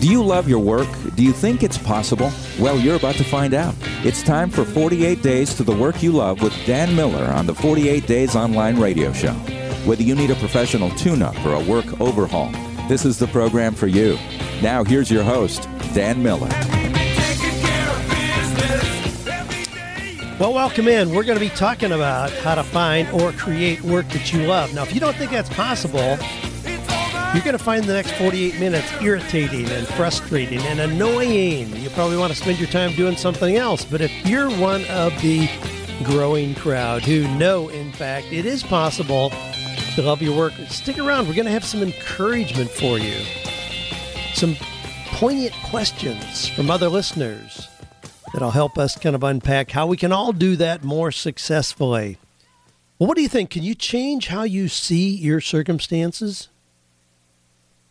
Do 0.00 0.08
you 0.08 0.22
love 0.22 0.48
your 0.48 0.60
work? 0.60 0.86
Do 1.16 1.24
you 1.24 1.32
think 1.32 1.64
it's 1.64 1.76
possible? 1.76 2.30
Well, 2.60 2.78
you're 2.78 2.94
about 2.94 3.16
to 3.16 3.24
find 3.24 3.52
out. 3.52 3.74
It's 4.04 4.22
time 4.22 4.48
for 4.48 4.64
48 4.64 5.22
Days 5.22 5.54
to 5.54 5.64
the 5.64 5.74
Work 5.74 6.04
You 6.04 6.12
Love 6.12 6.40
with 6.40 6.54
Dan 6.66 6.94
Miller 6.94 7.24
on 7.24 7.46
the 7.46 7.54
48 7.56 8.06
Days 8.06 8.36
Online 8.36 8.78
Radio 8.78 9.12
Show. 9.12 9.32
Whether 9.84 10.04
you 10.04 10.14
need 10.14 10.30
a 10.30 10.36
professional 10.36 10.90
tune 10.90 11.20
up 11.20 11.34
or 11.44 11.54
a 11.54 11.64
work 11.64 12.00
overhaul, 12.00 12.52
this 12.86 13.04
is 13.04 13.18
the 13.18 13.26
program 13.26 13.74
for 13.74 13.88
you. 13.88 14.16
Now, 14.62 14.84
here's 14.84 15.10
your 15.10 15.24
host, 15.24 15.64
Dan 15.94 16.22
Miller. 16.22 16.48
Well, 20.38 20.54
welcome 20.54 20.86
in. 20.86 21.12
We're 21.12 21.24
going 21.24 21.40
to 21.40 21.44
be 21.44 21.50
talking 21.56 21.90
about 21.90 22.30
how 22.30 22.54
to 22.54 22.62
find 22.62 23.08
or 23.10 23.32
create 23.32 23.82
work 23.82 24.08
that 24.10 24.32
you 24.32 24.46
love. 24.46 24.72
Now, 24.72 24.84
if 24.84 24.94
you 24.94 25.00
don't 25.00 25.16
think 25.16 25.32
that's 25.32 25.48
possible, 25.48 26.16
you're 27.34 27.44
going 27.44 27.56
to 27.56 27.62
find 27.62 27.84
the 27.84 27.92
next 27.92 28.12
48 28.12 28.58
minutes 28.58 28.90
irritating 29.02 29.68
and 29.68 29.86
frustrating 29.86 30.60
and 30.60 30.80
annoying. 30.80 31.74
You 31.76 31.90
probably 31.90 32.16
want 32.16 32.32
to 32.32 32.38
spend 32.38 32.58
your 32.58 32.68
time 32.68 32.92
doing 32.94 33.16
something 33.16 33.56
else. 33.56 33.84
But 33.84 34.00
if 34.00 34.26
you're 34.26 34.50
one 34.58 34.84
of 34.86 35.12
the 35.20 35.48
growing 36.04 36.54
crowd 36.54 37.02
who 37.02 37.28
know, 37.36 37.68
in 37.68 37.92
fact, 37.92 38.28
it 38.32 38.46
is 38.46 38.62
possible 38.62 39.30
to 39.94 40.02
love 40.02 40.22
your 40.22 40.36
work, 40.36 40.54
stick 40.68 40.98
around. 40.98 41.28
We're 41.28 41.34
going 41.34 41.44
to 41.44 41.52
have 41.52 41.64
some 41.64 41.82
encouragement 41.82 42.70
for 42.70 42.98
you, 42.98 43.22
some 44.32 44.56
poignant 45.08 45.54
questions 45.64 46.48
from 46.48 46.70
other 46.70 46.88
listeners 46.88 47.68
that'll 48.32 48.52
help 48.52 48.78
us 48.78 48.96
kind 48.96 49.14
of 49.14 49.22
unpack 49.22 49.70
how 49.70 49.86
we 49.86 49.98
can 49.98 50.12
all 50.12 50.32
do 50.32 50.56
that 50.56 50.82
more 50.82 51.12
successfully. 51.12 52.16
Well, 52.98 53.06
what 53.06 53.16
do 53.16 53.22
you 53.22 53.28
think? 53.28 53.50
Can 53.50 53.64
you 53.64 53.74
change 53.74 54.28
how 54.28 54.44
you 54.44 54.68
see 54.68 55.10
your 55.10 55.42
circumstances? 55.42 56.48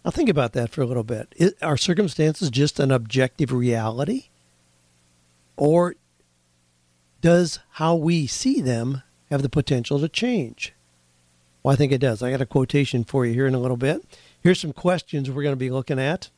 Now, 0.08 0.12
think 0.12 0.30
about 0.30 0.54
that 0.54 0.70
for 0.70 0.82
a 0.82 0.86
little 0.86 1.04
bit. 1.04 1.36
It, 1.36 1.62
are 1.62 1.76
circumstances 1.76 2.50
just 2.50 2.80
an 2.80 2.92
objective 2.92 3.52
reality? 3.52 4.30
Or 5.58 5.96
does 7.20 7.60
how 7.72 7.96
we 7.96 8.26
see 8.26 8.62
them 8.62 9.04
have 9.30 9.42
the 9.42 9.50
potential 9.50 10.00
to 10.00 10.08
change? 10.08 10.74
Well, 11.62 11.74
I 11.74 11.76
think 11.76 11.92
it 11.92 11.98
does. 11.98 12.24
I 12.24 12.32
got 12.32 12.40
a 12.40 12.46
quotation 12.46 13.04
for 13.04 13.26
you 13.26 13.34
here 13.34 13.48
in 13.48 13.54
a 13.54 13.60
little 13.60 13.76
bit. 13.76 14.02
Here's 14.40 14.62
some 14.62 14.72
questions 14.72 15.30
we're 15.30 15.44
going 15.44 15.52
to 15.52 15.58
be 15.58 15.70
looking 15.70 16.00
at. 16.00 16.30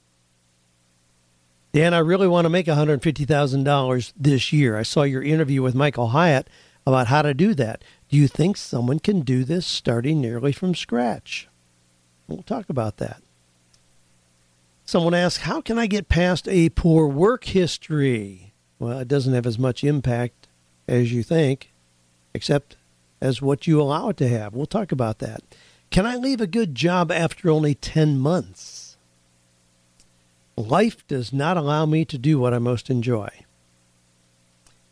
Dan, 1.71 1.93
I 1.93 1.99
really 1.99 2.27
want 2.27 2.45
to 2.45 2.49
make 2.49 2.65
$150,000 2.65 4.13
this 4.17 4.51
year. 4.51 4.77
I 4.77 4.81
saw 4.81 5.03
your 5.03 5.21
interview 5.21 5.61
with 5.61 5.75
Michael 5.75 6.07
Hyatt 6.07 6.49
about 6.87 7.05
how 7.05 7.21
to 7.21 7.35
do 7.35 7.53
that. 7.53 7.83
Do 8.09 8.17
you 8.17 8.27
think 8.27 8.57
someone 8.57 8.97
can 8.97 9.21
do 9.21 9.43
this 9.43 9.67
starting 9.67 10.19
nearly 10.19 10.53
from 10.53 10.73
scratch? 10.73 11.47
We'll 12.27 12.41
talk 12.41 12.67
about 12.71 12.97
that. 12.97 13.21
Someone 14.89 15.13
asks, 15.13 15.43
How 15.43 15.61
can 15.61 15.77
I 15.77 15.85
get 15.85 16.09
past 16.09 16.47
a 16.47 16.69
poor 16.69 17.05
work 17.05 17.43
history? 17.43 18.53
Well, 18.79 18.97
it 18.97 19.07
doesn't 19.07 19.35
have 19.35 19.45
as 19.45 19.59
much 19.59 19.83
impact 19.83 20.47
as 20.87 21.13
you 21.13 21.21
think, 21.21 21.71
except 22.33 22.75
as 23.21 23.39
what 23.39 23.67
you 23.67 23.79
allow 23.79 24.09
it 24.09 24.17
to 24.17 24.27
have. 24.27 24.55
We'll 24.55 24.65
talk 24.65 24.91
about 24.91 25.19
that. 25.19 25.43
Can 25.91 26.07
I 26.07 26.15
leave 26.15 26.41
a 26.41 26.47
good 26.47 26.73
job 26.73 27.11
after 27.11 27.51
only 27.51 27.75
10 27.75 28.17
months? 28.17 28.97
Life 30.57 31.05
does 31.07 31.31
not 31.31 31.55
allow 31.55 31.85
me 31.85 32.03
to 32.05 32.17
do 32.17 32.39
what 32.39 32.55
I 32.55 32.57
most 32.57 32.89
enjoy. 32.89 33.29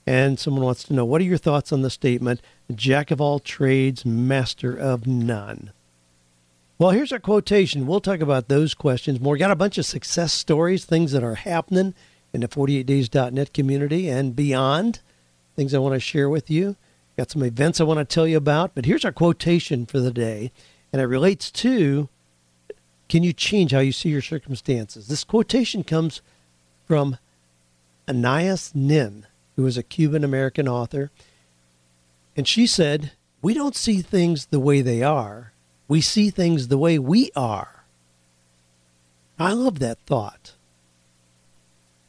And 0.05 0.39
someone 0.39 0.63
wants 0.63 0.83
to 0.83 0.93
know 0.93 1.05
what 1.05 1.21
are 1.21 1.25
your 1.25 1.39
thoughts 1.39 1.73
on 1.73 1.81
the 1.81 1.89
statement, 1.89 2.39
Jack 2.71 3.09
of 3.09 3.19
all 3.19 3.39
trades, 3.39 4.05
master 4.05 4.75
of 4.75 5.07
none? 5.07 5.71
Well, 6.80 6.92
here's 6.92 7.11
our 7.11 7.20
quotation. 7.20 7.88
We'll 7.88 8.02
talk 8.02 8.20
about 8.20 8.50
those 8.50 8.75
questions 8.75 9.20
more. 9.20 9.36
Got 9.36 9.50
a 9.50 9.56
bunch 9.56 9.80
of 9.80 9.86
success 9.88 10.31
stories, 10.31 10.86
things 10.86 11.11
that 11.11 11.23
are 11.23 11.33
happening 11.33 11.95
in 12.31 12.42
the 12.42 12.47
48days.net 12.47 13.52
community 13.52 14.08
and 14.08 14.36
beyond, 14.36 14.99
things 15.55 15.73
I 15.73 15.80
want 15.80 15.95
to 15.95 15.99
share 15.99 16.30
with 16.30 16.52
you. 16.52 16.76
Got 17.17 17.32
some 17.32 17.42
events 17.42 17.82
I 17.82 17.83
want 17.86 17.98
to 17.98 18.05
tell 18.05 18.27
you 18.27 18.37
about, 18.37 18.76
but 18.76 18.86
here's 18.86 19.04
our 19.04 19.11
quotation 19.11 19.87
for 19.87 19.99
the 19.99 20.11
day, 20.11 20.52
and 20.93 21.02
it 21.02 21.05
relates 21.05 21.49
to 21.52 22.10
can 23.10 23.23
you 23.23 23.33
change 23.33 23.71
how 23.71 23.80
you 23.80 23.92
see 23.92 24.10
your 24.10 24.21
circumstances? 24.21 25.08
This 25.08 25.23
quotation 25.23 25.83
comes 25.83 26.21
from 26.86 27.17
Anais 28.08 28.70
Nin, 28.76 29.26
who 29.55 29.66
is 29.66 29.77
a 29.77 29.83
Cuban 29.83 30.23
American 30.23 30.67
author, 30.67 31.10
and 32.36 32.48
she 32.48 32.67
said, 32.67 33.14
We 33.42 33.55
don't 33.55 33.76
see 33.76 34.04
things 34.04 34.48
the 34.48 34.60
way 34.60 34.82
they 34.82 35.02
are 35.02 35.54
we 35.87 36.02
see 36.02 36.30
things 36.30 36.67
the 36.67 36.77
way 36.77 36.99
we 36.99 37.31
are. 37.36 37.83
I 39.39 39.53
love 39.53 39.80
that 39.80 39.99
thought. 40.05 40.53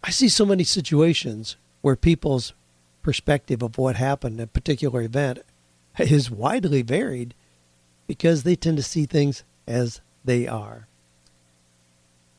I 0.02 0.10
see 0.10 0.28
so 0.28 0.46
many 0.46 0.64
situations 0.64 1.56
where 1.82 1.96
people's 1.96 2.54
perspective 3.02 3.62
of 3.62 3.78
what 3.78 3.96
happened 3.96 4.38
in 4.38 4.44
a 4.44 4.46
particular 4.46 5.02
event 5.02 5.40
is 5.98 6.30
widely 6.30 6.82
varied 6.82 7.34
because 8.06 8.42
they 8.42 8.56
tend 8.56 8.76
to 8.78 8.82
see 8.82 9.06
things 9.06 9.44
as 9.66 10.00
they 10.24 10.46
are. 10.46 10.86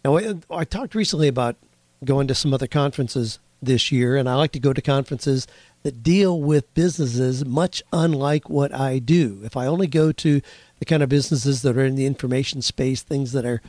Now, 0.04 0.18
I 0.50 0.64
talked 0.64 0.96
recently 0.96 1.28
about 1.28 1.56
going 2.04 2.28
to 2.28 2.36
some 2.36 2.54
other 2.54 2.68
conferences 2.68 3.40
this 3.62 3.92
year, 3.92 4.16
and 4.16 4.30
I 4.30 4.36
like 4.36 4.54
to 4.54 4.60
go 4.60 4.74
to 4.74 4.82
conferences 4.82 5.46
that 5.84 6.02
deal 6.04 6.40
with 6.40 6.74
businesses 6.74 7.46
much 7.46 7.84
unlike 7.92 8.50
what 8.50 8.74
I 8.74 9.00
do. 9.00 9.42
If 9.44 9.58
I 9.58 9.66
only 9.66 9.88
go 9.88 10.12
to 10.14 10.42
the 10.80 10.86
kind 10.86 11.04
of 11.04 11.10
businesses 11.10 11.62
that 11.62 11.78
are 11.78 11.86
in 11.86 11.96
the 11.96 12.06
information 12.06 12.62
space, 12.62 13.02
things 13.02 13.32
that 13.34 13.46
are 13.46 13.62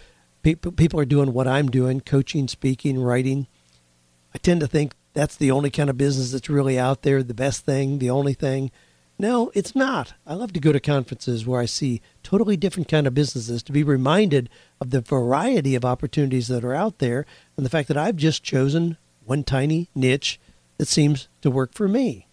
people 0.43 0.73
people 0.73 0.99
are 0.99 1.05
doing 1.05 1.33
what 1.33 1.47
I'm 1.47 1.69
doing, 1.69 2.01
coaching, 2.01 2.49
speaking, 2.49 3.03
writing. 3.03 3.47
I 4.35 4.39
tend 4.39 4.61
to 4.61 4.67
think 4.67 4.95
that's 5.13 5.37
the 5.37 5.51
only 5.51 5.71
kind 5.71 5.91
of 5.91 5.99
business 5.99 6.33
that's 6.33 6.49
really 6.49 6.79
out 6.79 7.03
there, 7.03 7.23
the 7.23 7.35
best 7.35 7.65
thing, 7.65 7.99
the 7.99 8.11
only 8.11 8.35
thing. 8.35 8.71
No, 9.19 9.51
it's 9.55 9.75
not. 9.75 10.15
I 10.27 10.33
love 10.33 10.55
to 10.55 10.61
go 10.61 10.73
to 10.73 10.81
conferences 10.81 11.47
where 11.47 11.61
I 11.61 11.67
see 11.67 12.01
totally 12.23 12.57
different 12.57 12.89
kind 12.89 13.07
of 13.07 13.13
businesses 13.13 13.63
to 13.65 13.73
be 13.73 13.83
reminded 13.83 14.49
of 14.81 14.91
the 14.91 15.03
variety 15.03 15.75
of 15.75 15.85
opportunities 15.85 16.49
that 16.49 16.65
are 16.65 16.75
out 16.75 17.01
there 17.01 17.27
and 17.57 17.67
the 17.67 17.71
fact 17.71 17.89
that 17.89 17.99
I've 17.99 18.17
just 18.17 18.43
chosen 18.43 18.97
one 19.27 19.45
tiny 19.45 19.91
niche 19.95 20.41
that 20.79 20.89
seems 20.89 21.29
to 21.43 21.51
work 21.51 21.75
for 21.75 21.87
me. 21.87 22.29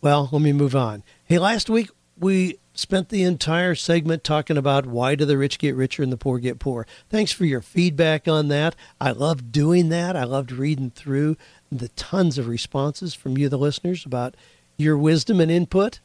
Well, 0.00 0.28
let 0.30 0.42
me 0.42 0.52
move 0.52 0.76
on. 0.76 1.02
Hey, 1.24 1.40
last 1.40 1.68
week 1.68 1.90
we 2.18 2.58
spent 2.74 3.08
the 3.08 3.22
entire 3.22 3.74
segment 3.74 4.22
talking 4.22 4.56
about 4.56 4.86
why 4.86 5.14
do 5.14 5.24
the 5.24 5.38
rich 5.38 5.58
get 5.58 5.74
richer 5.74 6.02
and 6.02 6.12
the 6.12 6.16
poor 6.16 6.38
get 6.38 6.58
poor. 6.58 6.86
Thanks 7.08 7.32
for 7.32 7.44
your 7.44 7.62
feedback 7.62 8.28
on 8.28 8.48
that. 8.48 8.76
I 9.00 9.12
loved 9.12 9.50
doing 9.50 9.88
that. 9.88 10.16
I 10.16 10.24
loved 10.24 10.52
reading 10.52 10.90
through 10.90 11.36
the 11.72 11.88
tons 11.90 12.38
of 12.38 12.48
responses 12.48 13.14
from 13.14 13.38
you, 13.38 13.48
the 13.48 13.58
listeners, 13.58 14.04
about 14.04 14.34
your 14.76 14.96
wisdom 14.96 15.40
and 15.40 15.50
input 15.50 16.00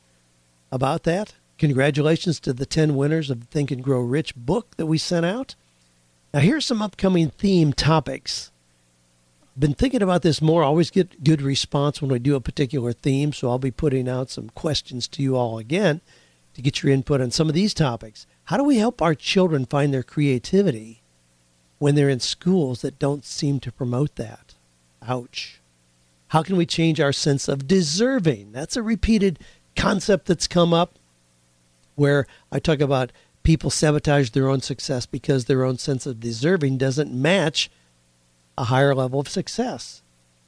about 0.71 1.03
that. 1.03 1.35
Congratulations 1.57 2.39
to 2.39 2.53
the 2.53 2.65
10 2.65 2.95
winners 2.95 3.29
of 3.29 3.41
the 3.41 3.45
Think 3.47 3.69
and 3.69 3.83
Grow 3.83 3.99
Rich 3.99 4.35
book 4.35 4.75
that 4.77 4.87
we 4.87 4.97
sent 4.97 5.25
out. 5.25 5.55
Now, 6.33 6.39
here's 6.39 6.65
some 6.65 6.81
upcoming 6.81 7.29
theme 7.29 7.73
topics. 7.73 8.51
Been 9.61 9.75
thinking 9.75 10.01
about 10.01 10.23
this 10.23 10.41
more. 10.41 10.63
I 10.63 10.65
always 10.65 10.89
get 10.89 11.23
good 11.23 11.39
response 11.39 12.01
when 12.01 12.09
we 12.09 12.17
do 12.17 12.33
a 12.33 12.41
particular 12.41 12.93
theme, 12.93 13.31
so 13.31 13.47
I'll 13.47 13.59
be 13.59 13.69
putting 13.69 14.09
out 14.09 14.31
some 14.31 14.49
questions 14.49 15.07
to 15.09 15.21
you 15.21 15.37
all 15.37 15.59
again 15.59 16.01
to 16.55 16.63
get 16.63 16.81
your 16.81 16.91
input 16.91 17.21
on 17.21 17.29
some 17.29 17.47
of 17.47 17.53
these 17.53 17.75
topics. 17.75 18.25
How 18.45 18.57
do 18.57 18.63
we 18.63 18.77
help 18.77 19.03
our 19.03 19.13
children 19.13 19.67
find 19.67 19.93
their 19.93 20.01
creativity 20.01 21.03
when 21.77 21.93
they're 21.93 22.09
in 22.09 22.19
schools 22.19 22.81
that 22.81 22.97
don't 22.97 23.23
seem 23.23 23.59
to 23.59 23.71
promote 23.71 24.15
that? 24.15 24.55
Ouch. 25.07 25.61
How 26.29 26.41
can 26.41 26.57
we 26.57 26.65
change 26.65 26.99
our 26.99 27.13
sense 27.13 27.47
of 27.47 27.67
deserving? 27.67 28.53
That's 28.53 28.75
a 28.75 28.81
repeated 28.81 29.37
concept 29.75 30.25
that's 30.25 30.47
come 30.47 30.73
up 30.73 30.97
where 31.93 32.25
I 32.51 32.57
talk 32.57 32.79
about 32.79 33.11
people 33.43 33.69
sabotage 33.69 34.31
their 34.31 34.49
own 34.49 34.61
success 34.61 35.05
because 35.05 35.45
their 35.45 35.63
own 35.63 35.77
sense 35.77 36.07
of 36.07 36.19
deserving 36.19 36.79
doesn't 36.79 37.13
match 37.13 37.69
a 38.57 38.65
higher 38.65 38.93
level 38.93 39.19
of 39.19 39.29
success. 39.29 40.01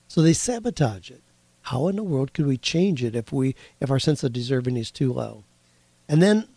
So 0.07 0.21
they 0.21 0.33
sabotage 0.33 1.09
it. 1.09 1.21
How 1.63 1.87
in 1.87 1.95
the 1.95 2.03
world 2.03 2.33
could 2.33 2.45
we 2.45 2.57
change 2.57 3.03
it 3.03 3.15
if 3.15 3.31
we 3.31 3.55
if 3.79 3.89
our 3.89 3.99
sense 3.99 4.23
of 4.23 4.33
deserving 4.33 4.77
is 4.77 4.91
too 4.91 5.13
low? 5.13 5.43
And 6.09 6.21
then 6.21 6.47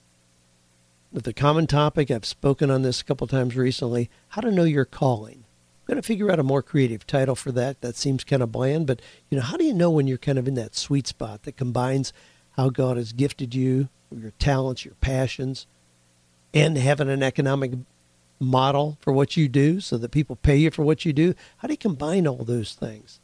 with 1.12 1.24
the 1.24 1.32
common 1.32 1.66
topic, 1.66 2.10
I've 2.10 2.26
spoken 2.26 2.70
on 2.70 2.82
this 2.82 3.00
a 3.00 3.04
couple 3.04 3.26
times 3.26 3.56
recently, 3.56 4.10
how 4.28 4.40
to 4.42 4.50
know 4.50 4.64
your 4.64 4.84
calling. 4.84 5.44
I'm 5.44 5.94
going 5.94 6.02
to 6.02 6.06
figure 6.06 6.30
out 6.30 6.40
a 6.40 6.42
more 6.42 6.62
creative 6.62 7.06
title 7.06 7.36
for 7.36 7.52
that. 7.52 7.80
That 7.80 7.94
seems 7.94 8.24
kind 8.24 8.42
of 8.42 8.50
bland, 8.50 8.88
but 8.88 9.00
you 9.30 9.38
know, 9.38 9.44
how 9.44 9.56
do 9.56 9.64
you 9.64 9.72
know 9.72 9.90
when 9.90 10.08
you're 10.08 10.18
kind 10.18 10.38
of 10.38 10.48
in 10.48 10.54
that 10.54 10.74
sweet 10.74 11.06
spot 11.06 11.44
that 11.44 11.56
combines 11.56 12.12
how 12.56 12.70
God 12.70 12.96
has 12.96 13.12
gifted 13.12 13.54
you, 13.54 13.88
your 14.10 14.32
talents, 14.32 14.84
your 14.84 14.94
passions, 15.00 15.66
and 16.52 16.76
having 16.76 17.08
an 17.08 17.22
economic 17.22 17.72
model 18.38 18.98
for 19.00 19.12
what 19.12 19.36
you 19.36 19.48
do 19.48 19.80
so 19.80 19.96
that 19.98 20.10
people 20.10 20.36
pay 20.36 20.56
you 20.56 20.70
for 20.70 20.82
what 20.82 21.04
you 21.04 21.12
do? 21.12 21.34
How 21.58 21.68
do 21.68 21.72
you 21.72 21.78
combine 21.78 22.26
all 22.26 22.44
those 22.44 22.74
things? 22.74 23.20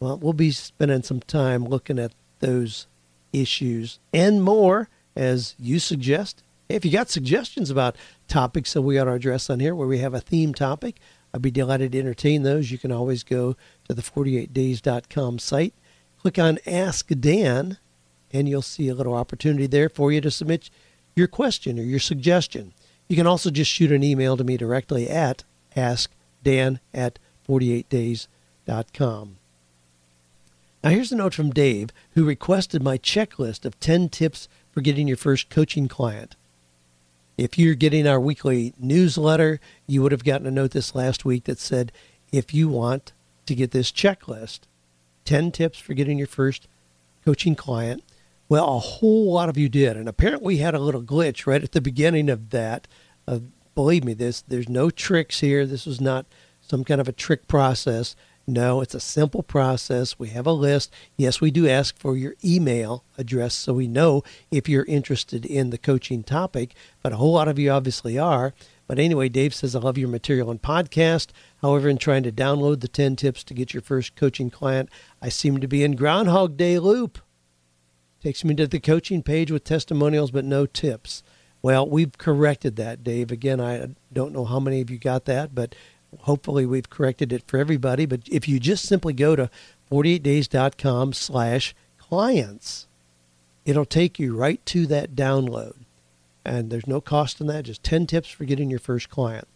Well, 0.00 0.18
we'll 0.18 0.32
be 0.32 0.50
spending 0.50 1.02
some 1.02 1.20
time 1.20 1.64
looking 1.64 1.98
at 1.98 2.12
those 2.40 2.86
issues 3.32 3.98
and 4.12 4.42
more 4.42 4.88
as 5.16 5.54
you 5.58 5.78
suggest. 5.78 6.42
If 6.68 6.84
you 6.84 6.90
got 6.90 7.10
suggestions 7.10 7.70
about 7.70 7.96
topics 8.28 8.72
that 8.74 8.82
we 8.82 8.98
ought 8.98 9.04
to 9.04 9.12
address 9.12 9.48
on 9.50 9.60
here 9.60 9.74
where 9.74 9.88
we 9.88 9.98
have 9.98 10.14
a 10.14 10.20
theme 10.20 10.54
topic, 10.54 10.96
I'd 11.32 11.42
be 11.42 11.50
delighted 11.50 11.92
to 11.92 11.98
entertain 11.98 12.42
those. 12.42 12.70
You 12.70 12.78
can 12.78 12.92
always 12.92 13.22
go 13.22 13.56
to 13.88 13.94
the 13.94 14.02
48days.com 14.02 15.38
site, 15.38 15.74
click 16.20 16.38
on 16.38 16.58
Ask 16.66 17.08
Dan, 17.20 17.78
and 18.32 18.48
you'll 18.48 18.62
see 18.62 18.88
a 18.88 18.94
little 18.94 19.14
opportunity 19.14 19.66
there 19.66 19.88
for 19.88 20.12
you 20.12 20.20
to 20.20 20.30
submit 20.30 20.70
your 21.16 21.26
question 21.26 21.78
or 21.78 21.82
your 21.82 21.98
suggestion. 21.98 22.72
You 23.08 23.16
can 23.16 23.26
also 23.26 23.50
just 23.50 23.70
shoot 23.70 23.90
an 23.90 24.04
email 24.04 24.36
to 24.36 24.44
me 24.44 24.56
directly 24.56 25.08
at 25.08 25.44
askdan 25.74 26.78
at 26.92 27.18
48days.com. 27.48 29.36
Now, 30.84 30.90
here's 30.90 31.10
a 31.10 31.16
note 31.16 31.34
from 31.34 31.50
Dave, 31.50 31.88
who 32.12 32.24
requested 32.24 32.82
my 32.82 32.98
checklist 32.98 33.64
of 33.64 33.80
10 33.80 34.10
tips 34.10 34.48
for 34.70 34.80
getting 34.80 35.08
your 35.08 35.16
first 35.16 35.50
coaching 35.50 35.88
client. 35.88 36.36
If 37.36 37.58
you're 37.58 37.74
getting 37.74 38.06
our 38.06 38.20
weekly 38.20 38.74
newsletter, 38.78 39.60
you 39.86 40.02
would 40.02 40.12
have 40.12 40.24
gotten 40.24 40.46
a 40.46 40.50
note 40.50 40.72
this 40.72 40.94
last 40.94 41.24
week 41.24 41.44
that 41.44 41.58
said, 41.58 41.90
if 42.30 42.52
you 42.52 42.68
want 42.68 43.12
to 43.46 43.54
get 43.54 43.70
this 43.70 43.90
checklist, 43.90 44.60
10 45.24 45.50
tips 45.50 45.78
for 45.78 45.94
getting 45.94 46.18
your 46.18 46.26
first 46.26 46.68
coaching 47.24 47.54
client, 47.54 48.02
well, 48.48 48.76
a 48.76 48.78
whole 48.78 49.32
lot 49.32 49.48
of 49.48 49.58
you 49.58 49.68
did. 49.68 49.96
And 49.96 50.08
apparently 50.08 50.54
we 50.54 50.56
had 50.58 50.74
a 50.74 50.80
little 50.80 51.02
glitch 51.02 51.46
right 51.46 51.62
at 51.62 51.72
the 51.72 51.80
beginning 51.80 52.30
of 52.30 52.50
that. 52.50 52.88
Uh, 53.26 53.40
believe 53.74 54.04
me, 54.04 54.14
this 54.14 54.42
there's 54.42 54.68
no 54.68 54.90
tricks 54.90 55.40
here. 55.40 55.66
This 55.66 55.86
was 55.86 56.00
not 56.00 56.26
some 56.60 56.84
kind 56.84 57.00
of 57.00 57.08
a 57.08 57.12
trick 57.12 57.46
process. 57.48 58.16
No, 58.46 58.80
it's 58.80 58.94
a 58.94 59.00
simple 59.00 59.42
process. 59.42 60.18
We 60.18 60.28
have 60.30 60.46
a 60.46 60.52
list. 60.52 60.90
Yes, 61.18 61.38
we 61.38 61.50
do 61.50 61.68
ask 61.68 61.98
for 61.98 62.16
your 62.16 62.34
email 62.42 63.04
address 63.18 63.54
so 63.54 63.74
we 63.74 63.86
know 63.86 64.22
if 64.50 64.70
you're 64.70 64.86
interested 64.86 65.44
in 65.44 65.68
the 65.68 65.76
coaching 65.76 66.22
topic, 66.22 66.74
but 67.02 67.12
a 67.12 67.16
whole 67.16 67.34
lot 67.34 67.48
of 67.48 67.58
you 67.58 67.70
obviously 67.70 68.18
are. 68.18 68.54
But 68.86 68.98
anyway, 68.98 69.28
Dave 69.28 69.54
says, 69.54 69.76
I 69.76 69.80
love 69.80 69.98
your 69.98 70.08
material 70.08 70.50
and 70.50 70.62
podcast. 70.62 71.28
However, 71.60 71.90
in 71.90 71.98
trying 71.98 72.22
to 72.22 72.32
download 72.32 72.80
the 72.80 72.88
10 72.88 73.16
tips 73.16 73.44
to 73.44 73.52
get 73.52 73.74
your 73.74 73.82
first 73.82 74.16
coaching 74.16 74.48
client, 74.48 74.88
I 75.20 75.28
seem 75.28 75.60
to 75.60 75.68
be 75.68 75.84
in 75.84 75.94
Groundhog 75.94 76.56
Day 76.56 76.78
loop. 76.78 77.18
Takes 78.22 78.44
me 78.44 78.54
to 78.56 78.66
the 78.66 78.80
coaching 78.80 79.22
page 79.22 79.50
with 79.50 79.64
testimonials, 79.64 80.32
but 80.32 80.44
no 80.44 80.66
tips. 80.66 81.22
Well, 81.62 81.88
we've 81.88 82.16
corrected 82.18 82.76
that, 82.76 83.04
Dave. 83.04 83.30
Again, 83.30 83.60
I 83.60 83.90
don't 84.12 84.32
know 84.32 84.44
how 84.44 84.60
many 84.60 84.80
of 84.80 84.90
you 84.90 84.98
got 84.98 85.24
that, 85.26 85.54
but 85.54 85.74
hopefully 86.20 86.66
we've 86.66 86.90
corrected 86.90 87.32
it 87.32 87.44
for 87.46 87.58
everybody. 87.58 88.06
But 88.06 88.22
if 88.26 88.48
you 88.48 88.58
just 88.58 88.86
simply 88.86 89.12
go 89.12 89.36
to 89.36 89.50
48days.com 89.90 91.12
slash 91.12 91.74
clients, 91.98 92.86
it'll 93.64 93.84
take 93.84 94.18
you 94.18 94.36
right 94.36 94.64
to 94.66 94.86
that 94.86 95.14
download. 95.14 95.74
And 96.44 96.70
there's 96.70 96.86
no 96.86 97.00
cost 97.00 97.40
in 97.40 97.46
that, 97.48 97.66
just 97.66 97.82
10 97.82 98.06
tips 98.06 98.30
for 98.30 98.44
getting 98.44 98.70
your 98.70 98.78
first 98.78 99.10
client. 99.10 99.46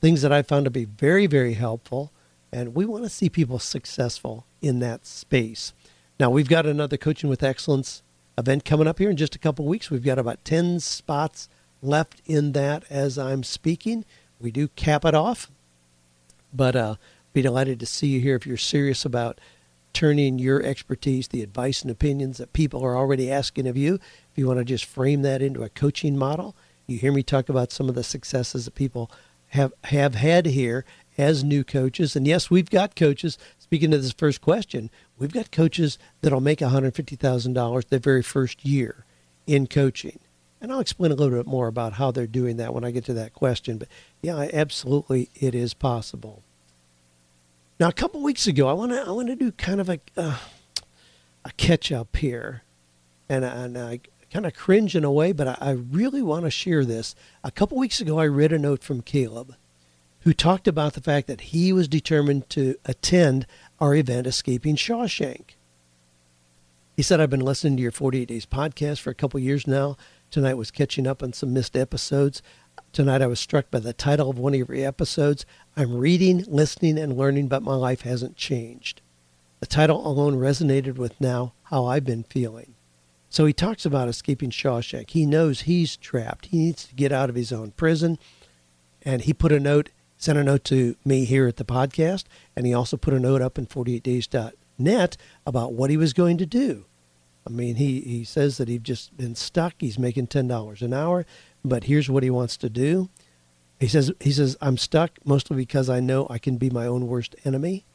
Things 0.00 0.22
that 0.22 0.32
I 0.32 0.42
found 0.42 0.64
to 0.64 0.70
be 0.70 0.84
very, 0.84 1.26
very 1.26 1.54
helpful. 1.54 2.10
And 2.52 2.74
we 2.74 2.84
want 2.84 3.04
to 3.04 3.10
see 3.10 3.28
people 3.28 3.58
successful 3.58 4.44
in 4.60 4.80
that 4.80 5.06
space. 5.06 5.72
Now, 6.18 6.28
we've 6.30 6.48
got 6.48 6.66
another 6.66 6.96
Coaching 6.96 7.30
with 7.30 7.42
Excellence 7.42 8.02
event 8.40 8.64
coming 8.64 8.88
up 8.88 8.98
here 8.98 9.10
in 9.10 9.16
just 9.16 9.36
a 9.36 9.38
couple 9.38 9.64
weeks. 9.66 9.90
We've 9.90 10.04
got 10.04 10.18
about 10.18 10.44
10 10.44 10.80
spots 10.80 11.48
left 11.82 12.20
in 12.26 12.52
that 12.52 12.84
as 12.90 13.18
I'm 13.18 13.42
speaking. 13.42 14.04
We 14.40 14.50
do 14.50 14.68
cap 14.68 15.04
it 15.04 15.14
off, 15.14 15.50
but 16.52 16.74
uh, 16.74 16.96
be 17.32 17.42
delighted 17.42 17.78
to 17.80 17.86
see 17.86 18.08
you 18.08 18.20
here 18.20 18.34
if 18.34 18.46
you're 18.46 18.56
serious 18.56 19.04
about 19.04 19.40
turning 19.92 20.38
your 20.38 20.62
expertise, 20.62 21.28
the 21.28 21.42
advice 21.42 21.82
and 21.82 21.90
opinions 21.90 22.38
that 22.38 22.52
people 22.52 22.84
are 22.84 22.96
already 22.96 23.30
asking 23.30 23.66
of 23.66 23.76
you. 23.76 23.94
If 23.94 24.36
you 24.36 24.46
want 24.46 24.58
to 24.58 24.64
just 24.64 24.84
frame 24.84 25.22
that 25.22 25.42
into 25.42 25.62
a 25.62 25.68
coaching 25.68 26.16
model, 26.16 26.56
you 26.86 26.98
hear 26.98 27.12
me 27.12 27.22
talk 27.22 27.48
about 27.48 27.72
some 27.72 27.88
of 27.88 27.94
the 27.94 28.04
successes 28.04 28.64
that 28.64 28.74
people 28.74 29.10
have 29.48 29.72
have 29.84 30.14
had 30.14 30.46
here 30.46 30.84
as 31.18 31.42
new 31.42 31.64
coaches. 31.64 32.14
And 32.16 32.26
yes, 32.26 32.50
we've 32.50 32.70
got 32.70 32.96
coaches. 32.96 33.36
Speaking 33.58 33.92
of 33.92 34.02
this 34.02 34.12
first 34.12 34.40
question, 34.40 34.90
we've 35.20 35.32
got 35.32 35.52
coaches 35.52 35.98
that'll 36.22 36.40
make 36.40 36.58
$150,000 36.58 37.88
their 37.88 37.98
very 38.00 38.22
first 38.22 38.64
year 38.64 39.04
in 39.46 39.68
coaching. 39.68 40.18
And 40.60 40.72
I'll 40.72 40.80
explain 40.80 41.12
a 41.12 41.14
little 41.14 41.38
bit 41.38 41.46
more 41.46 41.68
about 41.68 41.94
how 41.94 42.10
they're 42.10 42.26
doing 42.26 42.56
that 42.56 42.74
when 42.74 42.84
I 42.84 42.90
get 42.90 43.04
to 43.04 43.14
that 43.14 43.32
question. 43.32 43.78
But 43.78 43.88
yeah, 44.20 44.48
absolutely, 44.52 45.30
it 45.34 45.54
is 45.54 45.72
possible. 45.72 46.42
Now, 47.78 47.88
a 47.88 47.92
couple 47.92 48.22
weeks 48.22 48.46
ago, 48.46 48.68
I 48.68 48.74
want 48.74 48.92
to 48.92 49.00
I 49.00 49.10
want 49.10 49.28
to 49.28 49.36
do 49.36 49.52
kind 49.52 49.80
of 49.80 49.88
a 49.88 50.00
uh, 50.14 50.36
a 51.46 51.50
catch 51.52 51.90
up 51.90 52.14
here, 52.16 52.62
and, 53.26 53.42
and 53.42 53.78
I 53.78 54.00
kind 54.30 54.44
of 54.44 54.54
cringe 54.54 54.94
in 54.94 55.02
a 55.02 55.10
way, 55.10 55.32
but 55.32 55.48
I, 55.48 55.56
I 55.58 55.70
really 55.70 56.20
want 56.20 56.44
to 56.44 56.50
share 56.50 56.84
this. 56.84 57.14
A 57.42 57.50
couple 57.50 57.78
weeks 57.78 58.00
ago, 58.00 58.18
I 58.18 58.26
read 58.26 58.52
a 58.52 58.58
note 58.58 58.84
from 58.84 59.00
Caleb, 59.00 59.56
who 60.20 60.34
talked 60.34 60.68
about 60.68 60.92
the 60.92 61.00
fact 61.00 61.26
that 61.26 61.40
he 61.40 61.72
was 61.72 61.88
determined 61.88 62.50
to 62.50 62.76
attend 62.84 63.46
our 63.80 63.94
event, 63.94 64.26
Escaping 64.26 64.76
Shawshank. 64.76 65.56
He 66.96 67.02
said, 67.02 67.20
I've 67.20 67.30
been 67.30 67.40
listening 67.40 67.76
to 67.76 67.82
your 67.82 67.92
48 67.92 68.28
Days 68.28 68.44
podcast 68.44 69.00
for 69.00 69.10
a 69.10 69.14
couple 69.14 69.40
years 69.40 69.66
now. 69.66 69.96
Tonight 70.30 70.54
was 70.54 70.70
catching 70.70 71.06
up 71.06 71.22
on 71.22 71.32
some 71.32 71.52
missed 71.52 71.76
episodes. 71.76 72.42
Tonight 72.92 73.22
I 73.22 73.26
was 73.26 73.40
struck 73.40 73.70
by 73.70 73.78
the 73.78 73.94
title 73.94 74.28
of 74.28 74.38
one 74.38 74.52
of 74.52 74.68
your 74.68 74.86
episodes. 74.86 75.46
I'm 75.76 75.96
reading, 75.96 76.44
listening, 76.46 76.98
and 76.98 77.16
learning, 77.16 77.48
but 77.48 77.62
my 77.62 77.74
life 77.74 78.02
hasn't 78.02 78.36
changed. 78.36 79.00
The 79.60 79.66
title 79.66 80.06
alone 80.06 80.36
resonated 80.36 80.96
with 80.96 81.18
now 81.20 81.54
how 81.64 81.86
I've 81.86 82.04
been 82.04 82.24
feeling. 82.24 82.74
So 83.30 83.46
he 83.46 83.52
talks 83.52 83.86
about 83.86 84.08
escaping 84.08 84.50
Shawshank. 84.50 85.10
He 85.10 85.24
knows 85.24 85.62
he's 85.62 85.96
trapped. 85.96 86.46
He 86.46 86.58
needs 86.58 86.86
to 86.86 86.94
get 86.94 87.12
out 87.12 87.30
of 87.30 87.36
his 87.36 87.52
own 87.52 87.70
prison. 87.70 88.18
And 89.02 89.22
he 89.22 89.32
put 89.32 89.52
a 89.52 89.60
note 89.60 89.90
sent 90.20 90.38
a 90.38 90.44
note 90.44 90.64
to 90.64 90.96
me 91.02 91.24
here 91.24 91.48
at 91.48 91.56
the 91.56 91.64
podcast, 91.64 92.24
and 92.54 92.66
he 92.66 92.74
also 92.74 92.98
put 92.98 93.14
a 93.14 93.18
note 93.18 93.40
up 93.40 93.56
in 93.58 93.66
48days.net 93.66 95.16
about 95.46 95.72
what 95.72 95.88
he 95.88 95.96
was 95.96 96.12
going 96.12 96.36
to 96.36 96.46
do. 96.46 96.84
I 97.46 97.50
mean, 97.50 97.76
he, 97.76 98.02
he 98.02 98.24
says 98.24 98.58
that 98.58 98.68
he's 98.68 98.82
just 98.82 99.16
been 99.16 99.34
stuck. 99.34 99.74
He's 99.78 99.98
making 99.98 100.26
$10 100.26 100.82
an 100.82 100.92
hour, 100.92 101.24
but 101.64 101.84
here's 101.84 102.10
what 102.10 102.22
he 102.22 102.28
wants 102.28 102.58
to 102.58 102.68
do. 102.68 103.08
He 103.80 103.88
says, 103.88 104.12
he 104.20 104.30
says, 104.30 104.58
I'm 104.60 104.76
stuck 104.76 105.12
mostly 105.24 105.56
because 105.56 105.88
I 105.88 106.00
know 106.00 106.26
I 106.28 106.36
can 106.36 106.58
be 106.58 106.68
my 106.68 106.86
own 106.86 107.06
worst 107.06 107.34
enemy. 107.46 107.86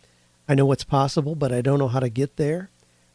I 0.49 0.55
know 0.55 0.65
what's 0.65 0.83
possible, 0.83 1.35
but 1.35 1.51
I 1.51 1.61
don't 1.61 1.77
know 1.77 1.87
how 1.87 1.99
to 1.99 2.09
get 2.09 2.37
there. 2.37 2.71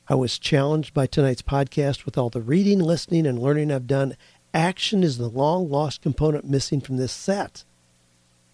I 0.08 0.14
was 0.14 0.38
challenged 0.38 0.94
by 0.94 1.06
tonight's 1.06 1.42
podcast 1.42 2.04
with 2.04 2.16
all 2.16 2.30
the 2.30 2.40
reading, 2.40 2.78
listening, 2.78 3.26
and 3.26 3.40
learning 3.40 3.72
I've 3.72 3.88
done. 3.88 4.16
Action 4.54 5.02
is 5.02 5.18
the 5.18 5.28
long 5.28 5.68
lost 5.68 6.00
component 6.00 6.44
missing 6.44 6.80
from 6.80 6.96
this 6.96 7.12
set. 7.12 7.64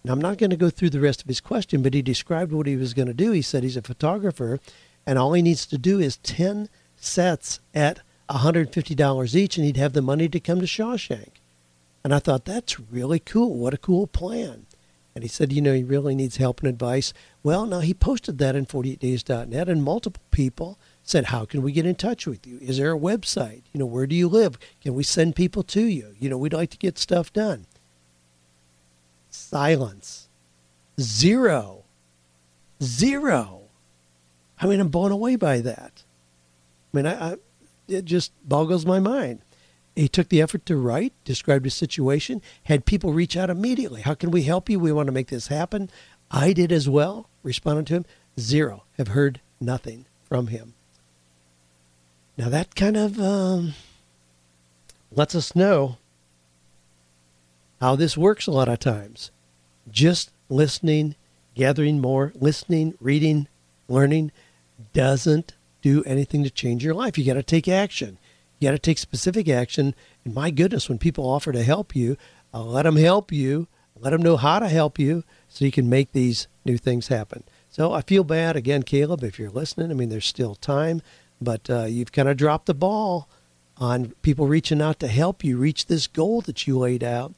Now, 0.07 0.13
I'm 0.13 0.21
not 0.21 0.39
going 0.39 0.51
to 0.51 0.57
go 0.57 0.71
through 0.71 0.91
the 0.91 1.01
rest 1.01 1.21
of 1.21 1.27
his 1.27 1.41
question, 1.41 1.83
but 1.83 1.93
he 1.93 2.01
described 2.01 2.53
what 2.53 2.69
he 2.69 2.77
was 2.77 2.95
going 2.95 3.09
to 3.09 3.15
do. 3.15 3.33
He 3.33 3.43
said 3.43 3.65
he's 3.65 3.77
a 3.77 3.83
photographer, 3.83 4.61
and 5.05 5.19
all 5.19 5.33
he 5.33 5.43
needs 5.43 5.67
to 5.67 5.77
do 5.77 5.99
is 5.99 6.19
10 6.19 6.69
sets 6.95 7.59
at 7.75 8.03
$150 8.31 9.35
each, 9.35 9.57
and 9.57 9.67
he'd 9.67 9.77
have 9.77 9.95
the 9.95 10.03
money 10.03 10.29
to 10.29 10.39
come 10.39 10.61
to 10.61 10.67
Shawshank. 10.67 11.41
And 12.05 12.15
I 12.15 12.21
thought, 12.21 12.45
that's 12.45 12.79
really 12.79 13.19
cool. 13.19 13.57
What 13.57 13.75
a 13.75 13.79
cool 13.79 14.07
plan. 14.07 14.67
And 15.17 15.25
he 15.25 15.29
said, 15.29 15.53
you 15.53 15.61
know, 15.61 15.75
he 15.75 15.83
really 15.83 16.15
needs 16.15 16.37
help 16.37 16.61
and 16.61 16.69
advice. 16.69 17.13
Well, 17.43 17.67
now 17.67 17.81
he 17.81 17.93
posted 17.93 18.39
that 18.39 18.55
in 18.55 18.65
48days.net, 18.65 19.69
and 19.69 19.83
multiple 19.83 20.23
people 20.31 20.79
said, 21.03 21.27
how 21.27 21.45
can 21.45 21.63
we 21.63 21.73
get 21.73 21.85
in 21.85 21.97
touch 21.97 22.29
with 22.29 22.47
you? 22.47 22.59
Is 22.63 22.79
there 22.79 22.95
a 22.95 22.99
website? 22.99 23.63
You 23.73 23.81
know, 23.81 23.87
where 23.87 24.07
do 24.07 24.15
you 24.15 24.29
live? 24.29 24.57
Can 24.81 24.95
we 24.95 25.03
send 25.03 25.35
people 25.35 25.65
to 25.65 25.83
you? 25.83 26.15
You 26.17 26.31
know, 26.31 26.39
we'd 26.39 26.53
like 26.53 26.71
to 26.71 26.79
get 26.79 26.97
stuff 26.97 27.33
done 27.33 27.67
silence. 29.47 30.29
Zero. 31.01 31.85
Zero. 32.83 33.63
I 34.61 34.67
mean, 34.67 34.81
I'm 34.81 34.89
blown 34.89 35.13
away 35.13 35.37
by 35.37 35.61
that. 35.61 36.05
I 36.93 36.97
mean, 36.97 37.07
I, 37.07 37.33
I, 37.33 37.37
it 37.89 38.05
just 38.05 38.33
boggles 38.47 38.87
my 38.87 38.99
mind. 38.99 39.41
He 39.95 40.09
took 40.09 40.29
the 40.29 40.43
effort 40.43 40.67
to 40.67 40.77
write, 40.77 41.13
described 41.25 41.65
his 41.65 41.75
situation, 41.75 42.43
had 42.65 42.85
people 42.85 43.13
reach 43.13 43.37
out 43.37 43.49
immediately. 43.49 44.03
How 44.03 44.15
can 44.15 44.31
we 44.31 44.43
help 44.43 44.69
you? 44.69 44.79
We 44.79 44.93
want 44.93 45.07
to 45.07 45.13
make 45.13 45.29
this 45.29 45.47
happen. 45.47 45.91
I 46.31 46.53
did 46.53 46.73
as 46.73 46.89
well, 46.89 47.29
responded 47.43 47.87
to 47.89 47.95
him. 47.95 48.07
Zero. 48.39 48.85
Have 48.99 49.09
heard 49.09 49.41
nothing 49.61 50.07
from 50.25 50.49
him. 50.49 50.75
Now, 52.37 52.51
that 52.51 52.75
kind 52.75 52.97
of 52.97 53.19
um, 53.19 53.73
lets 55.11 55.35
us 55.35 55.57
know 55.57 55.97
how 57.81 57.97
this 57.97 58.17
works 58.17 58.47
a 58.47 58.53
lot 58.53 58.69
of 58.69 58.79
times. 58.79 59.31
Just 59.91 60.31
listening, 60.49 61.15
gathering 61.55 62.01
more, 62.01 62.33
listening, 62.35 62.95
reading, 63.01 63.49
learning 63.89 64.33
doesn't 64.93 65.55
do 65.83 66.03
anything 66.05 66.43
to 66.43 66.51
change 66.51 66.85
your 66.85 66.95
life. 66.95 67.17
You 67.17 67.25
got 67.25 67.35
to 67.35 67.43
take 67.43 67.69
action. 67.69 68.19
You 68.59 68.69
got 68.69 68.73
to 68.73 68.79
take 68.79 68.99
specific 68.99 69.49
action. 69.49 69.95
And 70.25 70.35
my 70.35 70.51
goodness, 70.51 70.89
when 70.89 70.99
people 70.99 71.29
offer 71.29 71.53
to 71.53 71.63
help 71.63 71.95
you, 71.95 72.17
uh, 72.53 72.63
let 72.63 72.83
them 72.83 72.97
help 72.97 73.31
you. 73.31 73.69
Let 73.99 74.11
them 74.11 74.23
know 74.23 74.37
how 74.37 74.59
to 74.59 74.69
help 74.69 74.99
you 74.99 75.25
so 75.49 75.65
you 75.65 75.73
can 75.73 75.89
make 75.89 76.13
these 76.13 76.49
new 76.65 76.77
things 76.77 77.09
happen. 77.09 77.45
So 77.71 77.93
I 77.93 78.01
feel 78.03 78.25
bad 78.25 78.57
again, 78.57 78.83
Caleb, 78.83 79.23
if 79.23 79.39
you're 79.39 79.51
listening. 79.51 79.91
I 79.91 79.95
mean, 79.95 80.09
there's 80.09 80.27
still 80.27 80.55
time, 80.55 81.03
but 81.41 81.69
uh, 81.71 81.85
you've 81.85 82.13
kind 82.13 82.29
of 82.29 82.37
dropped 82.37 82.67
the 82.67 82.75
ball 82.75 83.29
on 83.79 84.15
people 84.23 84.47
reaching 84.47 84.81
out 84.81 84.99
to 85.01 85.09
help 85.09 85.45
you 85.45 85.59
reach 85.59 85.87
this 85.87 86.07
goal 86.07 86.41
that 86.43 86.67
you 86.67 86.79
laid 86.79 87.05
out. 87.05 87.35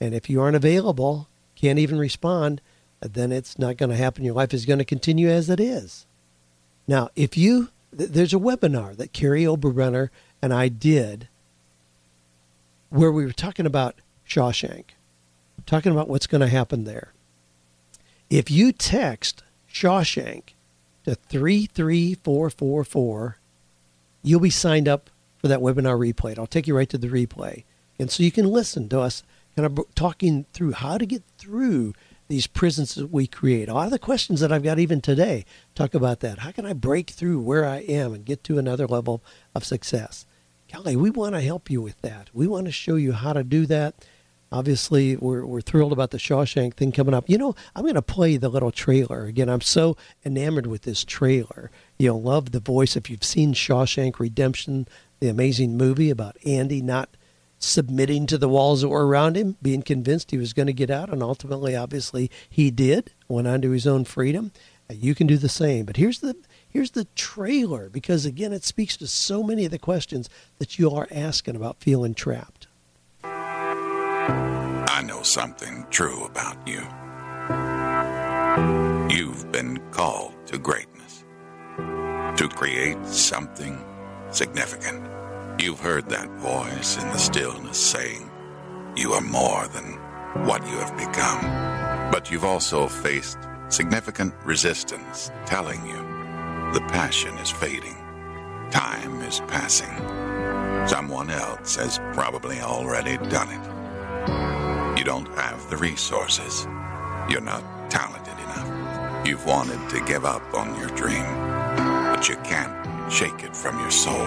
And 0.00 0.14
if 0.14 0.28
you 0.28 0.40
aren't 0.40 0.56
available, 0.56 1.28
can't 1.62 1.78
even 1.78 1.98
respond, 1.98 2.60
then 3.00 3.32
it's 3.32 3.58
not 3.58 3.76
going 3.76 3.90
to 3.90 3.96
happen. 3.96 4.24
Your 4.24 4.34
life 4.34 4.52
is 4.52 4.66
going 4.66 4.80
to 4.80 4.84
continue 4.84 5.28
as 5.28 5.48
it 5.48 5.60
is. 5.60 6.06
Now, 6.88 7.10
if 7.14 7.38
you, 7.38 7.68
th- 7.96 8.10
there's 8.10 8.34
a 8.34 8.38
webinar 8.38 8.96
that 8.96 9.12
Kary 9.12 9.44
Oberbrunner 9.44 10.08
and 10.42 10.52
I 10.52 10.66
did 10.68 11.28
where 12.90 13.12
we 13.12 13.24
were 13.24 13.32
talking 13.32 13.64
about 13.64 13.94
Shawshank, 14.28 14.86
talking 15.64 15.92
about 15.92 16.08
what's 16.08 16.26
going 16.26 16.40
to 16.40 16.48
happen 16.48 16.82
there. 16.82 17.12
If 18.28 18.50
you 18.50 18.72
text 18.72 19.44
Shawshank 19.72 20.54
to 21.04 21.14
33444, 21.14 23.36
you'll 24.22 24.40
be 24.40 24.50
signed 24.50 24.88
up 24.88 25.10
for 25.38 25.46
that 25.48 25.60
webinar 25.60 25.96
replay. 25.96 26.36
I'll 26.36 26.46
take 26.46 26.66
you 26.66 26.76
right 26.76 26.88
to 26.88 26.98
the 26.98 27.08
replay. 27.08 27.62
And 27.98 28.10
so 28.10 28.22
you 28.24 28.32
can 28.32 28.46
listen 28.46 28.88
to 28.88 29.00
us 29.00 29.22
kind 29.56 29.66
of 29.66 29.84
talking 29.94 30.46
through 30.52 30.72
how 30.72 30.98
to 30.98 31.06
get 31.06 31.22
through 31.38 31.94
these 32.28 32.46
prisons 32.46 32.94
that 32.94 33.12
we 33.12 33.26
create. 33.26 33.68
A 33.68 33.74
lot 33.74 33.86
of 33.86 33.90
the 33.90 33.98
questions 33.98 34.40
that 34.40 34.52
I've 34.52 34.62
got 34.62 34.78
even 34.78 35.00
today 35.00 35.44
talk 35.74 35.94
about 35.94 36.20
that. 36.20 36.38
How 36.38 36.50
can 36.50 36.64
I 36.64 36.72
break 36.72 37.10
through 37.10 37.40
where 37.40 37.66
I 37.66 37.78
am 37.78 38.14
and 38.14 38.24
get 38.24 38.42
to 38.44 38.58
another 38.58 38.86
level 38.86 39.22
of 39.54 39.64
success? 39.64 40.24
Kelly, 40.66 40.96
we 40.96 41.10
want 41.10 41.34
to 41.34 41.42
help 41.42 41.70
you 41.70 41.82
with 41.82 42.00
that. 42.00 42.30
We 42.32 42.46
want 42.46 42.64
to 42.66 42.72
show 42.72 42.94
you 42.94 43.12
how 43.12 43.34
to 43.34 43.44
do 43.44 43.66
that. 43.66 44.06
Obviously, 44.50 45.16
we're, 45.16 45.44
we're 45.44 45.60
thrilled 45.60 45.92
about 45.92 46.10
the 46.10 46.18
Shawshank 46.18 46.74
thing 46.74 46.92
coming 46.92 47.14
up. 47.14 47.28
You 47.28 47.38
know, 47.38 47.54
I'm 47.74 47.82
going 47.82 47.94
to 47.94 48.02
play 48.02 48.36
the 48.36 48.48
little 48.48 48.70
trailer. 48.70 49.24
Again, 49.24 49.48
I'm 49.48 49.60
so 49.60 49.96
enamored 50.24 50.66
with 50.66 50.82
this 50.82 51.04
trailer. 51.04 51.70
You'll 51.98 52.22
love 52.22 52.52
the 52.52 52.60
voice. 52.60 52.96
If 52.96 53.10
you've 53.10 53.24
seen 53.24 53.54
Shawshank 53.54 54.18
Redemption, 54.18 54.88
the 55.20 55.28
amazing 55.28 55.76
movie 55.76 56.10
about 56.10 56.36
Andy 56.46 56.82
not 56.82 57.10
submitting 57.62 58.26
to 58.26 58.38
the 58.38 58.48
walls 58.48 58.82
that 58.82 58.88
were 58.88 59.06
around 59.06 59.36
him, 59.36 59.56
being 59.62 59.82
convinced 59.82 60.30
he 60.30 60.38
was 60.38 60.52
going 60.52 60.66
to 60.66 60.72
get 60.72 60.90
out, 60.90 61.10
and 61.10 61.22
ultimately, 61.22 61.76
obviously, 61.76 62.30
he 62.48 62.70
did, 62.70 63.12
went 63.28 63.48
on 63.48 63.62
to 63.62 63.70
his 63.70 63.86
own 63.86 64.04
freedom. 64.04 64.52
Uh, 64.90 64.94
you 64.94 65.14
can 65.14 65.26
do 65.26 65.36
the 65.36 65.48
same. 65.48 65.86
But 65.86 65.96
here's 65.96 66.20
the 66.20 66.36
here's 66.68 66.90
the 66.92 67.06
trailer 67.14 67.88
because 67.88 68.26
again, 68.26 68.52
it 68.52 68.64
speaks 68.64 68.96
to 68.98 69.06
so 69.06 69.42
many 69.42 69.64
of 69.64 69.70
the 69.70 69.78
questions 69.78 70.28
that 70.58 70.78
you 70.78 70.90
are 70.90 71.08
asking 71.10 71.56
about 71.56 71.80
feeling 71.80 72.14
trapped. 72.14 72.66
I 73.24 75.02
know 75.04 75.22
something 75.22 75.86
true 75.90 76.24
about 76.24 76.56
you. 76.66 76.82
You've 79.14 79.50
been 79.52 79.78
called 79.90 80.34
to 80.46 80.58
greatness, 80.58 81.24
to 81.76 82.48
create 82.48 83.04
something 83.06 83.82
significant. 84.30 85.21
You've 85.62 85.78
heard 85.78 86.08
that 86.08 86.28
voice 86.40 86.96
in 87.00 87.08
the 87.10 87.18
stillness 87.18 87.78
saying, 87.78 88.28
You 88.96 89.12
are 89.12 89.20
more 89.20 89.68
than 89.68 89.92
what 90.44 90.66
you 90.66 90.76
have 90.78 90.96
become. 90.96 91.40
But 92.10 92.32
you've 92.32 92.44
also 92.44 92.88
faced 92.88 93.38
significant 93.68 94.34
resistance 94.44 95.30
telling 95.46 95.86
you 95.86 95.98
the 96.72 96.84
passion 96.88 97.38
is 97.38 97.48
fading, 97.48 97.96
time 98.72 99.20
is 99.20 99.38
passing. 99.46 99.96
Someone 100.88 101.30
else 101.30 101.76
has 101.76 102.00
probably 102.12 102.60
already 102.60 103.16
done 103.28 103.50
it. 103.52 104.98
You 104.98 105.04
don't 105.04 105.28
have 105.36 105.70
the 105.70 105.76
resources. 105.76 106.66
You're 107.28 107.40
not 107.40 107.62
talented 107.88 108.36
enough. 108.36 109.24
You've 109.24 109.46
wanted 109.46 109.88
to 109.90 110.04
give 110.06 110.24
up 110.24 110.42
on 110.54 110.76
your 110.80 110.90
dream, 110.96 111.22
but 112.12 112.28
you 112.28 112.34
can't 112.38 113.12
shake 113.12 113.44
it 113.44 113.54
from 113.54 113.78
your 113.78 113.92
soul. 113.92 114.26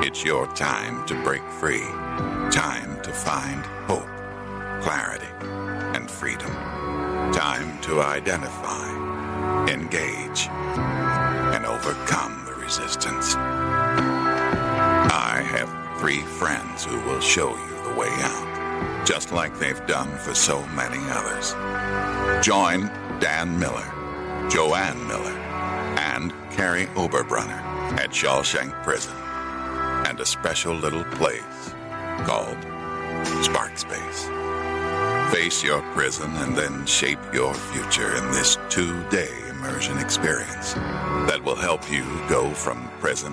It's 0.00 0.24
your 0.24 0.46
time 0.54 1.04
to 1.06 1.22
break 1.24 1.42
free, 1.42 1.84
time 2.52 3.02
to 3.02 3.12
find 3.12 3.66
hope, 3.88 4.06
clarity, 4.80 5.26
and 5.94 6.08
freedom. 6.08 6.52
Time 7.32 7.80
to 7.80 8.00
identify, 8.00 8.88
engage, 9.68 10.46
and 10.46 11.66
overcome 11.66 12.44
the 12.46 12.54
resistance. 12.54 13.34
I 15.14 15.44
have 15.50 16.00
three 16.00 16.20
friends 16.20 16.84
who 16.84 17.00
will 17.00 17.20
show 17.20 17.50
you 17.50 17.82
the 17.82 17.94
way 17.98 18.08
out, 18.08 19.04
just 19.04 19.32
like 19.32 19.58
they've 19.58 19.84
done 19.88 20.16
for 20.18 20.32
so 20.32 20.64
many 20.68 21.00
others. 21.10 21.54
Join 22.46 22.86
Dan 23.18 23.58
Miller, 23.58 23.92
Joanne 24.48 25.06
Miller, 25.08 25.36
and 25.98 26.32
Kary 26.52 26.86
Oberbrunner 26.94 27.60
at 27.98 28.10
Shawshank 28.10 28.72
Prison 28.84 29.12
and 30.18 30.22
a 30.24 30.26
special 30.26 30.74
little 30.74 31.04
place 31.04 31.74
called 32.26 32.58
Spark 33.44 33.78
Space. 33.78 34.28
Face 35.32 35.62
your 35.62 35.80
prison 35.92 36.34
and 36.38 36.56
then 36.56 36.84
shape 36.86 37.20
your 37.32 37.54
future 37.54 38.16
in 38.16 38.24
this 38.32 38.58
two 38.68 39.00
day 39.10 39.30
immersion 39.48 39.96
experience 39.98 40.74
that 41.28 41.40
will 41.44 41.54
help 41.54 41.88
you 41.88 42.02
go 42.28 42.50
from 42.50 42.90
prison 42.98 43.32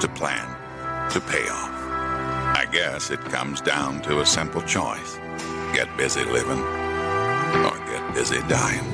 to 0.00 0.08
plan 0.16 0.48
to 1.12 1.20
payoff. 1.20 1.70
I 2.56 2.66
guess 2.72 3.10
it 3.10 3.20
comes 3.20 3.60
down 3.60 4.02
to 4.02 4.20
a 4.20 4.26
simple 4.26 4.62
choice 4.62 5.20
get 5.72 5.94
busy 5.96 6.24
living 6.24 6.58
or 6.58 7.78
get 7.86 8.14
busy 8.14 8.40
dying. 8.48 8.84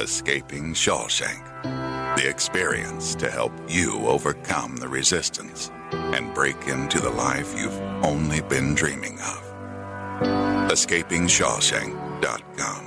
Escaping 0.00 0.74
Shawshank, 0.74 1.44
the 2.16 2.28
experience 2.28 3.14
to 3.16 3.30
help 3.30 3.52
you 3.68 4.04
overcome 4.06 4.78
the 4.78 4.88
resistance 4.88 5.70
and 5.92 6.34
break 6.34 6.66
into 6.66 7.00
the 7.00 7.10
life 7.10 7.54
you've 7.58 7.80
only 8.04 8.42
been 8.42 8.74
dreaming 8.74 9.18
of. 9.20 9.42
EscapingShawshank.com. 10.70 12.84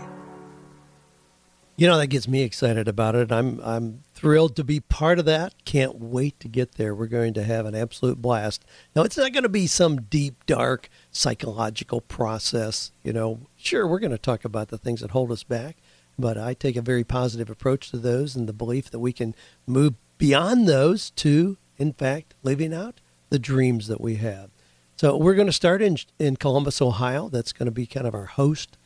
You 1.77 1.87
know 1.87 1.97
that 1.97 2.07
gets 2.07 2.27
me 2.27 2.41
excited 2.43 2.85
about 2.87 3.15
it. 3.15 3.31
I'm 3.31 3.59
I'm 3.63 4.03
thrilled 4.13 4.55
to 4.57 4.63
be 4.63 4.79
part 4.79 5.17
of 5.17 5.25
that. 5.25 5.55
Can't 5.65 5.95
wait 5.95 6.39
to 6.41 6.47
get 6.47 6.73
there. 6.73 6.93
We're 6.93 7.07
going 7.07 7.33
to 7.33 7.43
have 7.43 7.65
an 7.65 7.73
absolute 7.73 8.21
blast. 8.21 8.63
Now 8.95 9.01
it's 9.01 9.17
not 9.17 9.33
going 9.33 9.41
to 9.41 9.49
be 9.49 9.65
some 9.65 10.03
deep 10.03 10.45
dark 10.45 10.89
psychological 11.09 12.01
process, 12.01 12.91
you 13.03 13.13
know. 13.13 13.47
Sure, 13.57 13.87
we're 13.87 13.97
going 13.97 14.11
to 14.11 14.19
talk 14.19 14.45
about 14.45 14.67
the 14.67 14.77
things 14.77 15.01
that 15.01 15.09
hold 15.09 15.31
us 15.31 15.43
back, 15.43 15.77
but 16.19 16.37
I 16.37 16.53
take 16.53 16.75
a 16.75 16.83
very 16.83 17.03
positive 17.03 17.49
approach 17.49 17.89
to 17.89 17.97
those 17.97 18.35
and 18.35 18.47
the 18.47 18.53
belief 18.53 18.91
that 18.91 18.99
we 18.99 19.11
can 19.11 19.33
move 19.65 19.95
beyond 20.19 20.67
those 20.67 21.09
to 21.09 21.57
in 21.81 21.91
fact 21.91 22.35
living 22.43 22.75
out 22.75 23.01
the 23.29 23.39
dreams 23.39 23.87
that 23.87 23.99
we 23.99 24.15
have. 24.17 24.51
So 24.95 25.17
we're 25.17 25.33
going 25.33 25.47
to 25.47 25.53
start 25.53 25.81
in 25.81 25.97
in 26.19 26.35
Columbus, 26.35 26.79
Ohio. 26.79 27.27
That's 27.27 27.51
going 27.51 27.65
to 27.65 27.71
be 27.71 27.87
kind 27.87 28.05
of 28.05 28.13
our 28.13 28.27
host 28.27 28.77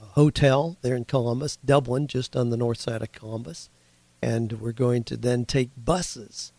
uh, 0.00 0.06
hotel 0.12 0.78
there 0.80 0.96
in 0.96 1.04
Columbus, 1.04 1.58
Dublin, 1.62 2.06
just 2.06 2.34
on 2.34 2.48
the 2.48 2.56
north 2.56 2.80
side 2.80 3.02
of 3.02 3.12
Columbus. 3.12 3.68
And 4.22 4.60
we're 4.60 4.72
going 4.72 5.04
to 5.04 5.16
then 5.18 5.44
take 5.44 5.70
buses 5.76 6.52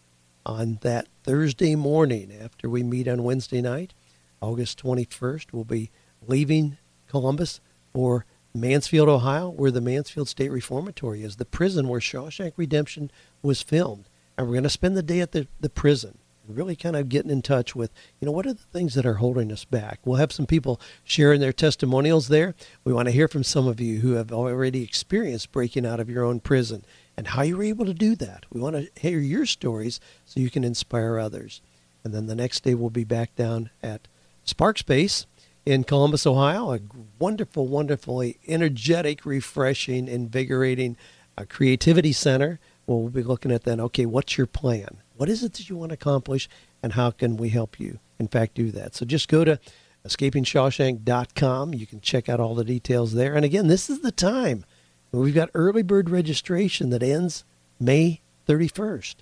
on 0.46 0.78
that 0.82 1.08
Thursday 1.24 1.74
morning 1.76 2.32
after 2.40 2.70
we 2.70 2.84
meet 2.84 3.08
on 3.08 3.24
Wednesday 3.24 3.62
night, 3.62 3.96
August 4.42 4.84
21st. 4.84 5.54
We'll 5.54 5.64
be 5.64 5.90
leaving 6.28 6.78
Columbus 7.08 7.62
for 7.94 8.26
Mansfield, 8.54 9.10
Ohio, 9.10 9.50
where 9.50 9.72
the 9.72 9.82
Mansfield 9.82 10.28
State 10.28 10.52
Reformatory 10.52 11.24
is, 11.24 11.38
the 11.38 11.46
prison 11.46 11.88
where 11.88 12.00
Shawshank 12.00 12.54
Redemption 12.58 13.10
was 13.42 13.64
filmed. 13.64 14.08
And 14.38 14.48
we're 14.48 14.54
going 14.54 14.64
to 14.64 14.70
spend 14.70 14.98
the 14.98 15.04
day 15.04 15.20
at 15.20 15.32
the, 15.32 15.48
the 15.60 15.70
prison 15.70 16.18
really 16.48 16.76
kind 16.76 16.96
of 16.96 17.10
getting 17.10 17.32
in 17.32 17.42
touch 17.42 17.76
with, 17.76 17.92
you 18.20 18.26
know, 18.26 18.32
what 18.32 18.46
are 18.46 18.54
the 18.54 18.64
things 18.64 18.96
that 18.96 19.06
are 19.06 19.16
holding 19.16 19.52
us 19.52 19.64
back? 19.64 20.00
We'll 20.04 20.18
have 20.18 20.32
some 20.32 20.46
people 20.46 20.80
sharing 21.04 21.40
their 21.40 21.54
testimonials 21.54 22.28
there. 22.28 22.54
We 22.84 22.94
want 22.94 23.08
to 23.08 23.14
hear 23.14 23.28
from 23.28 23.44
some 23.44 23.68
of 23.68 23.80
you 23.80 24.00
who 24.00 24.14
have 24.14 24.32
already 24.32 24.84
experienced 24.84 25.52
breaking 25.52 25.86
out 25.86 26.00
of 26.00 26.10
your 26.10 26.26
own 26.26 26.40
prison 26.40 26.84
and 27.16 27.28
how 27.28 27.44
you 27.44 27.58
were 27.58 27.64
able 27.64 27.86
to 27.86 27.94
do 27.94 28.16
that. 28.18 28.46
We 28.52 28.60
want 28.60 28.76
to 28.76 28.90
hear 29.00 29.20
your 29.20 29.46
stories 29.46 30.00
so 30.26 30.40
you 30.40 30.50
can 30.50 30.64
inspire 30.64 31.18
others. 31.18 31.62
And 32.04 32.14
then 32.14 32.26
the 32.26 32.36
next 32.36 32.64
day 32.64 32.76
we'll 32.76 32.90
be 32.90 33.06
back 33.06 33.36
down 33.36 33.70
at 33.82 34.08
Sparkspace 34.46 35.26
in 35.66 35.86
Columbus, 35.86 36.28
Ohio, 36.28 36.74
a 36.74 36.80
wonderful, 37.20 37.68
wonderfully 37.68 38.38
energetic, 38.48 39.26
refreshing, 39.26 40.10
invigorating 40.10 40.98
uh, 41.38 41.46
creativity 41.48 42.12
center. 42.12 42.60
Well, 42.86 43.00
we'll 43.00 43.10
be 43.10 43.24
looking 43.24 43.52
at 43.52 43.64
then, 43.64 43.80
okay, 43.80 44.06
what's 44.06 44.38
your 44.38 44.48
plan? 44.48 44.98
What 45.16 45.30
is 45.30 45.44
it 45.44 45.54
that 45.54 45.70
you 45.70 45.78
want 45.78 45.90
to 45.90 45.96
accomplish, 45.96 46.50
and 46.82 46.94
how 46.94 47.12
can 47.12 47.38
we 47.38 47.50
help 47.50 47.80
you, 47.80 48.00
in 48.20 48.28
fact, 48.28 48.56
do 48.56 48.72
that? 48.72 48.96
So 48.96 49.06
just 49.06 49.30
go 49.30 49.46
to 49.46 49.60
escapingshawshank.com. 50.06 51.74
You 51.74 51.88
can 51.88 52.02
check 52.02 52.28
out 52.28 52.40
all 52.40 52.56
the 52.56 52.66
details 52.66 53.14
there. 53.14 53.36
And 53.36 53.46
again, 53.46 53.68
this 53.68 53.90
is 53.90 54.02
the 54.02 54.12
time. 54.12 54.66
We've 55.12 55.34
got 55.34 55.52
early 55.54 55.84
bird 55.84 56.10
registration 56.10 56.90
that 56.90 57.04
ends 57.04 57.46
May 57.80 58.22
31st. 58.48 59.16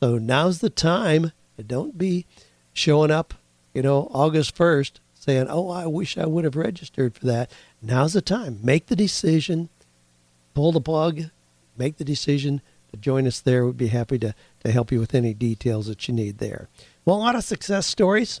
So 0.00 0.18
now's 0.18 0.60
the 0.60 0.70
time. 0.70 1.32
Don't 1.66 1.98
be 1.98 2.26
showing 2.72 3.10
up, 3.10 3.34
you 3.74 3.82
know, 3.82 4.08
August 4.12 4.56
1st 4.56 4.92
saying, 5.14 5.46
oh, 5.48 5.70
I 5.70 5.86
wish 5.86 6.18
I 6.18 6.26
would 6.26 6.44
have 6.44 6.56
registered 6.56 7.14
for 7.14 7.26
that. 7.26 7.50
Now's 7.80 8.14
the 8.14 8.22
time. 8.22 8.58
Make 8.62 8.86
the 8.86 8.96
decision, 8.96 9.68
pull 10.54 10.72
the 10.72 10.80
plug, 10.80 11.24
make 11.76 11.98
the 11.98 12.04
decision 12.04 12.60
join 13.00 13.26
us 13.26 13.40
there. 13.40 13.64
We'd 13.64 13.76
be 13.76 13.88
happy 13.88 14.18
to, 14.20 14.34
to 14.64 14.72
help 14.72 14.92
you 14.92 15.00
with 15.00 15.14
any 15.14 15.34
details 15.34 15.86
that 15.86 16.06
you 16.08 16.14
need 16.14 16.38
there. 16.38 16.68
Well, 17.04 17.16
a 17.16 17.18
lot 17.18 17.36
of 17.36 17.44
success 17.44 17.86
stories. 17.86 18.40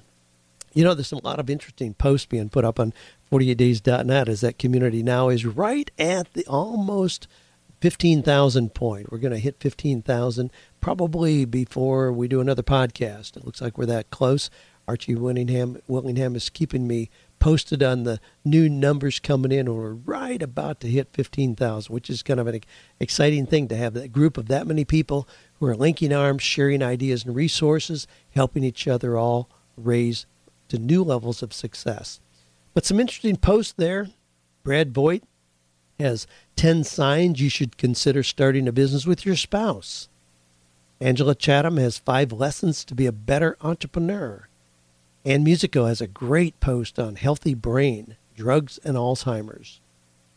You 0.74 0.84
know, 0.84 0.94
there's 0.94 1.12
a 1.12 1.24
lot 1.24 1.38
of 1.38 1.50
interesting 1.50 1.94
posts 1.94 2.26
being 2.26 2.48
put 2.48 2.64
up 2.64 2.80
on 2.80 2.94
48days.net 3.30 4.28
as 4.28 4.40
that 4.40 4.58
community 4.58 5.02
now 5.02 5.28
is 5.28 5.44
right 5.44 5.90
at 5.98 6.32
the 6.32 6.46
almost 6.46 7.28
15,000 7.80 8.74
point. 8.74 9.10
We're 9.10 9.18
going 9.18 9.32
to 9.32 9.38
hit 9.38 9.56
15,000 9.60 10.50
probably 10.80 11.44
before 11.44 12.12
we 12.12 12.28
do 12.28 12.40
another 12.40 12.62
podcast. 12.62 13.36
It 13.36 13.44
looks 13.44 13.60
like 13.60 13.76
we're 13.76 13.86
that 13.86 14.10
close. 14.10 14.50
Archie 14.86 15.14
Willingham, 15.14 15.80
Willingham 15.86 16.36
is 16.36 16.48
keeping 16.48 16.86
me 16.86 17.10
posted 17.42 17.82
on 17.82 18.04
the 18.04 18.20
new 18.44 18.68
numbers 18.68 19.18
coming 19.18 19.50
in, 19.50 19.74
we're 19.74 19.94
right 19.94 20.40
about 20.40 20.78
to 20.78 20.86
hit 20.86 21.08
15,000, 21.12 21.92
which 21.92 22.08
is 22.08 22.22
kind 22.22 22.38
of 22.38 22.46
an 22.46 22.60
exciting 23.00 23.46
thing 23.46 23.66
to 23.66 23.76
have 23.76 23.94
that 23.94 24.12
group 24.12 24.38
of 24.38 24.46
that 24.46 24.64
many 24.64 24.84
people 24.84 25.26
who 25.58 25.66
are 25.66 25.74
linking 25.74 26.12
arms, 26.12 26.40
sharing 26.40 26.84
ideas 26.84 27.24
and 27.24 27.34
resources, 27.34 28.06
helping 28.30 28.62
each 28.62 28.86
other 28.86 29.18
all 29.18 29.50
raise 29.76 30.24
to 30.68 30.78
new 30.78 31.02
levels 31.02 31.42
of 31.42 31.52
success. 31.52 32.20
But 32.74 32.86
some 32.86 33.00
interesting 33.00 33.34
posts 33.34 33.72
there. 33.72 34.10
Brad 34.62 34.94
Voigt 34.94 35.24
has 35.98 36.28
10 36.54 36.84
signs 36.84 37.40
you 37.40 37.50
should 37.50 37.76
consider 37.76 38.22
starting 38.22 38.68
a 38.68 38.72
business 38.72 39.04
with 39.04 39.26
your 39.26 39.34
spouse. 39.34 40.08
Angela 41.00 41.34
Chatham 41.34 41.76
has 41.78 41.98
five 41.98 42.30
lessons 42.30 42.84
to 42.84 42.94
be 42.94 43.06
a 43.06 43.10
better 43.10 43.56
entrepreneur. 43.62 44.46
Ann 45.24 45.44
Musico 45.44 45.86
has 45.86 46.00
a 46.00 46.08
great 46.08 46.58
post 46.58 46.98
on 46.98 47.14
healthy 47.14 47.54
brain, 47.54 48.16
drugs, 48.34 48.78
and 48.84 48.96
Alzheimer's. 48.96 49.80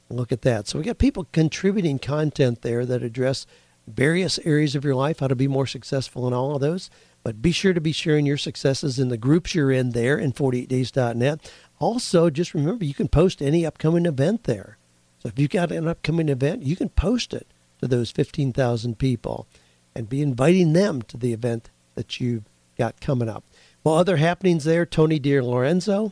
Look 0.09 0.31
at 0.31 0.43
that. 0.43 0.67
So 0.67 0.77
we 0.77 0.85
got 0.85 0.99
people 0.99 1.27
contributing 1.31 1.97
content 1.97 2.61
there 2.61 2.85
that 2.85 3.01
address 3.01 3.47
various 3.87 4.39
areas 4.45 4.75
of 4.75 4.83
your 4.83 4.93
life, 4.93 5.19
how 5.19 5.27
to 5.27 5.35
be 5.35 5.47
more 5.47 5.65
successful 5.65 6.27
in 6.27 6.33
all 6.33 6.55
of 6.55 6.61
those. 6.61 6.91
But 7.23 7.41
be 7.41 7.51
sure 7.51 7.73
to 7.73 7.81
be 7.81 7.91
sharing 7.91 8.27
your 8.27 8.37
successes 8.37 8.99
in 8.99 9.09
the 9.09 9.17
groups 9.17 9.55
you're 9.55 9.71
in 9.71 9.91
there 9.91 10.17
in 10.17 10.31
48days.net. 10.31 11.51
Also, 11.79 12.29
just 12.29 12.53
remember 12.53 12.85
you 12.85 12.93
can 12.93 13.07
post 13.07 13.41
any 13.41 13.65
upcoming 13.65 14.05
event 14.05 14.43
there. 14.43 14.77
So 15.19 15.29
if 15.29 15.39
you've 15.39 15.49
got 15.49 15.71
an 15.71 15.87
upcoming 15.87 16.29
event, 16.29 16.61
you 16.61 16.75
can 16.75 16.89
post 16.89 17.33
it 17.33 17.47
to 17.81 17.87
those 17.87 18.11
15,000 18.11 18.99
people 18.99 19.47
and 19.95 20.07
be 20.07 20.21
inviting 20.21 20.73
them 20.73 21.01
to 21.03 21.17
the 21.17 21.33
event 21.33 21.71
that 21.95 22.19
you've 22.19 22.43
got 22.77 23.01
coming 23.01 23.29
up. 23.29 23.43
Well, 23.85 23.97
other 23.97 24.17
happenings 24.17 24.63
there, 24.63 24.83
Tony 24.83 25.19
DiLorenzo 25.19 26.11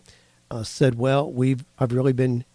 uh, 0.51 0.61
said, 0.61 0.93
well, 0.93 1.29
we've 1.29 1.65
I've 1.79 1.91
really 1.91 2.13
been 2.13 2.45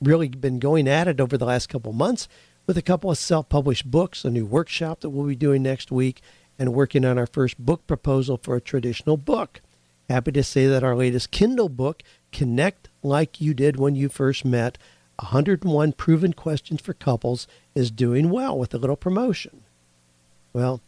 really 0.00 0.28
been 0.28 0.60
going 0.60 0.86
at 0.86 1.08
it 1.08 1.20
over 1.20 1.36
the 1.36 1.44
last 1.44 1.68
couple 1.68 1.92
months 1.92 2.28
with 2.68 2.78
a 2.78 2.82
couple 2.82 3.10
of 3.10 3.18
self-published 3.18 3.90
books, 3.90 4.24
a 4.24 4.30
new 4.30 4.46
workshop 4.46 5.00
that 5.00 5.10
we'll 5.10 5.26
be 5.26 5.34
doing 5.34 5.64
next 5.64 5.90
week, 5.90 6.22
and 6.56 6.72
working 6.72 7.04
on 7.04 7.18
our 7.18 7.26
first 7.26 7.58
book 7.58 7.84
proposal 7.88 8.38
for 8.40 8.54
a 8.54 8.60
traditional 8.60 9.16
book. 9.16 9.60
Happy 10.08 10.30
to 10.30 10.44
say 10.44 10.66
that 10.66 10.84
our 10.84 10.94
latest 10.94 11.32
Kindle 11.32 11.68
book, 11.68 12.04
Connect 12.30 12.88
Like 13.02 13.40
You 13.40 13.54
Did 13.54 13.76
When 13.76 13.96
You 13.96 14.08
First 14.08 14.44
Met 14.44 14.78
101 15.18 15.94
Proven 15.94 16.32
Questions 16.32 16.80
for 16.80 16.94
Couples, 16.94 17.48
is 17.74 17.90
doing 17.90 18.30
well 18.30 18.56
with 18.56 18.72
a 18.72 18.78
little 18.78 18.94
promotion. 18.94 19.62
Well, 20.52 20.80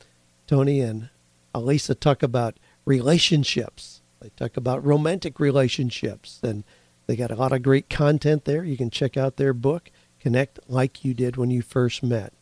Tony 0.46 0.80
and 0.80 1.08
Alisa 1.52 1.98
talk 1.98 2.22
about 2.22 2.56
relationships. 2.88 4.00
They 4.20 4.30
talk 4.30 4.56
about 4.56 4.84
romantic 4.84 5.38
relationships, 5.38 6.40
and 6.42 6.64
they 7.06 7.14
got 7.14 7.30
a 7.30 7.36
lot 7.36 7.52
of 7.52 7.62
great 7.62 7.88
content 7.88 8.46
there. 8.46 8.64
You 8.64 8.76
can 8.76 8.90
check 8.90 9.16
out 9.16 9.36
their 9.36 9.52
book, 9.52 9.90
Connect 10.18 10.58
Like 10.68 11.04
You 11.04 11.14
Did 11.14 11.36
When 11.36 11.50
You 11.50 11.62
First 11.62 12.02
Met. 12.02 12.32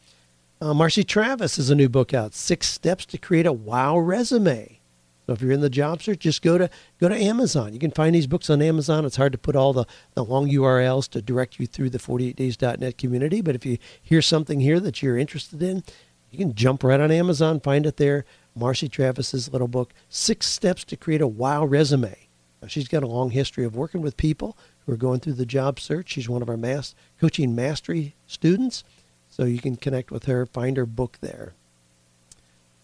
Uh, 0.61 0.73
Marcy 0.73 1.05
Travis 1.05 1.57
has 1.57 1.69
a 1.69 1.75
new 1.75 1.88
book 1.88 2.15
out, 2.15 2.33
Six 2.33 2.69
Steps 2.69 3.05
to 3.07 3.19
Create 3.19 3.45
a 3.45 3.53
Wow 3.53 3.99
Resume. 3.99 4.79
So 5.26 5.33
if 5.33 5.43
you're 5.43 5.50
in 5.53 5.61
the 5.61 5.69
job 5.69 6.00
search, 6.00 6.21
just 6.21 6.41
go 6.41 6.57
to 6.57 6.71
go 7.00 7.09
to 7.09 7.17
Amazon. 7.17 7.73
You 7.73 7.81
can 7.81 7.91
find 7.91 8.15
these 8.15 8.29
books 8.29 8.49
on 8.49 8.62
Amazon. 8.62 9.05
It's 9.05 9.17
hard 9.17 9.33
to 9.33 9.38
put 9.38 9.57
all 9.57 9.73
the, 9.73 9.85
the 10.15 10.25
long 10.25 10.49
URLs 10.49 11.09
to 11.11 11.21
direct 11.21 11.59
you 11.59 11.67
through 11.67 11.91
the 11.91 11.99
48days.net 11.99 12.97
community. 12.97 13.41
But 13.41 13.56
if 13.56 13.67
you 13.67 13.78
hear 14.00 14.23
something 14.23 14.61
here 14.61 14.78
that 14.78 15.02
you're 15.02 15.19
interested 15.19 15.63
in, 15.65 15.82
you 16.30 16.39
can 16.39 16.54
jump 16.54 16.85
right 16.85 17.00
on 17.00 17.11
Amazon, 17.11 17.59
find 17.59 17.87
it 17.87 17.97
there. 17.97 18.25
Marcy 18.56 18.88
Travis's 18.88 19.52
little 19.52 19.69
book, 19.69 19.92
Six 20.08 20.47
Steps 20.47 20.82
to 20.84 20.97
Create 20.97 21.21
a 21.21 21.28
Wow 21.28 21.64
Resume. 21.64 22.16
Now, 22.62 22.69
she's 22.69 22.88
got 22.88 23.02
a 23.02 23.06
long 23.06 23.30
history 23.30 23.64
of 23.64 23.76
working 23.76 24.00
with 24.00 24.16
people 24.16 24.56
who 24.84 24.92
are 24.92 24.97
going 24.97 25.21
through 25.21 25.34
the 25.34 25.47
job 25.47 25.78
search. 25.78 26.12
She's 26.12 26.28
one 26.28 26.42
of 26.42 26.49
our 26.49 26.82
coaching 27.21 27.54
mastery 27.54 28.14
students. 28.26 28.82
So 29.28 29.45
you 29.45 29.58
can 29.58 29.76
connect 29.76 30.10
with 30.10 30.25
her, 30.25 30.47
find 30.47 30.76
her 30.76 30.86
book 30.86 31.19
there. 31.21 31.52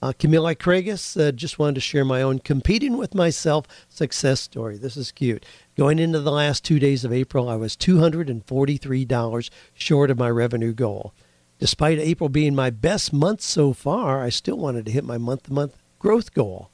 Uh, 0.02 0.12
Camilla 0.18 0.56
Craigus 0.56 1.18
uh, 1.18 1.30
just 1.30 1.61
wanted 1.61 1.76
to 1.76 1.80
share 1.80 2.04
my 2.04 2.20
own 2.20 2.40
competing 2.40 2.96
with 2.96 3.14
myself 3.14 3.66
success 3.88 4.40
story. 4.40 4.76
This 4.76 4.96
is 4.96 5.12
cute. 5.12 5.46
Going 5.76 6.00
into 6.00 6.18
the 6.18 6.32
last 6.32 6.64
two 6.64 6.80
days 6.80 7.04
of 7.04 7.12
April, 7.12 7.48
I 7.48 7.54
was 7.54 7.76
$243 7.76 9.50
short 9.74 10.11
of 10.11 10.18
my 10.18 10.28
revenue 10.28 10.72
goal. 10.72 11.14
Despite 11.62 12.01
April 12.01 12.29
being 12.29 12.57
my 12.57 12.70
best 12.70 13.12
month 13.12 13.40
so 13.40 13.72
far, 13.72 14.20
I 14.20 14.31
still 14.31 14.57
wanted 14.57 14.85
to 14.85 14.90
hit 14.90 15.05
my 15.05 15.16
month 15.16 15.44
to 15.44 15.53
month 15.53 15.79
growth 16.01 16.35
goal. 16.35 16.70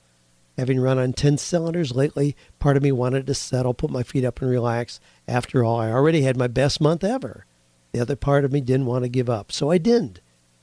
Having 0.56 0.80
run 0.80 0.98
on 0.98 1.12
10 1.12 1.36
cylinders 1.36 1.94
lately, 1.94 2.34
part 2.58 2.78
of 2.78 2.82
me 2.82 2.90
wanted 2.90 3.26
to 3.26 3.34
settle, 3.34 3.74
put 3.74 3.90
my 3.90 4.02
feet 4.02 4.24
up, 4.24 4.40
and 4.40 4.50
relax. 4.50 4.98
After 5.28 5.62
all, 5.62 5.78
I 5.78 5.90
already 5.90 6.22
had 6.22 6.38
my 6.38 6.46
best 6.46 6.80
month 6.80 7.04
ever. 7.04 7.44
The 7.92 8.00
other 8.00 8.16
part 8.16 8.46
of 8.46 8.52
me 8.52 8.62
didn't 8.62 8.86
want 8.86 9.04
to 9.04 9.10
give 9.10 9.28
up, 9.28 9.52
so 9.52 9.70
I 9.70 9.76
didn't. 9.76 10.22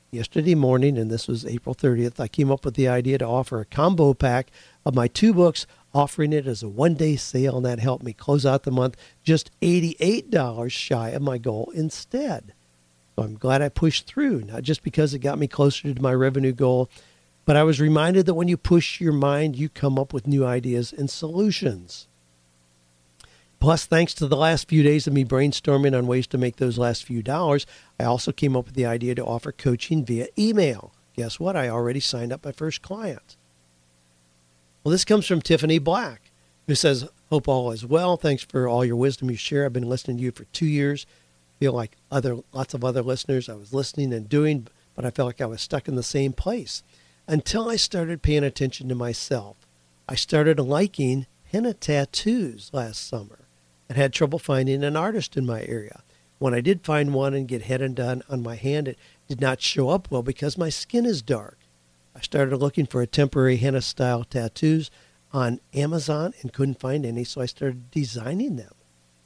Yesterday 0.09 0.55
morning, 0.55 0.97
and 0.97 1.11
this 1.11 1.27
was 1.27 1.45
April 1.45 1.75
30th, 1.75 2.19
I 2.19 2.27
came 2.27 2.51
up 2.51 2.65
with 2.65 2.73
the 2.73 2.87
idea 2.87 3.19
to 3.19 3.27
offer 3.27 3.59
a 3.59 3.65
combo 3.65 4.15
pack 4.15 4.49
of 4.87 4.95
my 4.95 5.07
two 5.07 5.35
books, 5.35 5.67
offering 5.93 6.33
it 6.33 6.47
as 6.47 6.63
a 6.63 6.67
one 6.67 6.95
day 6.95 7.15
sale, 7.15 7.57
and 7.57 7.65
that 7.67 7.77
helped 7.77 8.03
me 8.03 8.11
close 8.11 8.43
out 8.43 8.63
the 8.63 8.71
month 8.71 8.97
just 9.21 9.51
$88 9.61 10.71
shy 10.71 11.09
of 11.09 11.21
my 11.21 11.37
goal 11.37 11.71
instead. 11.75 12.53
So 13.15 13.23
I'm 13.23 13.35
glad 13.35 13.61
I 13.61 13.69
pushed 13.69 14.07
through, 14.07 14.41
not 14.41 14.63
just 14.63 14.83
because 14.83 15.13
it 15.13 15.19
got 15.19 15.39
me 15.39 15.47
closer 15.47 15.93
to 15.93 16.01
my 16.01 16.13
revenue 16.13 16.51
goal, 16.51 16.89
but 17.45 17.55
I 17.55 17.63
was 17.63 17.79
reminded 17.79 18.25
that 18.25 18.33
when 18.33 18.47
you 18.47 18.57
push 18.57 18.99
your 18.99 19.13
mind, 19.13 19.55
you 19.55 19.69
come 19.69 19.97
up 19.97 20.11
with 20.11 20.27
new 20.27 20.45
ideas 20.45 20.91
and 20.91 21.09
solutions. 21.09 22.07
Plus, 23.59 23.85
thanks 23.85 24.13
to 24.15 24.27
the 24.27 24.35
last 24.35 24.67
few 24.67 24.83
days 24.83 25.07
of 25.07 25.13
me 25.13 25.23
brainstorming 25.23 25.97
on 25.97 26.07
ways 26.07 26.27
to 26.27 26.37
make 26.37 26.57
those 26.57 26.77
last 26.77 27.03
few 27.03 27.23
dollars, 27.23 27.65
I 27.99 28.03
also 28.03 28.31
came 28.31 28.55
up 28.55 28.65
with 28.65 28.75
the 28.75 28.85
idea 28.85 29.15
to 29.15 29.25
offer 29.25 29.51
coaching 29.51 30.03
via 30.03 30.27
email. 30.37 30.91
Guess 31.15 31.39
what? 31.39 31.55
I 31.55 31.69
already 31.69 32.01
signed 32.01 32.33
up 32.33 32.43
my 32.43 32.51
first 32.51 32.81
client. 32.81 33.37
Well, 34.83 34.91
this 34.91 35.05
comes 35.05 35.25
from 35.25 35.41
Tiffany 35.41 35.79
Black, 35.79 36.31
who 36.67 36.75
says, 36.75 37.09
Hope 37.29 37.47
all 37.47 37.71
is 37.71 37.85
well. 37.85 38.17
Thanks 38.17 38.43
for 38.43 38.67
all 38.67 38.85
your 38.85 38.97
wisdom 38.97 39.31
you 39.31 39.37
share. 39.37 39.65
I've 39.65 39.73
been 39.73 39.89
listening 39.89 40.17
to 40.17 40.23
you 40.23 40.31
for 40.31 40.43
two 40.45 40.67
years 40.67 41.07
feel 41.59 41.73
like 41.73 41.97
other 42.11 42.37
lots 42.53 42.73
of 42.73 42.83
other 42.83 43.01
listeners 43.01 43.49
I 43.49 43.55
was 43.55 43.73
listening 43.73 44.13
and 44.13 44.27
doing, 44.29 44.67
but 44.95 45.05
I 45.05 45.09
felt 45.09 45.27
like 45.27 45.41
I 45.41 45.45
was 45.45 45.61
stuck 45.61 45.87
in 45.87 45.95
the 45.95 46.03
same 46.03 46.33
place 46.33 46.83
until 47.27 47.69
I 47.69 47.75
started 47.75 48.21
paying 48.21 48.43
attention 48.43 48.89
to 48.89 48.95
myself. 48.95 49.57
I 50.07 50.15
started 50.15 50.59
liking 50.59 51.25
henna 51.51 51.73
tattoos 51.73 52.69
last 52.73 53.07
summer 53.07 53.47
and 53.89 53.97
had 53.97 54.13
trouble 54.13 54.39
finding 54.39 54.83
an 54.83 54.95
artist 54.95 55.37
in 55.37 55.45
my 55.45 55.63
area. 55.63 56.03
When 56.37 56.53
I 56.53 56.61
did 56.61 56.83
find 56.83 57.13
one 57.13 57.33
and 57.33 57.47
get 57.47 57.63
henna 57.63 57.89
done 57.89 58.21
on 58.29 58.43
my 58.43 58.55
hand, 58.55 58.87
it 58.87 58.99
did 59.27 59.41
not 59.41 59.61
show 59.61 59.89
up 59.89 60.11
well 60.11 60.21
because 60.21 60.57
my 60.57 60.69
skin 60.69 61.05
is 61.05 61.21
dark. 61.21 61.57
I 62.15 62.21
started 62.21 62.57
looking 62.57 62.85
for 62.85 63.01
a 63.01 63.07
temporary 63.07 63.57
henna 63.57 63.81
style 63.81 64.23
tattoos 64.23 64.91
on 65.33 65.59
Amazon 65.73 66.33
and 66.41 66.53
couldn't 66.53 66.79
find 66.79 67.05
any, 67.05 67.23
so 67.23 67.41
I 67.41 67.45
started 67.45 67.89
designing 67.89 68.57
them. 68.57 68.74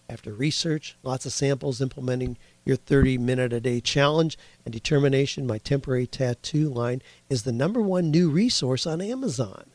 After 0.10 0.34
research, 0.34 0.98
lots 1.04 1.28
of 1.28 1.34
samples, 1.34 1.80
implementing 1.80 2.36
your 2.66 2.78
30 2.78 3.20
minute 3.20 3.54
a 3.54 3.60
day 3.60 3.80
challenge, 3.80 4.40
and 4.66 4.74
determination, 4.74 5.46
my 5.46 5.60
temporary 5.60 6.08
tattoo 6.08 6.68
line 6.68 7.04
is 7.30 7.44
the 7.44 7.52
number 7.52 7.80
one 7.80 8.10
new 8.10 8.32
resource 8.32 8.88
on 8.88 9.02
Amazon. 9.02 9.66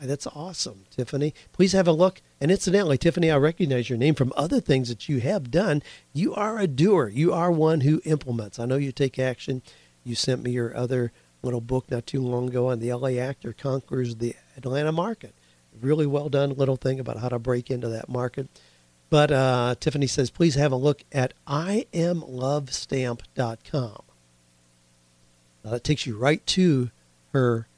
That's 0.00 0.26
awesome, 0.28 0.84
Tiffany. 0.90 1.34
Please 1.52 1.72
have 1.72 1.88
a 1.88 1.92
look. 1.92 2.20
And 2.40 2.50
incidentally, 2.50 2.98
Tiffany, 2.98 3.30
I 3.30 3.36
recognize 3.36 3.88
your 3.88 3.98
name 3.98 4.14
from 4.14 4.32
other 4.36 4.60
things 4.60 4.88
that 4.88 5.08
you 5.08 5.20
have 5.20 5.50
done. 5.50 5.82
You 6.12 6.34
are 6.34 6.58
a 6.58 6.66
doer. 6.66 7.08
You 7.08 7.32
are 7.32 7.50
one 7.50 7.80
who 7.80 8.02
implements. 8.04 8.58
I 8.58 8.66
know 8.66 8.76
you 8.76 8.92
take 8.92 9.18
action. 9.18 9.62
You 10.04 10.14
sent 10.14 10.42
me 10.42 10.50
your 10.52 10.76
other 10.76 11.10
little 11.42 11.60
book 11.60 11.90
not 11.90 12.06
too 12.06 12.20
long 12.20 12.48
ago 12.48 12.68
on 12.70 12.80
the 12.80 12.92
LA 12.92 13.20
actor 13.20 13.52
conquers 13.52 14.16
the 14.16 14.34
Atlanta 14.56 14.92
market. 14.92 15.34
Really 15.80 16.06
well 16.06 16.28
done 16.28 16.54
little 16.54 16.76
thing 16.76 17.00
about 17.00 17.18
how 17.18 17.28
to 17.28 17.38
break 17.38 17.70
into 17.70 17.88
that 17.88 18.08
market. 18.08 18.48
But 19.14 19.30
uh, 19.30 19.76
Tiffany 19.78 20.08
says, 20.08 20.30
please 20.30 20.56
have 20.56 20.72
a 20.72 20.76
look 20.76 21.04
at 21.12 21.34
imlovestamp.com. 21.46 24.02
That 25.62 25.84
takes 25.84 26.04
you 26.04 26.18
right 26.18 26.44
to 26.46 26.90
her 27.32 27.68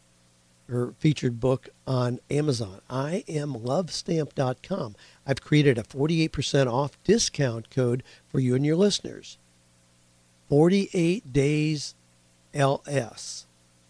her 0.67 0.95
featured 0.99 1.39
book 1.39 1.69
on 1.87 2.21
Amazon. 2.31 2.81
imlovestamp.com. 2.89 4.97
I've 5.27 5.43
created 5.43 5.77
a 5.77 5.83
48% 5.83 6.73
off 6.73 6.97
discount 7.05 7.69
code 7.69 8.03
for 8.31 8.41
you 8.41 8.55
and 8.55 8.65
your 8.65 8.77
listeners. 8.77 9.37
48 10.49 11.35
days 11.35 11.95
LS. 12.55 13.45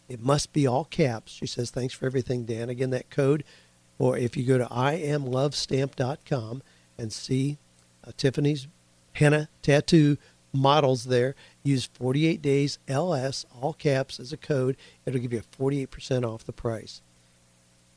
It 0.08 0.20
must 0.20 0.52
be 0.52 0.66
all 0.66 0.86
caps. 0.86 1.34
She 1.34 1.46
says, 1.46 1.70
thanks 1.70 1.94
for 1.94 2.06
everything, 2.06 2.44
Dan. 2.44 2.68
Again, 2.68 2.90
that 2.90 3.08
code, 3.08 3.44
or 4.00 4.18
if 4.18 4.36
you 4.36 4.42
go 4.42 4.58
to 4.58 4.64
imlovestamp.com, 4.64 6.62
and 6.98 7.12
see 7.12 7.58
uh, 8.06 8.12
Tiffany's 8.16 8.68
henna 9.12 9.48
tattoo 9.62 10.16
models 10.52 11.04
there. 11.04 11.34
Use 11.62 11.86
48 11.86 12.40
days 12.40 12.78
LS, 12.88 13.46
all 13.60 13.72
caps, 13.72 14.18
as 14.18 14.32
a 14.32 14.36
code. 14.36 14.76
It'll 15.04 15.20
give 15.20 15.32
you 15.32 15.42
48% 15.58 16.24
off 16.24 16.44
the 16.44 16.52
price. 16.52 17.02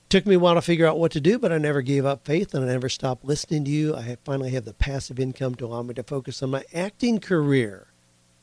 Took 0.09 0.25
me 0.25 0.35
a 0.35 0.39
while 0.39 0.55
to 0.55 0.61
figure 0.61 0.87
out 0.87 0.97
what 0.97 1.11
to 1.11 1.21
do, 1.21 1.37
but 1.37 1.51
I 1.51 1.59
never 1.59 1.83
gave 1.83 2.03
up 2.03 2.25
faith 2.25 2.53
and 2.55 2.65
I 2.65 2.67
never 2.73 2.89
stopped 2.89 3.23
listening 3.23 3.63
to 3.65 3.71
you. 3.71 3.95
I 3.95 4.01
have 4.01 4.19
finally 4.25 4.49
have 4.51 4.65
the 4.65 4.73
passive 4.73 5.19
income 5.19 5.53
to 5.55 5.65
allow 5.65 5.83
me 5.83 5.93
to 5.93 6.03
focus 6.03 6.41
on 6.41 6.49
my 6.49 6.63
acting 6.73 7.19
career. 7.19 7.87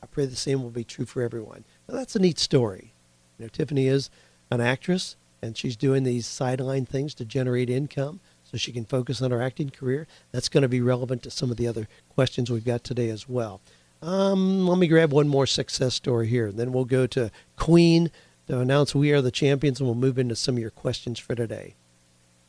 I 0.01 0.05
pray 0.05 0.25
the 0.25 0.35
same 0.37 0.63
will 0.63 0.69
be 0.69 0.85
true 0.85 1.05
for 1.05 1.21
everyone. 1.21 1.65
Now, 1.87 1.95
that's 1.95 2.15
a 2.15 2.19
neat 2.19 2.39
story. 2.39 2.93
You 3.37 3.45
know, 3.45 3.49
Tiffany 3.49 3.87
is 3.87 4.09
an 4.49 4.61
actress 4.61 5.17
and 5.41 5.57
she's 5.57 5.75
doing 5.75 6.03
these 6.03 6.25
sideline 6.25 6.85
things 6.85 7.13
to 7.15 7.25
generate 7.25 7.69
income 7.69 8.21
so 8.49 8.57
she 8.57 8.71
can 8.71 8.85
focus 8.85 9.21
on 9.21 9.31
her 9.31 9.41
acting 9.41 9.69
career. 9.69 10.07
That's 10.31 10.49
going 10.49 10.61
to 10.61 10.69
be 10.69 10.81
relevant 10.81 11.23
to 11.23 11.31
some 11.31 11.51
of 11.51 11.57
the 11.57 11.67
other 11.67 11.87
questions 12.09 12.49
we've 12.49 12.65
got 12.65 12.83
today 12.83 13.09
as 13.09 13.27
well. 13.27 13.61
Um, 14.01 14.67
let 14.67 14.77
me 14.77 14.87
grab 14.87 15.11
one 15.11 15.27
more 15.27 15.47
success 15.47 15.95
story 15.95 16.27
here. 16.27 16.51
Then 16.51 16.71
we'll 16.71 16.85
go 16.85 17.07
to 17.07 17.31
Queen 17.55 18.11
to 18.47 18.59
announce 18.59 18.95
we 18.95 19.11
are 19.11 19.21
the 19.21 19.31
champions, 19.31 19.79
and 19.79 19.87
we'll 19.87 19.95
move 19.95 20.17
into 20.17 20.35
some 20.35 20.55
of 20.55 20.61
your 20.61 20.69
questions 20.69 21.19
for 21.19 21.35
today. 21.35 21.75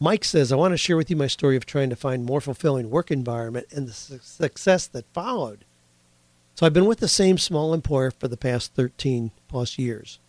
Mike 0.00 0.24
says, 0.24 0.52
I 0.52 0.56
want 0.56 0.72
to 0.72 0.78
share 0.78 0.96
with 0.96 1.10
you 1.10 1.16
my 1.16 1.26
story 1.26 1.56
of 1.56 1.66
trying 1.66 1.90
to 1.90 1.96
find 1.96 2.24
more 2.24 2.40
fulfilling 2.40 2.88
work 2.88 3.10
environment 3.10 3.66
and 3.72 3.88
the 3.88 3.92
su- 3.92 4.20
success 4.22 4.86
that 4.86 5.12
followed. 5.12 5.64
So 6.54 6.66
I've 6.66 6.72
been 6.72 6.86
with 6.86 7.00
the 7.00 7.08
same 7.08 7.38
small 7.38 7.74
employer 7.74 8.12
for 8.12 8.28
the 8.28 8.36
past 8.36 8.74
13 8.74 9.32
plus 9.48 9.78
years. 9.78 10.20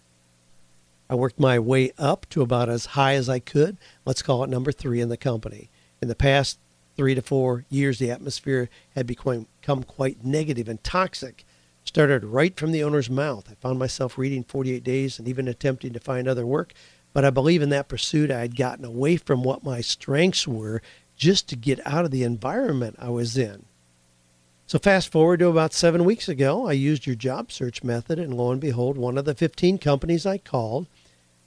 I 1.10 1.16
worked 1.16 1.40
my 1.40 1.58
way 1.58 1.92
up 1.98 2.28
to 2.30 2.44
about 2.44 2.70
as 2.70 2.88
high 2.88 3.16
as 3.16 3.28
I 3.28 3.40
could. 3.40 3.78
Let's 4.06 4.22
call 4.22 4.44
it 4.44 4.50
number 4.50 4.72
three 4.72 5.02
in 5.02 5.10
the 5.10 5.18
company. 5.18 5.72
In 6.02 6.08
the 6.08 6.16
past 6.16 6.60
three 6.96 7.16
to 7.16 7.22
four 7.22 7.66
years, 7.70 7.98
the 7.98 8.12
atmosphere 8.12 8.70
had 8.94 9.08
become, 9.08 9.48
quite 9.88 10.24
negative 10.24 10.70
and 10.70 10.84
toxic. 10.84 11.46
Started 11.84 12.24
right 12.24 12.56
from 12.56 12.72
the 12.72 12.84
owner's 12.84 13.10
mouth. 13.10 13.50
I 13.50 13.56
found 13.56 13.80
myself 13.80 14.18
reading 14.20 14.44
48 14.44 14.84
Days 14.84 15.18
and 15.18 15.28
even 15.28 15.48
attempting 15.48 15.94
to 15.94 16.00
find 16.00 16.28
other 16.28 16.46
work. 16.46 16.74
But 17.12 17.26
I 17.26 17.32
believe 17.32 17.64
in 17.64 17.70
that 17.70 17.88
pursuit, 17.88 18.30
I 18.30 18.42
had 18.42 18.56
gotten 18.56 18.86
away 18.86 19.18
from 19.18 19.42
what 19.42 19.64
my 19.64 19.82
strengths 19.82 20.48
were 20.48 20.82
just 21.18 21.50
to 21.50 21.56
get 21.56 21.86
out 21.88 22.06
of 22.06 22.12
the 22.12 22.24
environment 22.24 22.98
I 23.00 23.10
was 23.10 23.36
in. 23.36 23.66
So, 24.68 24.78
fast 24.78 25.12
forward 25.12 25.40
to 25.40 25.48
about 25.48 25.74
seven 25.74 26.06
weeks 26.06 26.30
ago, 26.30 26.68
I 26.68 26.74
used 26.74 27.08
your 27.08 27.16
job 27.16 27.52
search 27.52 27.84
method, 27.84 28.20
and 28.20 28.36
lo 28.36 28.52
and 28.52 28.62
behold, 28.62 28.98
one 28.98 29.18
of 29.18 29.26
the 29.26 29.34
15 29.34 29.80
companies 29.80 30.28
I 30.28 30.38
called 30.38 30.86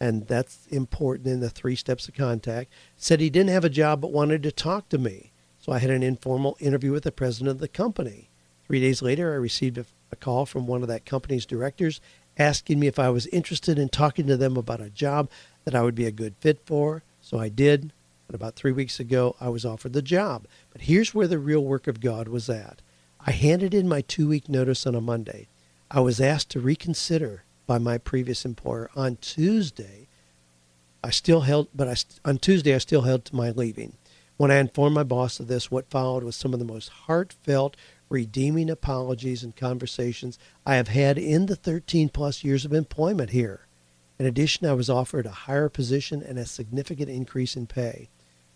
and 0.03 0.27
that's 0.27 0.67
important 0.67 1.29
in 1.29 1.39
the 1.39 1.49
three 1.49 1.77
steps 1.77 2.09
of 2.09 2.15
contact, 2.15 2.73
said 2.97 3.21
he 3.21 3.31
didn't 3.31 3.51
have 3.51 3.65
a 3.65 3.71
job 3.71 4.01
but 4.01 4.11
wanted 4.11 4.43
to 4.43 4.51
talk 4.51 4.89
to 4.89 4.99
me. 4.99 5.31
So 5.61 5.71
I 5.71 5.79
had 5.79 5.91
an 5.91 6.03
informal 6.03 6.57
interview 6.59 6.91
with 6.91 7.05
the 7.05 7.13
president 7.13 7.51
of 7.51 7.61
the 7.61 7.69
company. 7.69 8.29
Three 8.67 8.81
days 8.81 9.01
later, 9.01 9.33
I 9.33 9.37
received 9.37 9.79
a, 9.79 9.87
call 10.19 10.45
from 10.45 10.67
one 10.67 10.83
of 10.83 10.89
that 10.89 11.07
company's 11.07 11.47
directors 11.47 12.01
asking 12.37 12.81
me 12.81 12.89
if 12.89 12.99
I 12.99 13.11
was 13.11 13.29
interested 13.29 13.79
in 13.79 13.89
talking 13.89 14.27
to 14.27 14.37
them 14.37 14.57
about 14.57 14.81
a 14.81 14.91
job 14.91 15.31
that 15.65 15.75
I 15.75 15.83
would 15.83 15.95
be 15.95 16.07
a 16.07 16.11
good 16.11 16.35
fit 16.41 16.67
for. 16.67 17.05
So 17.21 17.39
I 17.39 17.49
did. 17.49 17.93
And 18.27 18.35
about 18.35 18.57
three 18.57 18.73
weeks 18.73 18.99
ago, 18.99 19.37
I 19.41 19.51
was 19.51 19.65
offered 19.65 19.93
the 19.93 20.03
job. 20.03 20.49
But 20.73 20.83
here's 20.83 21.15
where 21.15 21.29
the 21.29 21.39
real 21.39 21.65
work 21.65 21.87
of 21.87 22.01
God 22.01 22.27
was 22.27 22.51
at. 22.51 22.83
I 23.25 23.31
handed 23.31 23.73
in 23.73 23.89
my 23.89 24.01
two 24.01 24.27
week 24.29 24.49
notice 24.49 24.85
on 24.85 24.97
a 24.97 25.01
Monday. 25.01 25.47
I 25.93 26.01
was 26.01 26.21
asked 26.21 26.51
to 26.51 26.61
reconsider 26.61 27.45
by 27.73 27.79
my 27.79 27.97
previous 27.97 28.45
employer 28.45 28.91
on 28.95 29.17
Tuesday. 29.23 30.07
I 31.03 31.09
still 31.09 31.41
held, 31.41 31.69
but 31.75 31.89
I, 31.89 31.95
on 32.23 32.37
Tuesday 32.37 32.75
I 32.75 32.79
still 32.79 33.01
held 33.01 33.25
to 33.25 33.35
my 33.35 33.49
leaving. 33.49 33.97
When 34.37 34.51
I 34.51 34.57
informed 34.57 34.95
my 34.95 35.05
boss 35.05 35.41
of 35.41 35.47
this, 35.47 35.71
what 35.71 35.89
followed 35.89 36.23
was 36.23 36.37
some 36.37 36.53
of 36.53 36.59
the 36.59 36.67
most 36.67 36.91
heartfelt, 36.91 37.75
redeeming 38.11 38.69
apologies 38.69 39.43
and 39.43 39.57
conversations 39.57 40.39
I 40.67 40.75
have 40.75 40.89
had 40.89 41.17
in 41.17 41.47
the 41.47 41.57
13 41.57 42.11
plus 42.11 42.45
years 42.45 42.67
of 42.67 42.75
employment 42.75 43.31
here. 43.31 43.67
In 44.19 44.27
addition, 44.27 44.67
I 44.67 44.75
was 44.75 44.91
offered 44.91 45.25
a 45.25 45.31
higher 45.31 45.71
position 45.71 46.23
and 46.23 46.39
a 46.39 46.45
significant 46.45 47.09
increase 47.09 47.57
in 47.57 47.67
pay. 47.67 48.11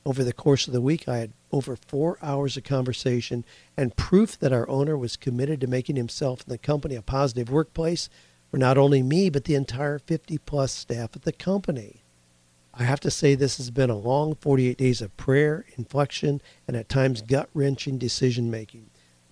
Over 0.05 0.25
the 0.25 0.35
course 0.35 0.67
of 0.67 0.75
the 0.75 0.83
week, 0.83 1.09
I 1.09 1.17
had 1.21 1.33
over 1.51 1.75
four 1.75 2.19
hours 2.21 2.59
of 2.59 2.65
conversation 2.65 3.47
and 3.79 3.97
proof 3.97 4.39
that 4.41 4.53
our 4.53 4.69
owner 4.69 4.99
was 4.99 5.17
committed 5.17 5.63
to 5.63 5.67
making 5.67 5.97
himself 5.97 6.43
and 6.43 6.53
the 6.53 6.59
company 6.59 6.97
a 6.97 7.01
positive 7.01 7.49
workplace 7.49 8.11
for 8.57 8.61
not 8.61 8.79
only 8.79 9.03
me, 9.03 9.29
but 9.29 9.45
the 9.45 9.55
entire 9.55 9.99
50 9.99 10.39
plus 10.39 10.73
staff 10.73 11.11
at 11.15 11.25
the 11.25 11.33
company. 11.33 12.05
I 12.73 12.85
have 12.85 13.01
to 13.01 13.11
say, 13.11 13.35
this 13.35 13.59
has 13.59 13.71
been 13.71 13.91
a 13.91 13.99
long 13.99 14.35
48 14.35 14.79
days 14.79 15.03
of 15.03 15.15
prayer, 15.19 15.67
inflection, 15.77 16.41
and 16.67 16.75
at 16.75 16.89
times 16.89 17.21
gut 17.21 17.51
wrenching 17.53 17.99
decision 17.99 18.51
making. 18.51 18.89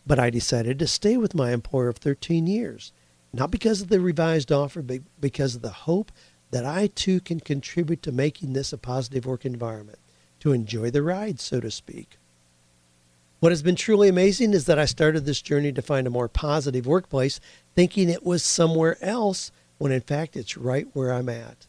But 0.07 0.19
I 0.19 0.29
decided 0.29 0.79
to 0.79 0.87
stay 0.87 1.17
with 1.17 1.35
my 1.35 1.53
employer 1.53 1.89
of 1.89 1.97
13 1.97 2.47
years, 2.47 2.93
not 3.33 3.51
because 3.51 3.81
of 3.81 3.89
the 3.89 3.99
revised 3.99 4.53
offer, 4.53 4.83
but 4.83 5.01
because 5.19 5.55
of 5.55 5.63
the 5.63 5.71
hope 5.71 6.13
that 6.51 6.67
I 6.67 6.89
too 6.89 7.19
can 7.19 7.41
contribute 7.41 8.03
to 8.03 8.13
making 8.13 8.53
this 8.53 8.75
a 8.75 8.77
positive 8.77 9.25
work 9.25 9.47
environment, 9.47 10.01
to 10.41 10.53
enjoy 10.53 10.91
the 10.91 11.03
ride, 11.03 11.41
so 11.41 11.61
to 11.61 11.71
speak. 11.71 12.19
What 13.45 13.53
has 13.53 13.61
been 13.61 13.77
truly 13.77 14.09
amazing 14.09 14.55
is 14.55 14.65
that 14.65 14.79
I 14.79 14.87
started 14.87 15.27
this 15.27 15.43
journey 15.43 15.71
to 15.71 15.83
find 15.83 16.07
a 16.07 16.11
more 16.11 16.29
positive 16.29 16.87
workplace, 16.87 17.41
thinking 17.75 18.09
it 18.09 18.25
was 18.25 18.43
somewhere 18.43 18.97
else, 19.03 19.53
when 19.77 19.93
in 19.93 20.01
fact 20.01 20.35
it's 20.35 20.57
right 20.57 20.89
where 20.95 21.13
I'm 21.13 21.29
at. 21.29 21.67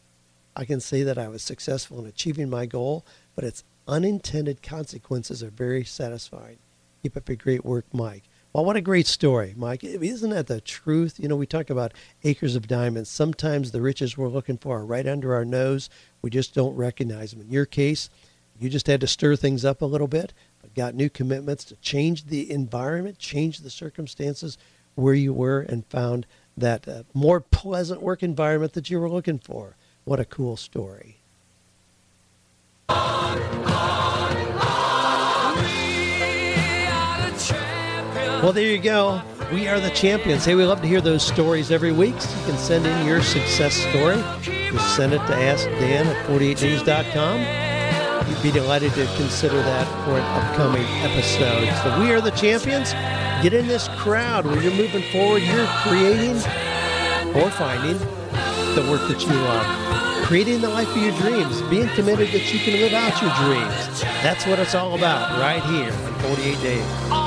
I 0.56 0.64
can 0.64 0.80
say 0.80 1.02
that 1.02 1.18
I 1.18 1.28
was 1.28 1.42
successful 1.42 2.00
in 2.00 2.06
achieving 2.06 2.48
my 2.48 2.64
goal, 2.64 3.04
but 3.34 3.44
its 3.44 3.62
unintended 3.86 4.62
consequences 4.62 5.42
are 5.42 5.50
very 5.50 5.84
satisfying. 5.84 6.56
Keep 7.02 7.14
up 7.14 7.28
your 7.28 7.36
great 7.36 7.62
work, 7.62 7.84
Mike. 7.92 8.22
Well, 8.54 8.64
what 8.64 8.76
a 8.76 8.80
great 8.80 9.06
story, 9.06 9.52
Mike. 9.54 9.84
Isn't 9.84 10.30
that 10.30 10.46
the 10.46 10.62
truth? 10.62 11.20
You 11.20 11.28
know, 11.28 11.36
we 11.36 11.46
talk 11.46 11.68
about 11.68 11.92
acres 12.24 12.56
of 12.56 12.66
diamonds. 12.66 13.10
Sometimes 13.10 13.72
the 13.72 13.82
riches 13.82 14.16
we're 14.16 14.28
looking 14.28 14.56
for 14.56 14.78
are 14.78 14.86
right 14.86 15.06
under 15.06 15.34
our 15.34 15.44
nose. 15.44 15.90
We 16.22 16.30
just 16.30 16.54
don't 16.54 16.74
recognize 16.74 17.32
them. 17.32 17.42
In 17.42 17.50
your 17.50 17.66
case, 17.66 18.08
you 18.58 18.70
just 18.70 18.86
had 18.86 19.02
to 19.02 19.06
stir 19.06 19.36
things 19.36 19.66
up 19.66 19.82
a 19.82 19.84
little 19.84 20.08
bit, 20.08 20.32
got 20.76 20.94
new 20.94 21.08
commitments 21.08 21.64
to 21.64 21.76
change 21.76 22.26
the 22.26 22.50
environment, 22.50 23.18
change 23.18 23.60
the 23.60 23.70
circumstances 23.70 24.58
where 24.94 25.14
you 25.14 25.32
were, 25.32 25.60
and 25.60 25.86
found 25.86 26.26
that 26.56 26.86
uh, 26.86 27.02
more 27.12 27.40
pleasant 27.40 28.02
work 28.02 28.22
environment 28.22 28.74
that 28.74 28.90
you 28.90 29.00
were 29.00 29.10
looking 29.10 29.38
for. 29.38 29.74
What 30.04 30.20
a 30.20 30.24
cool 30.24 30.56
story. 30.56 31.16
Well, 38.42 38.52
there 38.52 38.70
you 38.70 38.78
go. 38.78 39.20
We 39.52 39.66
are 39.66 39.80
the 39.80 39.90
champions. 39.90 40.44
Hey, 40.44 40.54
we 40.54 40.64
love 40.64 40.80
to 40.82 40.86
hear 40.86 41.00
those 41.00 41.26
stories 41.26 41.70
every 41.70 41.92
week. 41.92 42.20
So 42.20 42.38
you 42.38 42.46
can 42.46 42.58
send 42.58 42.86
in 42.86 43.06
your 43.06 43.22
success 43.22 43.74
story. 43.74 44.22
Just 44.44 44.94
send 44.94 45.14
it 45.14 45.18
to 45.18 45.32
AskDan 45.32 46.06
at 46.06 46.26
48days.com. 46.26 47.65
Be 48.46 48.52
delighted 48.52 48.92
to 48.92 49.06
consider 49.16 49.56
that 49.56 50.04
for 50.04 50.12
an 50.12 50.22
upcoming 50.22 50.86
episode. 51.02 51.66
So 51.82 51.98
we 51.98 52.12
are 52.12 52.20
the 52.20 52.30
champions. 52.30 52.92
Get 53.42 53.52
in 53.52 53.66
this 53.66 53.88
crowd 53.98 54.46
where 54.46 54.62
you're 54.62 54.72
moving 54.72 55.02
forward. 55.10 55.42
You're 55.42 55.66
creating 55.82 56.36
or 57.34 57.50
finding 57.50 57.98
the 58.76 58.86
work 58.88 59.00
that 59.08 59.20
you 59.20 59.32
love. 59.32 60.24
Creating 60.26 60.60
the 60.60 60.68
life 60.68 60.88
of 60.94 60.96
your 60.96 61.18
dreams. 61.18 61.60
Being 61.62 61.88
committed 61.96 62.28
that 62.28 62.54
you 62.54 62.60
can 62.60 62.74
live 62.74 62.92
out 62.92 63.20
your 63.20 63.34
dreams. 63.34 64.02
That's 64.22 64.46
what 64.46 64.60
it's 64.60 64.76
all 64.76 64.94
about 64.94 65.40
right 65.40 65.60
here 65.64 65.92
on 65.92 66.14
48 66.36 66.62
Days. 66.62 67.25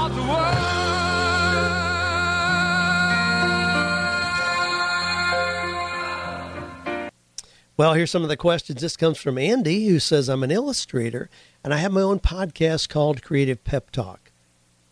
Well, 7.79 7.93
here's 7.93 8.11
some 8.11 8.23
of 8.23 8.27
the 8.27 8.35
questions. 8.35 8.81
This 8.81 8.97
comes 8.97 9.19
from 9.19 9.37
Andy, 9.37 9.87
who 9.87 9.99
says, 9.99 10.27
I'm 10.27 10.43
an 10.43 10.51
illustrator 10.51 11.29
and 11.63 11.73
I 11.73 11.77
have 11.77 11.93
my 11.93 12.01
own 12.01 12.19
podcast 12.19 12.89
called 12.89 13.23
Creative 13.23 13.63
Pep 13.63 13.89
Talk. 13.91 14.33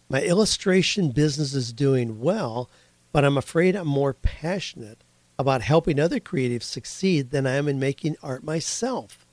My 0.08 0.22
illustration 0.22 1.12
business 1.12 1.54
is 1.54 1.74
doing 1.74 2.22
well, 2.22 2.70
but 3.12 3.26
I'm 3.26 3.38
afraid 3.38 3.76
I'm 3.76 3.90
more 3.90 4.14
passionate 4.14 5.04
about 5.38 5.64
helping 5.64 6.00
other 6.00 6.22
creatives 6.22 6.64
succeed 6.64 7.32
than 7.32 7.46
I 7.46 7.56
am 7.56 7.68
in 7.68 7.78
making 7.78 8.16
art 8.24 8.46
myself. 8.46 9.26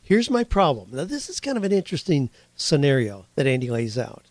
Here's 0.00 0.30
my 0.30 0.42
problem. 0.42 0.88
Now, 0.92 1.04
this 1.04 1.28
is 1.28 1.40
kind 1.40 1.58
of 1.58 1.64
an 1.64 1.72
interesting 1.72 2.30
scenario 2.56 3.26
that 3.34 3.46
Andy 3.46 3.68
lays 3.68 3.98
out. 3.98 4.24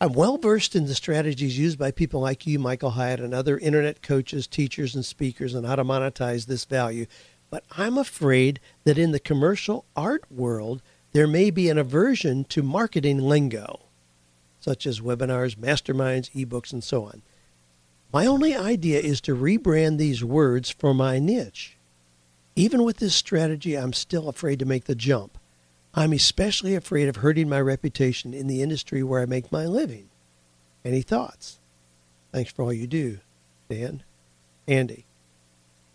I'm 0.00 0.14
well 0.14 0.38
versed 0.38 0.74
in 0.74 0.86
the 0.86 0.94
strategies 0.94 1.58
used 1.58 1.78
by 1.78 1.90
people 1.90 2.20
like 2.20 2.46
you, 2.46 2.58
Michael 2.58 2.90
Hyatt, 2.92 3.20
and 3.20 3.34
other 3.34 3.58
internet 3.58 4.00
coaches, 4.00 4.46
teachers, 4.46 4.94
and 4.94 5.04
speakers 5.04 5.54
on 5.54 5.64
how 5.64 5.76
to 5.76 5.84
monetize 5.84 6.46
this 6.46 6.64
value 6.64 7.04
but 7.50 7.64
I'm 7.76 7.96
afraid 7.98 8.60
that 8.84 8.98
in 8.98 9.12
the 9.12 9.20
commercial 9.20 9.84
art 9.96 10.24
world, 10.30 10.82
there 11.12 11.26
may 11.26 11.50
be 11.50 11.68
an 11.68 11.78
aversion 11.78 12.44
to 12.44 12.62
marketing 12.62 13.18
lingo, 13.18 13.80
such 14.60 14.86
as 14.86 15.00
webinars, 15.00 15.56
masterminds, 15.56 16.30
ebooks, 16.32 16.72
and 16.72 16.82
so 16.82 17.04
on. 17.04 17.22
My 18.12 18.26
only 18.26 18.54
idea 18.54 19.00
is 19.00 19.20
to 19.22 19.36
rebrand 19.36 19.98
these 19.98 20.24
words 20.24 20.70
for 20.70 20.94
my 20.94 21.18
niche. 21.18 21.76
Even 22.54 22.82
with 22.84 22.96
this 22.96 23.14
strategy, 23.14 23.74
I'm 23.74 23.92
still 23.92 24.28
afraid 24.28 24.58
to 24.60 24.64
make 24.64 24.84
the 24.84 24.94
jump. 24.94 25.38
I'm 25.94 26.12
especially 26.12 26.74
afraid 26.74 27.08
of 27.08 27.16
hurting 27.16 27.48
my 27.48 27.60
reputation 27.60 28.34
in 28.34 28.46
the 28.46 28.62
industry 28.62 29.02
where 29.02 29.22
I 29.22 29.26
make 29.26 29.52
my 29.52 29.66
living. 29.66 30.08
Any 30.84 31.02
thoughts? 31.02 31.58
Thanks 32.32 32.52
for 32.52 32.62
all 32.62 32.72
you 32.72 32.86
do, 32.86 33.18
Dan. 33.68 34.02
Andy. 34.68 35.06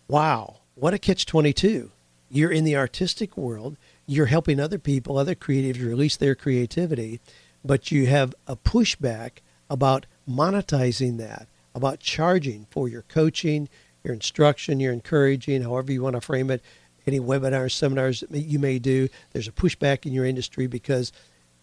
Wow, 0.08 0.61
what 0.74 0.94
a 0.94 0.98
catch 0.98 1.26
22. 1.26 1.90
You're 2.30 2.50
in 2.50 2.64
the 2.64 2.76
artistic 2.76 3.36
world, 3.36 3.76
you're 4.06 4.26
helping 4.26 4.58
other 4.58 4.78
people, 4.78 5.18
other 5.18 5.34
creatives 5.34 5.84
release 5.84 6.16
their 6.16 6.34
creativity, 6.34 7.20
but 7.64 7.90
you 7.90 8.06
have 8.06 8.34
a 8.46 8.56
pushback 8.56 9.38
about 9.68 10.06
monetizing 10.28 11.18
that, 11.18 11.46
about 11.74 12.00
charging 12.00 12.66
for 12.70 12.88
your 12.88 13.02
coaching, 13.02 13.68
your 14.02 14.14
instruction, 14.14 14.80
your 14.80 14.92
encouraging, 14.92 15.62
however 15.62 15.92
you 15.92 16.02
want 16.02 16.14
to 16.14 16.20
frame 16.20 16.50
it, 16.50 16.62
any 17.06 17.20
webinars, 17.20 17.72
seminars 17.72 18.24
that 18.30 18.40
you 18.40 18.58
may 18.58 18.78
do. 18.78 19.08
There's 19.32 19.48
a 19.48 19.52
pushback 19.52 20.06
in 20.06 20.12
your 20.12 20.24
industry 20.24 20.66
because 20.66 21.12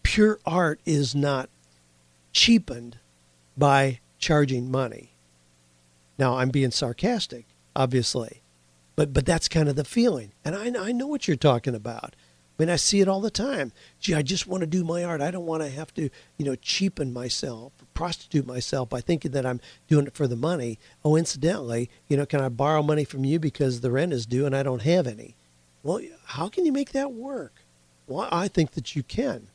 pure 0.02 0.38
art 0.46 0.80
is 0.84 1.14
not 1.14 1.50
cheapened 2.32 2.98
by 3.56 4.00
charging 4.18 4.70
money. 4.70 5.12
Now, 6.18 6.36
I'm 6.36 6.50
being 6.50 6.70
sarcastic, 6.70 7.46
obviously, 7.74 8.39
but 9.00 9.14
but 9.14 9.24
that's 9.24 9.48
kind 9.48 9.66
of 9.66 9.76
the 9.76 9.84
feeling, 9.84 10.32
and 10.44 10.54
I 10.54 10.88
I 10.88 10.92
know 10.92 11.06
what 11.06 11.26
you're 11.26 11.34
talking 11.34 11.74
about. 11.74 12.14
I 12.14 12.62
mean, 12.62 12.68
I 12.68 12.76
see 12.76 13.00
it 13.00 13.08
all 13.08 13.22
the 13.22 13.30
time. 13.30 13.72
Gee, 13.98 14.12
I 14.12 14.20
just 14.20 14.46
want 14.46 14.60
to 14.60 14.66
do 14.66 14.84
my 14.84 15.02
art. 15.02 15.22
I 15.22 15.30
don't 15.30 15.46
want 15.46 15.62
to 15.62 15.70
have 15.70 15.94
to, 15.94 16.10
you 16.36 16.44
know, 16.44 16.54
cheapen 16.54 17.10
myself, 17.10 17.72
prostitute 17.94 18.46
myself 18.46 18.90
by 18.90 19.00
thinking 19.00 19.30
that 19.30 19.46
I'm 19.46 19.62
doing 19.88 20.06
it 20.06 20.14
for 20.14 20.26
the 20.26 20.36
money. 20.36 20.78
Oh, 21.02 21.16
incidentally, 21.16 21.88
you 22.08 22.18
know, 22.18 22.26
can 22.26 22.42
I 22.42 22.50
borrow 22.50 22.82
money 22.82 23.04
from 23.04 23.24
you 23.24 23.38
because 23.38 23.80
the 23.80 23.90
rent 23.90 24.12
is 24.12 24.26
due 24.26 24.44
and 24.44 24.54
I 24.54 24.62
don't 24.62 24.82
have 24.82 25.06
any? 25.06 25.34
Well, 25.82 26.02
how 26.26 26.50
can 26.50 26.66
you 26.66 26.72
make 26.72 26.92
that 26.92 27.10
work? 27.10 27.64
Well, 28.06 28.28
I 28.30 28.48
think 28.48 28.72
that 28.72 28.94
you 28.94 29.02
can. 29.02 29.46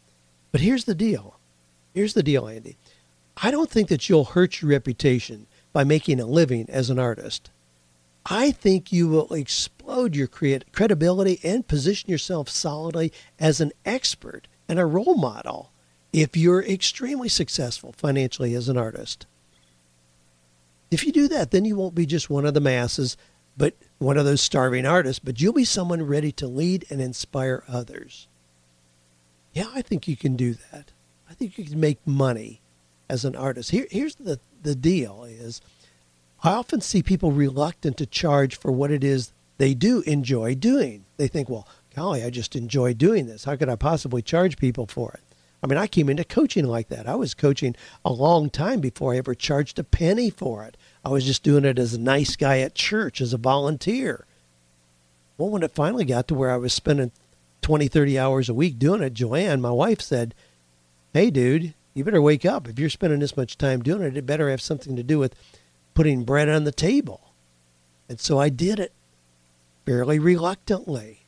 But 0.52 0.62
here's 0.62 0.86
the 0.86 0.96
deal. 0.96 1.38
Here's 1.94 2.16
the 2.16 2.24
deal, 2.24 2.48
Andy. 2.48 2.78
I 3.38 3.52
don't 3.52 3.70
think 3.70 3.90
that 3.90 4.10
you'll 4.10 4.26
hurt 4.26 4.64
your 4.64 4.72
reputation 4.72 5.46
by 5.72 5.84
making 5.84 6.20
a 6.20 6.26
living 6.26 6.66
as 6.68 6.90
an 6.90 6.98
artist. 6.98 7.52
I 8.26 8.52
think 8.52 8.92
you 8.92 9.08
will 9.08 9.32
explode 9.34 10.16
your 10.16 10.28
credibility 10.28 11.40
and 11.44 11.68
position 11.68 12.10
yourself 12.10 12.50
solidly 12.50 13.14
as 13.40 13.62
an 13.62 13.72
expert 13.86 14.48
and 14.68 14.80
a 14.80 14.86
role 14.86 15.16
model 15.16 15.72
if 16.12 16.36
you're 16.36 16.64
extremely 16.64 17.30
successful 17.30 17.92
financially 17.92 18.56
as 18.56 18.68
an 18.68 18.78
artist. 18.78 19.28
If 20.90 21.06
you 21.06 21.12
do 21.12 21.28
that, 21.28 21.52
then 21.52 21.66
you 21.66 21.76
won't 21.76 21.94
be 21.94 22.06
just 22.06 22.30
one 22.30 22.46
of 22.46 22.56
the 22.56 22.62
masses, 22.62 23.16
but 23.58 23.76
one 24.00 24.18
of 24.18 24.26
those 24.26 24.42
starving 24.42 24.86
artists, 24.86 25.20
but 25.20 25.40
you'll 25.40 25.54
be 25.54 25.66
someone 25.66 26.02
ready 26.02 26.32
to 26.34 26.48
lead 26.48 26.86
and 26.90 27.02
inspire 27.02 27.64
others. 27.68 28.28
Yeah, 29.54 29.70
I 29.74 29.82
think 29.82 30.08
you 30.08 30.18
can 30.18 30.36
do 30.36 30.56
that. 30.72 30.92
I 31.30 31.34
think 31.34 31.58
you 31.58 31.66
can 31.66 31.80
make 31.80 32.06
money 32.08 32.62
as 33.08 33.24
an 33.24 33.36
artist. 33.36 33.72
Here, 33.72 33.88
here's 33.92 34.16
the, 34.16 34.40
the 34.64 34.74
deal 34.74 35.26
is– 35.26 35.62
I 36.46 36.54
often 36.54 36.80
see 36.80 37.02
people 37.02 37.32
reluctant 37.32 37.98
to 37.98 38.06
charge 38.06 38.56
for 38.56 38.72
what 38.72 38.92
it 38.92 39.04
is 39.04 39.32
they 39.58 39.74
do 39.74 40.02
enjoy 40.02 40.54
doing. 40.54 41.06
They 41.18 41.28
think, 41.28 41.50
well, 41.50 41.68
golly, 41.96 42.24
I 42.24 42.30
just 42.30 42.56
enjoy 42.56 42.94
doing 42.94 43.26
this. 43.26 43.46
How 43.46 43.56
could 43.56 43.70
I 43.70 43.76
possibly 43.76 44.22
charge 44.22 44.58
people 44.58 44.86
for 44.86 45.12
it? 45.14 45.22
I 45.64 45.68
mean, 45.68 45.80
I 45.80 45.88
came 45.88 46.08
into 46.08 46.24
coaching 46.24 46.66
like 46.66 46.90
that. 46.90 47.08
I 47.08 47.16
was 47.16 47.34
coaching 47.34 47.76
a 48.04 48.14
long 48.14 48.52
time 48.52 48.80
before 48.80 49.14
I 49.14 49.18
ever 49.18 49.34
charged 49.34 49.80
a 49.80 49.84
penny 49.84 50.30
for 50.30 50.64
it. 50.64 50.78
I 51.04 51.10
was 51.10 51.26
just 51.26 51.42
doing 51.42 51.66
it 51.66 51.80
as 51.80 51.96
a 51.96 52.00
nice 52.00 52.36
guy 52.36 52.60
at 52.60 52.76
church, 52.76 53.22
as 53.22 53.34
a 53.34 53.38
volunteer. 53.38 54.26
Well, 55.40 55.50
when 55.50 55.64
it 55.64 55.72
finally 55.72 56.06
got 56.06 56.28
to 56.28 56.36
where 56.36 56.52
I 56.52 56.58
was 56.58 56.74
spending 56.74 57.12
20, 57.64 57.88
30 57.88 58.20
hours 58.20 58.50
a 58.50 58.54
week 58.54 58.78
doing 58.78 59.02
it, 59.02 59.16
Joanne, 59.16 59.62
my 59.62 59.72
wife, 59.72 60.02
said, 60.02 60.36
Hey, 61.12 61.32
dude, 61.32 61.74
you 61.96 62.04
better 62.04 62.22
wake 62.22 62.46
up. 62.46 62.68
If 62.68 62.78
you're 62.78 62.90
spending 62.92 63.20
this 63.20 63.36
much 63.36 63.58
time 63.58 63.82
doing 63.82 64.04
it, 64.04 64.16
it 64.16 64.28
better 64.28 64.52
have 64.52 64.62
something 64.62 64.96
to 64.96 65.02
do 65.02 65.18
with 65.18 65.34
putting 65.96 66.24
bread 66.24 66.50
on 66.50 66.66
the 66.66 66.72
table. 66.72 67.32
And 68.08 68.20
so 68.20 68.38
I 68.38 68.50
did 68.50 68.80
it 68.80 68.94
fairly 69.86 70.20
reluctantly. 70.20 71.26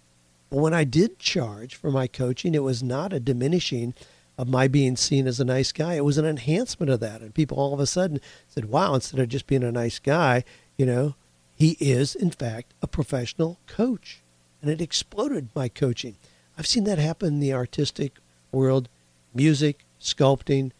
But 0.51 0.59
when 0.59 0.73
I 0.73 0.83
did 0.83 1.17
charge 1.17 1.75
for 1.75 1.89
my 1.89 2.05
coaching, 2.05 2.53
it 2.53 2.63
was 2.63 2.83
not 2.83 3.11
a 3.11 3.19
diminishing 3.19 3.95
of 4.37 4.47
my 4.47 4.67
being 4.67 4.95
seen 4.95 5.25
as 5.25 5.39
a 5.39 5.45
nice 5.45 5.71
guy. 5.71 5.95
It 5.95 6.05
was 6.05 6.19
an 6.19 6.25
enhancement 6.25 6.91
of 6.91 6.99
that. 6.99 7.21
And 7.21 7.33
people 7.33 7.57
all 7.57 7.73
of 7.73 7.79
a 7.79 7.87
sudden 7.87 8.21
said, 8.47 8.65
wow, 8.65 8.93
instead 8.93 9.19
of 9.19 9.29
just 9.29 9.47
being 9.47 9.63
a 9.63 9.71
nice 9.71 9.97
guy, 9.97 10.43
you 10.77 10.85
know, 10.85 11.15
he 11.55 11.75
is, 11.79 12.13
in 12.13 12.29
fact, 12.29 12.73
a 12.83 12.87
professional 12.87 13.57
coach. 13.65 14.21
And 14.61 14.69
it 14.69 14.81
exploded 14.81 15.49
my 15.55 15.69
coaching. 15.69 16.17
I've 16.57 16.67
seen 16.67 16.83
that 16.83 16.99
happen 16.99 17.27
in 17.29 17.39
the 17.39 17.53
artistic 17.53 18.17
world, 18.51 18.89
music, 19.33 19.85
sculpting, 19.99 20.71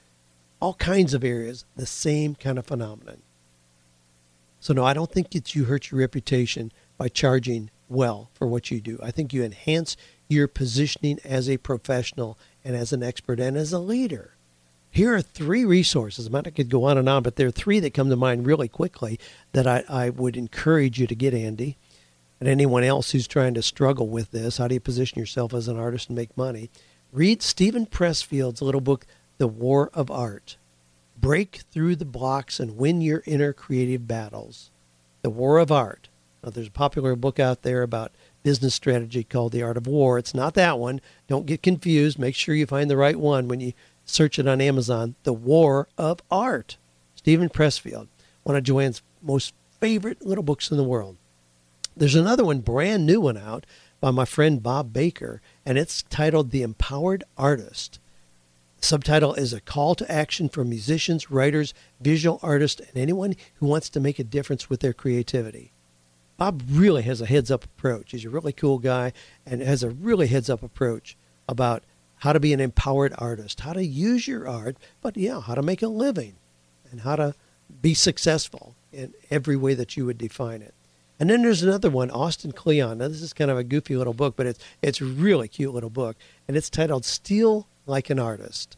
all 0.60 0.76
kinds 0.76 1.14
of 1.14 1.24
areas, 1.24 1.66
the 1.76 1.86
same 1.86 2.36
kind 2.36 2.60
of 2.60 2.66
phenomenon. 2.66 3.22
So, 4.68 4.74
no, 4.74 4.84
I 4.84 4.94
don't 4.94 5.10
think 5.10 5.34
it's 5.34 5.56
you 5.56 5.64
hurt 5.64 5.92
your 5.92 6.02
reputation 6.02 6.74
by 6.98 7.08
charging 7.08 7.70
well 7.88 8.32
for 8.34 8.48
what 8.48 8.70
you 8.70 8.82
do. 8.82 9.00
I 9.02 9.12
think 9.12 9.32
you 9.32 9.42
enhance 9.42 9.96
your 10.28 10.50
positioning 10.50 11.20
as 11.24 11.50
a 11.50 11.56
professional 11.56 12.38
and 12.66 12.76
as 12.76 12.92
an 12.92 13.02
expert 13.02 13.40
and 13.40 13.56
as 13.56 13.72
a 13.72 13.80
leader. 13.80 14.32
Here 14.92 15.16
are 15.16 15.22
three 15.22 15.64
resources. 15.64 16.30
I 16.36 16.42
could 16.42 16.70
go 16.70 16.84
on 16.84 16.98
and 16.98 17.08
on, 17.08 17.24
but 17.24 17.38
there 17.38 17.48
are 17.48 17.52
three 17.52 17.80
that 17.80 17.94
come 17.94 18.10
to 18.10 18.18
mind 18.18 18.46
really 18.46 18.68
quickly 18.68 19.22
that 19.54 19.66
I, 19.66 19.86
I 19.88 20.10
would 20.10 20.36
encourage 20.36 21.00
you 21.00 21.08
to 21.08 21.16
get, 21.16 21.34
Andy, 21.34 21.78
and 22.42 22.50
anyone 22.50 22.84
else 22.84 23.12
who's 23.12 23.26
trying 23.26 23.54
to 23.54 23.62
struggle 23.62 24.10
with 24.10 24.32
this. 24.32 24.58
How 24.58 24.68
do 24.68 24.74
you 24.74 24.82
position 24.82 25.18
yourself 25.18 25.54
as 25.54 25.70
an 25.70 25.80
artist 25.80 26.10
and 26.10 26.18
make 26.18 26.36
money? 26.36 26.70
Read 27.14 27.42
Steven 27.42 27.86
Pressfield's 27.86 28.62
little 28.62 28.82
book, 28.82 29.06
The 29.38 29.48
War 29.48 29.90
of 29.94 30.12
Art. 30.12 30.58
Break 31.20 31.64
through 31.72 31.96
the 31.96 32.06
blocks 32.06 32.60
and 32.60 32.78
win 32.78 33.02
your 33.02 33.24
inner 33.26 33.54
creative 33.54 34.08
battles. 34.08 34.70
The 35.24 35.30
War 35.30 35.58
of 35.58 35.72
Art. 35.72 36.10
Now, 36.44 36.52
there's 36.52 36.68
a 36.68 36.72
popular 36.72 37.16
book 37.16 37.40
out 37.40 37.64
there 37.64 37.82
about 37.82 38.12
business 38.44 38.76
strategy 38.76 39.24
called 39.24 39.52
The 39.52 39.64
Art 39.64 39.78
of 39.78 39.88
War. 39.88 40.18
It's 40.18 40.34
not 40.34 40.54
that 40.54 40.80
one. 40.80 41.02
Don't 41.28 41.46
get 41.46 41.64
confused. 41.64 42.20
Make 42.20 42.36
sure 42.36 42.56
you 42.56 42.66
find 42.66 42.90
the 42.90 42.96
right 42.96 43.20
one 43.20 43.48
when 43.48 43.60
you 43.60 43.74
search 44.06 44.40
it 44.40 44.48
on 44.48 44.62
Amazon. 44.62 45.16
The 45.24 45.34
War 45.34 45.88
of 45.98 46.22
Art. 46.32 46.78
Steven 47.16 47.50
Pressfield, 47.50 48.08
one 48.44 48.56
of 48.56 48.64
Joanne's 48.64 49.02
most 49.22 49.54
favorite 49.82 50.26
little 50.26 50.44
books 50.44 50.72
in 50.72 50.78
the 50.78 50.84
world. 50.84 51.18
There's 51.96 52.16
another 52.16 52.46
one, 52.46 52.60
brand 52.60 53.06
new 53.06 53.20
one 53.20 53.38
out 53.38 53.66
by 54.00 54.12
my 54.12 54.24
friend 54.24 54.64
Bob 54.64 54.94
Baker, 54.94 55.42
and 55.66 55.78
it's 55.78 56.04
titled 56.04 56.52
The 56.52 56.62
Empowered 56.62 57.26
Artist. 57.38 58.00
Subtitle 58.80 59.34
is 59.34 59.54
a 59.54 59.62
call 59.62 59.96
to 59.96 60.12
action 60.12 60.50
for 60.50 60.64
musicians, 60.64 61.32
writers, 61.32 61.74
visual 62.00 62.40
artists, 62.44 62.80
and 62.80 62.96
anyone 62.96 63.36
who 63.56 63.66
wants 63.66 63.90
to 63.90 64.00
make 64.00 64.20
a 64.20 64.24
difference 64.24 64.70
with 64.70 64.82
their 64.82 64.94
creativity. 64.94 65.74
Bob 66.38 66.62
really 66.70 67.02
has 67.02 67.20
a 67.20 67.26
heads 67.26 67.50
up 67.50 67.64
approach. 67.64 68.12
He's 68.12 68.26
a 68.26 68.30
really 68.30 68.54
cool 68.54 68.78
guy 68.78 69.14
and 69.46 69.62
has 69.62 69.82
a 69.82 69.90
really 69.90 70.28
heads 70.28 70.50
up 70.50 70.62
approach 70.62 71.18
about 71.50 71.84
how 72.18 72.34
to 72.34 72.40
be 72.40 72.54
an 72.54 72.60
empowered 72.60 73.14
artist, 73.18 73.62
how 73.62 73.74
to 73.74 73.84
use 73.84 74.28
your 74.28 74.48
art, 74.48 74.78
but 75.02 75.18
yeah, 75.18 75.42
how 75.42 75.56
to 75.56 75.64
make 75.64 75.82
a 75.82 75.88
living 75.88 76.36
and 76.92 77.02
how 77.02 77.16
to 77.16 77.34
be 77.82 77.94
successful 77.94 78.76
in 78.92 79.14
every 79.32 79.56
way 79.56 79.74
that 79.74 79.98
you 79.98 80.06
would 80.06 80.18
define 80.18 80.62
it. 80.62 80.74
And 81.20 81.30
then 81.30 81.42
there's 81.42 81.64
another 81.64 81.90
one, 81.90 82.12
Austin 82.12 82.52
Kleon. 82.52 83.00
Now 83.00 83.08
this 83.08 83.24
is 83.24 83.34
kind 83.34 83.50
of 83.50 83.58
a 83.58 83.64
goofy 83.64 83.98
little 83.98 84.14
book, 84.14 84.36
but 84.36 84.46
it's 84.46 84.60
it's 84.84 85.02
a 85.02 85.06
really 85.06 85.48
cute 85.48 85.74
little 85.74 85.90
book, 85.90 86.16
and 86.48 86.56
it's 86.56 86.70
titled 86.70 87.06
"Steal 87.06 87.68
like 87.88 88.10
an 88.10 88.20
artist. 88.20 88.78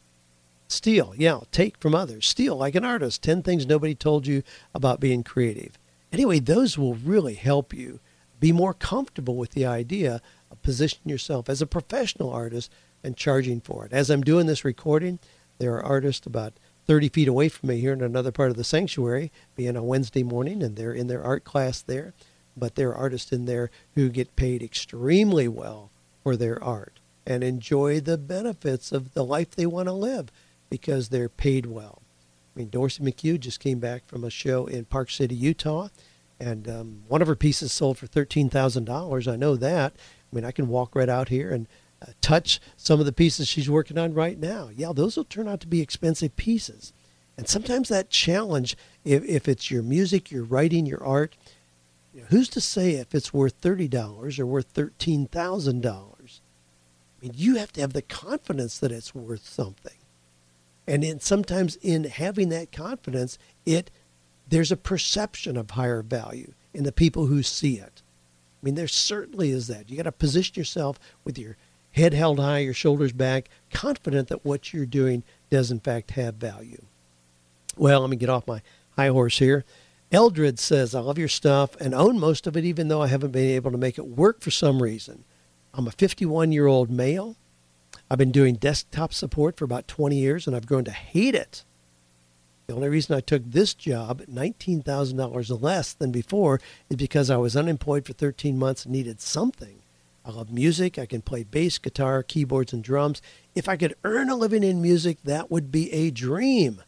Steal, 0.68 1.14
yeah, 1.16 1.40
take 1.50 1.76
from 1.78 1.94
others. 1.94 2.26
Steal 2.26 2.56
like 2.56 2.76
an 2.76 2.84
artist. 2.84 3.22
10 3.22 3.42
things 3.42 3.66
nobody 3.66 3.94
told 3.94 4.26
you 4.26 4.42
about 4.72 5.00
being 5.00 5.24
creative. 5.24 5.76
Anyway, 6.12 6.38
those 6.38 6.78
will 6.78 6.94
really 6.94 7.34
help 7.34 7.74
you 7.74 7.98
be 8.38 8.52
more 8.52 8.72
comfortable 8.72 9.36
with 9.36 9.50
the 9.50 9.66
idea 9.66 10.22
of 10.50 10.62
positioning 10.62 11.10
yourself 11.10 11.48
as 11.48 11.60
a 11.60 11.66
professional 11.66 12.32
artist 12.32 12.70
and 13.02 13.16
charging 13.16 13.60
for 13.60 13.84
it. 13.84 13.92
As 13.92 14.10
I'm 14.10 14.22
doing 14.22 14.46
this 14.46 14.64
recording, 14.64 15.18
there 15.58 15.74
are 15.74 15.84
artists 15.84 16.26
about 16.26 16.54
30 16.86 17.08
feet 17.08 17.28
away 17.28 17.48
from 17.48 17.68
me 17.68 17.80
here 17.80 17.92
in 17.92 18.02
another 18.02 18.32
part 18.32 18.50
of 18.50 18.56
the 18.56 18.64
sanctuary, 18.64 19.30
being 19.56 19.76
a 19.76 19.82
Wednesday 19.82 20.22
morning, 20.22 20.62
and 20.62 20.76
they're 20.76 20.92
in 20.92 21.08
their 21.08 21.22
art 21.22 21.44
class 21.44 21.82
there. 21.82 22.14
But 22.56 22.76
there 22.76 22.90
are 22.90 22.96
artists 22.96 23.32
in 23.32 23.44
there 23.44 23.70
who 23.94 24.08
get 24.08 24.36
paid 24.36 24.62
extremely 24.62 25.48
well 25.48 25.90
for 26.22 26.36
their 26.36 26.62
art 26.62 26.99
and 27.30 27.44
enjoy 27.44 28.00
the 28.00 28.18
benefits 28.18 28.90
of 28.90 29.14
the 29.14 29.24
life 29.24 29.52
they 29.52 29.64
want 29.64 29.86
to 29.86 29.92
live 29.92 30.32
because 30.68 31.10
they're 31.10 31.28
paid 31.28 31.64
well. 31.64 32.02
I 32.56 32.58
mean, 32.58 32.70
Dorsey 32.70 33.04
McHugh 33.04 33.38
just 33.38 33.60
came 33.60 33.78
back 33.78 34.04
from 34.04 34.24
a 34.24 34.30
show 34.30 34.66
in 34.66 34.84
Park 34.86 35.12
City, 35.12 35.36
Utah, 35.36 35.90
and 36.40 36.68
um, 36.68 37.02
one 37.06 37.22
of 37.22 37.28
her 37.28 37.36
pieces 37.36 37.72
sold 37.72 37.98
for 37.98 38.08
$13,000. 38.08 39.32
I 39.32 39.36
know 39.36 39.54
that. 39.54 39.92
I 39.94 40.34
mean, 40.34 40.44
I 40.44 40.50
can 40.50 40.66
walk 40.66 40.96
right 40.96 41.08
out 41.08 41.28
here 41.28 41.52
and 41.52 41.68
uh, 42.02 42.06
touch 42.20 42.60
some 42.76 42.98
of 42.98 43.06
the 43.06 43.12
pieces 43.12 43.46
she's 43.46 43.70
working 43.70 43.96
on 43.96 44.12
right 44.12 44.36
now. 44.38 44.68
Yeah, 44.74 44.90
those 44.92 45.16
will 45.16 45.22
turn 45.22 45.46
out 45.46 45.60
to 45.60 45.68
be 45.68 45.80
expensive 45.80 46.34
pieces. 46.34 46.92
And 47.38 47.46
sometimes 47.46 47.88
that 47.90 48.10
challenge, 48.10 48.76
if, 49.04 49.24
if 49.24 49.46
it's 49.46 49.70
your 49.70 49.84
music, 49.84 50.32
your 50.32 50.42
writing, 50.42 50.84
your 50.84 51.04
art, 51.04 51.36
who's 52.30 52.48
to 52.48 52.60
say 52.60 52.94
if 52.94 53.14
it's 53.14 53.32
worth 53.32 53.60
$30 53.60 54.40
or 54.40 54.46
worth 54.46 54.74
$13,000? 54.74 56.19
I 57.20 57.26
mean, 57.26 57.34
you 57.36 57.56
have 57.56 57.72
to 57.72 57.80
have 57.80 57.92
the 57.92 58.02
confidence 58.02 58.78
that 58.78 58.92
it's 58.92 59.14
worth 59.14 59.46
something. 59.46 59.96
And 60.86 61.04
in, 61.04 61.20
sometimes 61.20 61.76
in 61.76 62.04
having 62.04 62.48
that 62.48 62.72
confidence, 62.72 63.38
it 63.66 63.90
there's 64.48 64.72
a 64.72 64.76
perception 64.76 65.56
of 65.56 65.70
higher 65.70 66.02
value 66.02 66.54
in 66.74 66.82
the 66.82 66.92
people 66.92 67.26
who 67.26 67.42
see 67.42 67.74
it. 67.78 68.02
I 68.60 68.64
mean, 68.64 68.74
there 68.74 68.88
certainly 68.88 69.50
is 69.50 69.68
that. 69.68 69.88
You 69.88 69.96
got 69.96 70.02
to 70.02 70.12
position 70.12 70.54
yourself 70.56 70.98
with 71.24 71.38
your 71.38 71.56
head 71.92 72.12
held 72.12 72.40
high, 72.40 72.58
your 72.58 72.74
shoulders 72.74 73.12
back, 73.12 73.48
confident 73.72 74.28
that 74.28 74.44
what 74.44 74.72
you're 74.72 74.86
doing 74.86 75.22
does 75.50 75.70
in 75.70 75.80
fact 75.80 76.12
have 76.12 76.34
value. 76.34 76.82
Well, 77.76 78.00
let 78.00 78.10
me 78.10 78.16
get 78.16 78.28
off 78.28 78.46
my 78.46 78.60
high 78.96 79.08
horse 79.08 79.38
here. 79.38 79.64
Eldred 80.12 80.58
says, 80.58 80.94
I 80.94 81.00
love 81.00 81.18
your 81.18 81.28
stuff 81.28 81.76
and 81.80 81.94
own 81.94 82.18
most 82.18 82.46
of 82.46 82.56
it, 82.56 82.64
even 82.64 82.88
though 82.88 83.02
I 83.02 83.06
haven't 83.06 83.30
been 83.30 83.48
able 83.50 83.70
to 83.70 83.78
make 83.78 83.96
it 83.96 84.06
work 84.06 84.40
for 84.40 84.50
some 84.50 84.82
reason. 84.82 85.24
I'm 85.72 85.86
a 85.86 85.92
51 85.92 86.52
year 86.52 86.66
old 86.66 86.90
male. 86.90 87.36
I've 88.10 88.18
been 88.18 88.32
doing 88.32 88.56
desktop 88.56 89.14
support 89.14 89.56
for 89.56 89.64
about 89.64 89.86
20 89.86 90.16
years 90.16 90.46
and 90.46 90.56
I've 90.56 90.66
grown 90.66 90.84
to 90.84 90.90
hate 90.90 91.34
it. 91.34 91.64
The 92.66 92.74
only 92.74 92.88
reason 92.88 93.16
I 93.16 93.20
took 93.20 93.42
this 93.44 93.74
job 93.74 94.22
$19,000 94.26 95.62
less 95.62 95.92
than 95.92 96.12
before 96.12 96.60
is 96.88 96.96
because 96.96 97.30
I 97.30 97.36
was 97.36 97.56
unemployed 97.56 98.04
for 98.04 98.12
13 98.12 98.58
months 98.58 98.84
and 98.84 98.92
needed 98.92 99.20
something. 99.20 99.82
I 100.24 100.30
love 100.30 100.52
music. 100.52 100.98
I 100.98 101.06
can 101.06 101.22
play 101.22 101.44
bass, 101.44 101.78
guitar, 101.78 102.22
keyboards, 102.22 102.72
and 102.72 102.84
drums. 102.84 103.22
If 103.54 103.68
I 103.68 103.76
could 103.76 103.94
earn 104.04 104.28
a 104.28 104.36
living 104.36 104.62
in 104.62 104.82
music, 104.82 105.18
that 105.24 105.50
would 105.50 105.72
be 105.72 105.92
a 105.92 106.10
dream. 106.10 106.82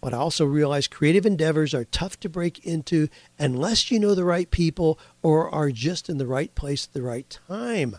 But 0.00 0.14
I 0.14 0.18
also 0.18 0.44
realize 0.44 0.86
creative 0.86 1.26
endeavors 1.26 1.74
are 1.74 1.84
tough 1.84 2.20
to 2.20 2.28
break 2.28 2.64
into 2.64 3.08
unless 3.38 3.90
you 3.90 3.98
know 3.98 4.14
the 4.14 4.24
right 4.24 4.50
people 4.50 4.98
or 5.22 5.50
are 5.50 5.70
just 5.70 6.08
in 6.08 6.18
the 6.18 6.26
right 6.26 6.54
place 6.54 6.86
at 6.86 6.92
the 6.92 7.02
right 7.02 7.28
time. 7.48 7.96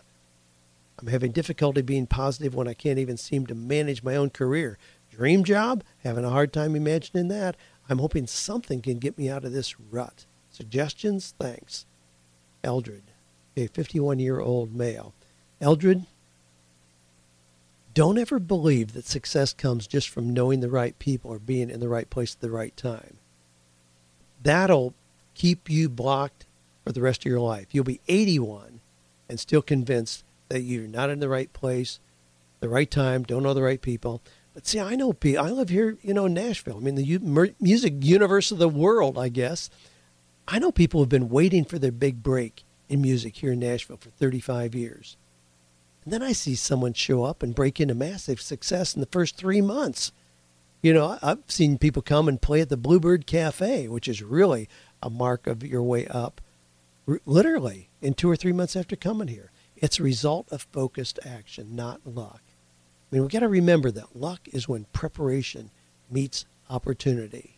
I'm 1.00 1.08
having 1.08 1.32
difficulty 1.32 1.82
being 1.82 2.08
positive 2.08 2.54
when 2.54 2.68
I 2.68 2.74
can't 2.74 3.00
even 3.00 3.16
seem 3.16 3.46
to 3.48 3.56
manage 3.56 4.04
my 4.04 4.16
own 4.16 4.32
career. 4.32 4.78
Dream 5.10 5.44
job? 5.44 5.84
Having 6.04 6.26
a 6.26 6.30
hard 6.30 6.52
time 6.52 6.76
imagining 6.76 7.30
that. 7.30 7.56
I'm 7.90 8.00
hoping 8.00 8.28
something 8.28 8.82
can 8.82 9.00
get 9.00 9.18
me 9.18 9.30
out 9.30 9.46
of 9.46 9.54
this 9.54 9.80
rut. 9.80 10.26
Suggestions? 10.52 11.34
Thanks. 11.40 11.86
Eldred, 12.64 13.04
a 13.56 13.68
51 13.68 14.20
year 14.20 14.42
old 14.42 14.76
male. 14.76 15.14
Eldred, 15.62 16.06
don't 17.94 18.18
ever 18.18 18.40
believe 18.40 18.94
that 18.94 19.06
success 19.06 19.54
comes 19.54 19.88
just 19.88 20.10
from 20.10 20.34
knowing 20.34 20.60
the 20.60 20.70
right 20.70 20.98
people 21.00 21.32
or 21.32 21.40
being 21.40 21.70
in 21.70 21.80
the 21.80 21.90
right 21.90 22.10
place 22.10 22.36
at 22.36 22.42
the 22.42 22.52
right 22.52 22.76
time. 22.76 23.18
That'll 24.44 24.94
keep 25.34 25.70
you 25.70 25.90
blocked 25.90 26.46
for 26.84 26.92
the 26.92 27.02
rest 27.02 27.22
of 27.22 27.30
your 27.30 27.40
life. 27.40 27.68
You'll 27.72 27.84
be 27.86 28.02
81 28.08 28.82
and 29.28 29.40
still 29.40 29.62
convinced 29.62 30.24
that 30.50 30.62
you're 30.62 30.88
not 30.88 31.10
in 31.10 31.20
the 31.20 31.30
right 31.30 31.52
place, 31.54 32.00
the 32.60 32.70
right 32.70 32.90
time, 32.90 33.24
don't 33.24 33.44
know 33.44 33.54
the 33.54 33.64
right 33.64 33.82
people. 33.82 34.22
But 34.54 34.68
see, 34.68 34.80
I 34.80 34.96
know 34.96 35.14
people. 35.14 35.46
I 35.46 35.50
live 35.50 35.70
here, 35.70 35.98
you 36.02 36.14
know, 36.14 36.26
in 36.26 36.34
Nashville. 36.34 36.78
I 36.78 36.80
mean, 36.82 36.96
the 36.96 37.54
music 37.60 37.94
universe 38.00 38.52
of 38.52 38.58
the 38.58 38.68
world, 38.68 39.18
I 39.18 39.30
guess. 39.30 39.70
I 40.48 40.60
know 40.60 40.72
people 40.72 41.00
have 41.00 41.10
been 41.10 41.30
waiting 41.30 41.64
for 41.64 41.80
their 41.80 41.92
big 41.92 42.24
break 42.24 42.64
in 42.90 43.02
music 43.02 43.38
here 43.38 43.54
in 43.54 43.60
Nashville 43.60 43.98
for 43.98 44.10
35 44.10 44.76
years. 44.76 45.16
And 46.04 46.12
then 46.12 46.24
I 46.24 46.32
see 46.32 46.56
someone 46.56 46.94
show 46.94 47.24
up 47.24 47.44
and 47.44 47.54
break 47.54 47.80
into 47.80 47.94
massive 47.94 48.42
success 48.42 48.96
in 48.96 49.02
the 49.02 49.08
first 49.08 49.38
three 49.38 49.62
months. 49.62 50.12
You 50.82 50.94
know, 50.94 51.20
I've 51.22 51.44
seen 51.48 51.78
people 51.78 52.02
come 52.02 52.28
and 52.28 52.42
play 52.42 52.62
at 52.62 52.70
the 52.70 52.78
Bluebird 52.78 53.28
Cafe, 53.28 53.88
which 53.88 54.08
is 54.08 54.24
really 54.24 54.68
a 55.04 55.10
mark 55.10 55.46
of 55.46 55.64
your 55.64 55.84
way 55.84 56.08
up, 56.08 56.42
literally 57.26 57.90
in 58.02 58.14
two 58.14 58.30
or 58.30 58.36
three 58.36 58.54
months 58.54 58.76
after 58.76 58.96
coming 58.96 59.28
here. 59.28 59.52
It's 59.82 60.00
a 60.00 60.04
result 60.04 60.48
of 60.52 60.68
focused 60.72 61.20
action, 61.26 61.76
not 61.76 62.02
luck. 62.06 62.42
I 62.46 63.15
mean, 63.15 63.22
we've 63.24 63.32
got 63.32 63.39
to 63.39 63.48
remember 63.48 63.92
that 63.92 64.15
luck 64.15 64.42
is 64.52 64.68
when 64.68 64.86
preparation 64.94 65.72
meets 66.12 66.46
opportunity. 66.70 67.58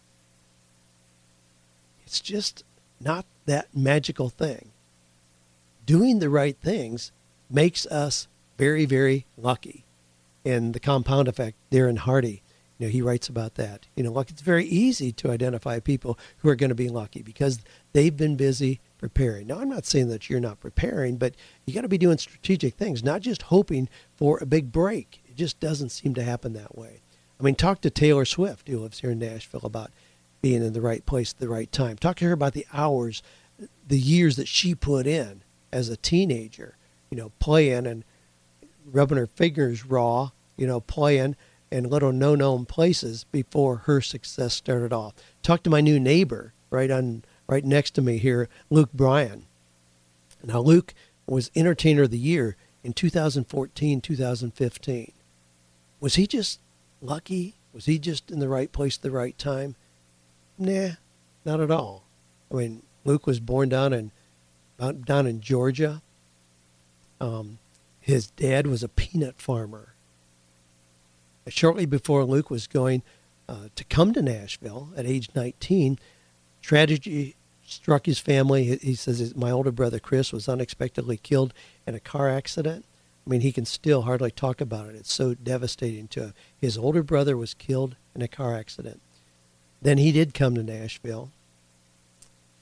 It's 2.05 2.21
just 2.21 2.63
not 2.99 3.25
that 3.45 3.75
magical 3.75 4.29
thing. 4.29 4.69
Doing 5.85 6.19
the 6.19 6.29
right 6.29 6.55
things 6.61 7.11
makes 7.49 7.85
us 7.87 8.27
very, 8.57 8.85
very 8.85 9.25
lucky. 9.35 9.85
And 10.45 10.73
the 10.73 10.79
compound 10.79 11.27
effect, 11.27 11.57
Darren 11.71 11.97
Hardy, 11.97 12.43
you 12.77 12.87
know, 12.87 12.91
he 12.91 13.01
writes 13.01 13.27
about 13.29 13.55
that. 13.55 13.87
You 13.95 14.03
know, 14.03 14.11
like 14.11 14.29
it's 14.29 14.41
very 14.41 14.65
easy 14.65 15.11
to 15.13 15.31
identify 15.31 15.79
people 15.79 16.17
who 16.37 16.49
are 16.49 16.55
going 16.55 16.69
to 16.69 16.75
be 16.75 16.89
lucky 16.89 17.21
because 17.21 17.59
they've 17.93 18.15
been 18.15 18.35
busy 18.35 18.79
preparing. 19.01 19.47
Now, 19.47 19.59
I'm 19.59 19.67
not 19.67 19.85
saying 19.85 20.07
that 20.09 20.29
you're 20.29 20.39
not 20.39 20.61
preparing, 20.61 21.17
but 21.17 21.35
you 21.65 21.73
got 21.73 21.81
to 21.81 21.89
be 21.89 21.97
doing 21.97 22.17
strategic 22.17 22.75
things, 22.75 23.03
not 23.03 23.21
just 23.21 23.41
hoping 23.41 23.89
for 24.15 24.37
a 24.39 24.45
big 24.45 24.71
break. 24.71 25.21
It 25.27 25.35
just 25.35 25.59
doesn't 25.59 25.89
seem 25.89 26.13
to 26.13 26.23
happen 26.23 26.53
that 26.53 26.77
way. 26.77 27.01
I 27.39 27.43
mean, 27.43 27.55
talk 27.55 27.81
to 27.81 27.89
Taylor 27.89 28.23
Swift, 28.23 28.67
who 28.67 28.79
lives 28.79 28.99
here 28.99 29.11
in 29.11 29.19
Nashville, 29.19 29.61
about 29.63 29.91
being 30.41 30.63
in 30.63 30.73
the 30.73 30.81
right 30.81 31.05
place 31.05 31.33
at 31.33 31.39
the 31.39 31.49
right 31.49 31.71
time. 31.71 31.97
Talk 31.97 32.17
to 32.17 32.25
her 32.25 32.31
about 32.31 32.53
the 32.53 32.67
hours, 32.71 33.23
the 33.87 33.99
years 33.99 34.35
that 34.37 34.47
she 34.47 34.75
put 34.75 35.07
in 35.07 35.41
as 35.73 35.89
a 35.89 35.97
teenager, 35.97 36.77
you 37.09 37.17
know, 37.17 37.31
playing 37.39 37.87
and 37.87 38.05
rubbing 38.85 39.17
her 39.17 39.27
fingers 39.27 39.85
raw, 39.85 40.29
you 40.55 40.67
know, 40.67 40.79
playing 40.79 41.35
in 41.71 41.89
little 41.89 42.11
no-known 42.11 42.65
places 42.65 43.23
before 43.31 43.77
her 43.77 44.01
success 44.01 44.53
started 44.53 44.93
off. 44.93 45.13
Talk 45.41 45.63
to 45.63 45.69
my 45.69 45.81
new 45.81 45.99
neighbor 45.99 46.53
right 46.69 46.91
on 46.91 47.23
right 47.51 47.65
next 47.65 47.91
to 47.91 48.01
me 48.01 48.17
here, 48.17 48.47
Luke 48.69 48.93
Bryan. 48.93 49.45
Now, 50.41 50.61
Luke 50.61 50.93
was 51.27 51.51
Entertainer 51.53 52.03
of 52.03 52.11
the 52.11 52.17
Year 52.17 52.55
in 52.81 52.93
2014, 52.93 53.99
2015. 53.99 55.11
Was 55.99 56.15
he 56.15 56.25
just 56.25 56.61
lucky? 57.01 57.55
Was 57.73 57.85
he 57.85 57.99
just 57.99 58.31
in 58.31 58.39
the 58.39 58.49
right 58.49 58.71
place 58.71 58.97
at 58.97 59.03
the 59.03 59.11
right 59.11 59.37
time? 59.37 59.75
Nah, 60.57 60.91
not 61.43 61.59
at 61.59 61.69
all. 61.69 62.05
I 62.49 62.55
mean, 62.55 62.83
Luke 63.03 63.27
was 63.27 63.39
born 63.39 63.69
down 63.69 63.93
in 63.93 64.11
down 65.05 65.27
in 65.27 65.41
Georgia. 65.41 66.01
Um, 67.19 67.59
his 67.99 68.31
dad 68.31 68.65
was 68.65 68.81
a 68.81 68.89
peanut 68.89 69.39
farmer. 69.39 69.93
Shortly 71.47 71.85
before 71.85 72.23
Luke 72.23 72.49
was 72.49 72.65
going 72.65 73.03
uh, 73.47 73.67
to 73.75 73.83
come 73.83 74.11
to 74.13 74.23
Nashville 74.23 74.91
at 74.97 75.05
age 75.05 75.29
19, 75.35 75.99
tragedy 76.61 77.35
struck 77.71 78.05
his 78.05 78.19
family. 78.19 78.77
He 78.77 78.95
says 78.95 79.35
my 79.35 79.51
older 79.51 79.71
brother 79.71 79.99
Chris 79.99 80.31
was 80.31 80.49
unexpectedly 80.49 81.17
killed 81.17 81.53
in 81.87 81.95
a 81.95 81.99
car 81.99 82.29
accident. 82.29 82.85
I 83.25 83.29
mean, 83.29 83.41
he 83.41 83.51
can 83.51 83.65
still 83.65 84.03
hardly 84.03 84.31
talk 84.31 84.61
about 84.61 84.89
it. 84.89 84.95
It's 84.95 85.13
so 85.13 85.33
devastating 85.33 86.07
to 86.09 86.21
him. 86.21 86.33
His 86.59 86.77
older 86.77 87.03
brother 87.03 87.37
was 87.37 87.53
killed 87.53 87.95
in 88.15 88.21
a 88.21 88.27
car 88.27 88.55
accident. 88.55 88.99
Then 89.81 89.97
he 89.97 90.11
did 90.11 90.33
come 90.33 90.55
to 90.55 90.63
Nashville 90.63 91.31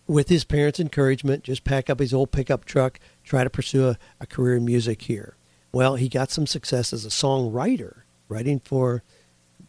with 0.09 0.29
his 0.29 0.43
parents' 0.43 0.79
encouragement, 0.79 1.43
just 1.43 1.63
pack 1.63 1.89
up 1.89 1.99
his 1.99 2.13
old 2.13 2.31
pickup 2.31 2.65
truck, 2.65 2.99
try 3.23 3.43
to 3.43 3.49
pursue 3.49 3.89
a, 3.89 3.97
a 4.19 4.25
career 4.25 4.55
in 4.57 4.65
music 4.65 5.03
here. 5.03 5.35
Well, 5.71 5.95
he 5.95 6.09
got 6.09 6.31
some 6.31 6.47
success 6.47 6.91
as 6.91 7.05
a 7.05 7.09
songwriter, 7.09 8.01
writing 8.27 8.59
for 8.59 9.03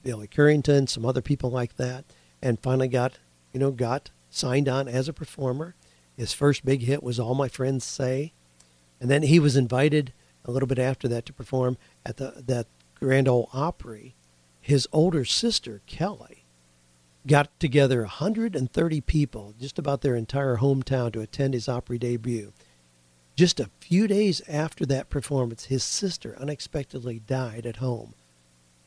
Billy 0.03 0.27
Currington, 0.27 0.89
some 0.89 1.05
other 1.05 1.21
people 1.21 1.51
like 1.51 1.77
that, 1.77 2.07
and 2.41 2.59
finally 2.59 2.89
got, 2.89 3.19
you 3.53 3.61
know, 3.61 3.71
got 3.71 4.11
signed 4.31 4.69
on 4.69 4.89
as 4.89 5.09
a 5.09 5.13
performer. 5.13 5.75
His 6.17 6.33
first 6.33 6.65
big 6.65 6.83
hit 6.83 7.03
was 7.03 7.21
All 7.21 7.35
My 7.35 7.49
Friends 7.49 7.85
Say. 7.85 8.33
And 9.01 9.11
then 9.11 9.23
he 9.23 9.39
was 9.39 9.57
invited 9.57 10.13
a 10.45 10.51
little 10.51 10.67
bit 10.67 10.79
after 10.79 11.09
that 11.09 11.27
to 11.27 11.33
perform 11.33 11.77
at 12.05 12.17
the 12.17 12.43
that 12.47 12.67
Grand 12.95 13.29
Ole 13.29 13.49
Opry. 13.53 14.15
His 14.61 14.87
older 14.93 15.25
sister, 15.25 15.81
Kelly, 15.87 16.45
got 17.27 17.59
together 17.59 18.01
130 18.01 19.01
people, 19.01 19.55
just 19.59 19.79
about 19.79 20.03
their 20.03 20.15
entire 20.15 20.59
hometown, 20.59 21.13
to 21.13 21.21
attend 21.21 21.55
his 21.55 21.69
Opry 21.69 21.99
debut. 21.99 22.53
Just 23.37 23.59
a 23.59 23.71
few 23.81 24.07
days 24.07 24.43
after 24.49 24.85
that 24.87 25.09
performance, 25.09 25.65
his 25.67 25.83
sister 25.83 26.37
unexpectedly 26.39 27.21
died 27.21 27.65
at 27.65 27.77
home. 27.77 28.15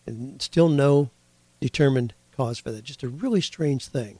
And 0.05 0.41
still 0.41 0.69
no 0.69 1.09
determined 1.59 2.13
cause 2.35 2.59
for 2.59 2.71
that. 2.71 2.83
Just 2.83 3.03
a 3.03 3.09
really 3.09 3.41
strange 3.41 3.87
thing. 3.87 4.19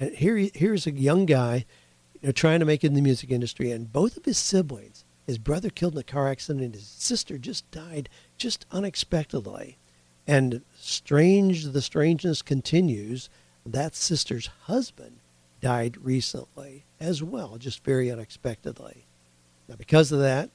And 0.00 0.14
here, 0.14 0.36
here's 0.54 0.86
a 0.86 0.92
young 0.92 1.26
guy 1.26 1.64
you 2.20 2.28
know, 2.28 2.32
trying 2.32 2.60
to 2.60 2.66
make 2.66 2.84
it 2.84 2.88
in 2.88 2.94
the 2.94 3.02
music 3.02 3.30
industry, 3.30 3.70
and 3.70 3.92
both 3.92 4.16
of 4.16 4.24
his 4.24 4.38
siblings, 4.38 5.04
his 5.26 5.38
brother 5.38 5.70
killed 5.70 5.94
in 5.94 6.00
a 6.00 6.04
car 6.04 6.28
accident, 6.28 6.64
and 6.64 6.74
his 6.74 6.86
sister 6.86 7.38
just 7.38 7.70
died 7.70 8.08
just 8.36 8.66
unexpectedly. 8.72 9.76
And 10.26 10.62
strange, 10.78 11.64
the 11.64 11.82
strangeness 11.82 12.42
continues. 12.42 13.28
That 13.64 13.94
sister's 13.94 14.48
husband 14.64 15.18
died 15.60 15.96
recently 15.98 16.84
as 17.00 17.22
well, 17.22 17.56
just 17.58 17.84
very 17.84 18.10
unexpectedly. 18.10 19.04
Now, 19.68 19.76
because 19.76 20.12
of 20.12 20.20
that, 20.20 20.50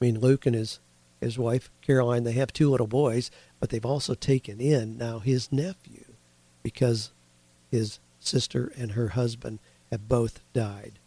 I 0.00 0.04
mean, 0.04 0.20
Luke 0.20 0.46
and 0.46 0.54
his, 0.54 0.80
his 1.20 1.38
wife, 1.38 1.70
Caroline, 1.82 2.24
they 2.24 2.32
have 2.32 2.52
two 2.52 2.70
little 2.70 2.86
boys, 2.86 3.30
but 3.58 3.70
they've 3.70 3.84
also 3.84 4.14
taken 4.14 4.60
in 4.60 4.98
now 4.98 5.18
his 5.18 5.50
nephew 5.50 6.04
because 6.62 7.10
his 7.70 7.98
sister 8.28 8.72
and 8.76 8.92
her 8.92 9.08
husband 9.08 9.58
have 9.90 10.08
both 10.08 10.40
died. 10.52 10.98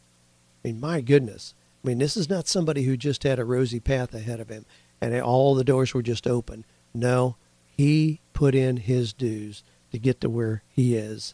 I 0.63 0.67
mean, 0.67 0.80
my 0.80 1.01
goodness. 1.01 1.53
I 1.84 1.88
mean, 1.88 1.97
this 1.99 2.17
is 2.17 2.30
not 2.30 2.47
somebody 2.47 2.84
who 2.84 2.97
just 2.97 3.24
had 3.24 3.39
a 3.39 3.45
rosy 3.45 3.80
path 3.80 4.13
ahead 4.13 4.39
of 4.39 4.49
him 4.49 4.65
and 5.01 5.19
all 5.19 5.55
the 5.55 5.63
doors 5.63 5.93
were 5.93 6.03
just 6.03 6.28
open. 6.28 6.63
No, 6.93 7.38
He 7.65 8.22
put 8.34 8.53
in 8.53 8.78
his 8.78 9.13
dues 9.13 9.63
to 9.91 9.97
get 9.97 10.22
to 10.22 10.30
where 10.30 10.63
he 10.69 10.95
is. 10.95 11.34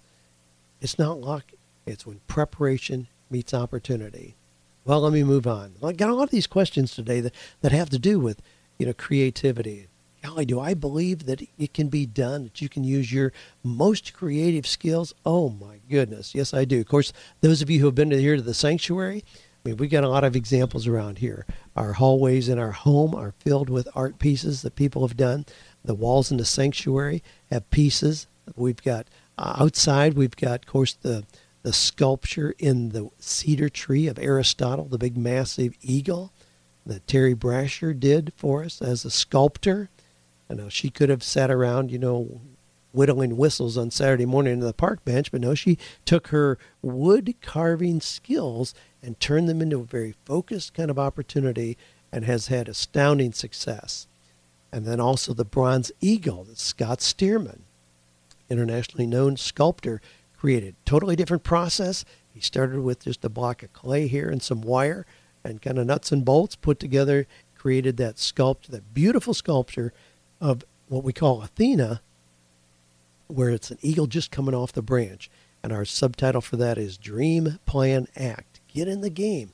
It's 0.81 0.97
not 0.97 1.19
luck, 1.19 1.51
it's 1.85 2.05
when 2.05 2.21
preparation 2.27 3.07
meets 3.29 3.53
opportunity. 3.53 4.35
Well, 4.85 5.01
let 5.01 5.11
me 5.11 5.23
move 5.23 5.45
on. 5.45 5.73
I 5.83 5.91
got 5.91 6.09
a 6.09 6.13
lot 6.15 6.23
of 6.23 6.29
these 6.29 6.47
questions 6.47 6.93
today 6.93 7.19
that, 7.19 7.33
that 7.61 7.73
have 7.73 7.89
to 7.89 7.99
do 7.99 8.19
with, 8.19 8.41
you 8.79 8.85
know, 8.85 8.93
creativity. 8.93 9.87
Golly, 10.23 10.45
do 10.45 10.59
I 10.59 10.73
believe 10.73 11.25
that 11.25 11.41
it 11.57 11.73
can 11.73 11.89
be 11.89 12.05
done, 12.05 12.43
that 12.45 12.61
you 12.61 12.69
can 12.69 12.83
use 12.83 13.11
your 13.11 13.31
most 13.63 14.13
creative 14.13 14.65
skills? 14.65 15.13
Oh 15.25 15.49
my 15.49 15.79
goodness. 15.89 16.33
Yes, 16.33 16.53
I 16.53 16.65
do. 16.65 16.79
Of 16.79 16.87
course, 16.87 17.13
those 17.41 17.61
of 17.61 17.69
you 17.69 17.79
who 17.79 17.85
have 17.85 17.95
been 17.95 18.11
here 18.11 18.35
to 18.35 18.41
the 18.41 18.53
sanctuary, 18.53 19.23
I 19.65 19.69
mean, 19.69 19.77
we 19.77 19.87
got 19.87 20.03
a 20.03 20.09
lot 20.09 20.23
of 20.23 20.35
examples 20.35 20.87
around 20.87 21.19
here. 21.19 21.45
Our 21.75 21.93
hallways 21.93 22.49
in 22.49 22.57
our 22.57 22.71
home 22.71 23.13
are 23.13 23.35
filled 23.39 23.69
with 23.69 23.87
art 23.95 24.17
pieces 24.17 24.61
that 24.63 24.75
people 24.75 25.07
have 25.07 25.17
done. 25.17 25.45
The 25.83 25.95
walls 25.95 26.31
in 26.31 26.37
the 26.37 26.45
sanctuary 26.45 27.21
have 27.51 27.69
pieces. 27.69 28.27
We've 28.55 28.81
got 28.81 29.07
uh, 29.37 29.57
outside, 29.59 30.15
we've 30.15 30.35
got, 30.35 30.61
of 30.61 30.67
course, 30.67 30.93
the 30.93 31.25
the 31.63 31.73
sculpture 31.73 32.55
in 32.59 32.89
the 32.89 33.09
cedar 33.19 33.67
tree 33.67 34.07
of 34.07 34.17
Aristotle, 34.17 34.85
the 34.85 34.97
big 34.97 35.17
massive 35.17 35.73
eagle 35.81 36.31
that 36.85 37.05
Terry 37.07 37.35
Brasher 37.35 37.99
did 37.99 38.31
for 38.37 38.63
us 38.63 38.81
as 38.81 39.03
a 39.03 39.11
sculptor. 39.11 39.89
I 40.49 40.53
know 40.53 40.69
she 40.69 40.89
could 40.89 41.09
have 41.09 41.23
sat 41.23 41.51
around, 41.51 41.91
you 41.91 41.99
know, 41.99 42.41
whittling 42.93 43.37
whistles 43.37 43.77
on 43.77 43.91
Saturday 43.91 44.25
morning 44.25 44.53
in 44.53 44.59
the 44.59 44.73
park 44.73 45.03
bench, 45.05 45.31
but 45.31 45.41
no, 45.41 45.53
she 45.53 45.77
took 46.05 46.27
her 46.27 46.57
wood 46.81 47.35
carving 47.41 48.01
skills 48.01 48.73
and 49.03 49.19
turned 49.19 49.47
them 49.47 49.61
into 49.61 49.79
a 49.79 49.83
very 49.83 50.15
focused 50.25 50.73
kind 50.73 50.89
of 50.89 50.97
opportunity 50.97 51.77
and 52.11 52.25
has 52.25 52.47
had 52.47 52.67
astounding 52.67 53.33
success. 53.33 54.07
And 54.71 54.85
then 54.85 54.99
also 54.99 55.33
the 55.33 55.45
bronze 55.45 55.91
eagle 56.01 56.43
that 56.45 56.57
Scott 56.57 56.99
Stearman, 56.99 57.61
internationally 58.49 59.05
known 59.05 59.37
sculptor, 59.37 60.01
created. 60.37 60.75
Totally 60.85 61.15
different 61.15 61.43
process. 61.43 62.05
He 62.33 62.39
started 62.39 62.81
with 62.81 63.03
just 63.03 63.25
a 63.25 63.29
block 63.29 63.63
of 63.63 63.73
clay 63.73 64.07
here 64.07 64.29
and 64.29 64.41
some 64.41 64.61
wire 64.61 65.05
and 65.43 65.61
kind 65.61 65.77
of 65.77 65.87
nuts 65.87 66.11
and 66.11 66.25
bolts 66.25 66.55
put 66.55 66.79
together, 66.79 67.27
created 67.55 67.97
that 67.97 68.19
sculpture, 68.19 68.71
that 68.71 68.93
beautiful 68.93 69.33
sculpture 69.33 69.93
of 70.39 70.63
what 70.87 71.03
we 71.03 71.13
call 71.13 71.41
Athena, 71.41 72.01
where 73.27 73.49
it's 73.49 73.71
an 73.71 73.77
eagle 73.81 74.07
just 74.07 74.31
coming 74.31 74.55
off 74.55 74.71
the 74.71 74.81
branch. 74.81 75.29
And 75.63 75.73
our 75.73 75.85
subtitle 75.85 76.41
for 76.41 76.55
that 76.57 76.77
is 76.77 76.97
Dream, 76.97 77.59
Plan, 77.65 78.07
Act. 78.15 78.59
Get 78.73 78.87
in 78.87 79.01
the 79.01 79.09
game. 79.09 79.51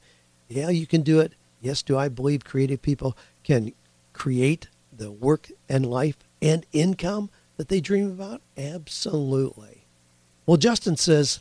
Yeah, 0.48 0.70
you 0.70 0.86
can 0.86 1.02
do 1.02 1.20
it. 1.20 1.34
Yes, 1.62 1.82
do 1.82 1.98
I 1.98 2.10
believe 2.10 2.44
creative 2.44 2.82
people 2.82 3.18
can 3.44 3.72
create 4.12 4.68
the 4.96 5.12
work 5.12 5.50
and 5.68 5.86
life 5.86 6.18
and 6.42 6.66
income 6.72 7.30
that 7.58 7.70
they 7.70 7.80
dream 7.80 8.12
about? 8.12 8.42
Absolutely. 8.58 9.86
Well, 10.46 10.58
Justin 10.58 10.98
says, 10.98 11.40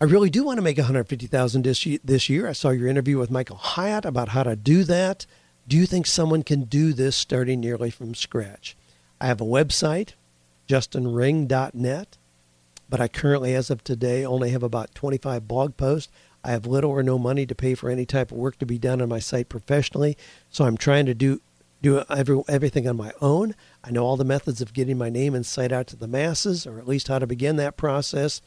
I 0.00 0.04
really 0.04 0.30
do 0.30 0.44
want 0.44 0.56
to 0.56 0.62
make 0.62 0.78
150,000 0.78 1.62
this 2.04 2.28
year. 2.28 2.48
I 2.48 2.52
saw 2.52 2.70
your 2.70 2.88
interview 2.88 3.18
with 3.18 3.30
Michael 3.30 3.56
Hyatt 3.56 4.04
about 4.04 4.30
how 4.30 4.42
to 4.42 4.56
do 4.56 4.82
that. 4.84 5.26
Do 5.68 5.76
you 5.76 5.86
think 5.86 6.06
someone 6.06 6.44
can 6.44 6.64
do 6.64 6.92
this 6.92 7.16
starting 7.16 7.60
nearly 7.60 7.90
from 7.90 8.14
scratch? 8.14 8.76
I 9.20 9.26
have 9.26 9.40
a 9.40 9.44
website, 9.44 10.10
justinring.net, 10.68 12.16
but 12.88 13.00
I 13.00 13.08
currently, 13.08 13.52
as 13.54 13.68
of 13.68 13.82
today, 13.82 14.24
only 14.24 14.50
have 14.50 14.62
about 14.62 14.94
25 14.94 15.48
blog 15.48 15.76
posts. 15.76 16.12
I 16.44 16.52
have 16.52 16.66
little 16.66 16.92
or 16.92 17.02
no 17.02 17.18
money 17.18 17.46
to 17.46 17.54
pay 17.54 17.74
for 17.74 17.90
any 17.90 18.06
type 18.06 18.30
of 18.30 18.38
work 18.38 18.58
to 18.58 18.66
be 18.66 18.78
done 18.78 19.02
on 19.02 19.08
my 19.08 19.18
site 19.18 19.48
professionally, 19.48 20.16
so 20.50 20.64
I'm 20.64 20.76
trying 20.76 21.06
to 21.06 21.14
do 21.14 21.40
do 21.82 22.02
every, 22.08 22.42
everything 22.48 22.88
on 22.88 22.96
my 22.96 23.12
own. 23.20 23.54
I 23.84 23.90
know 23.90 24.04
all 24.04 24.16
the 24.16 24.24
methods 24.24 24.62
of 24.62 24.72
getting 24.72 24.96
my 24.96 25.10
name 25.10 25.34
and 25.34 25.44
site 25.44 25.72
out 25.72 25.86
to 25.88 25.96
the 25.96 26.08
masses, 26.08 26.66
or 26.66 26.78
at 26.78 26.88
least 26.88 27.08
how 27.08 27.18
to 27.18 27.26
begin 27.26 27.56
that 27.56 27.76
process. 27.76 28.40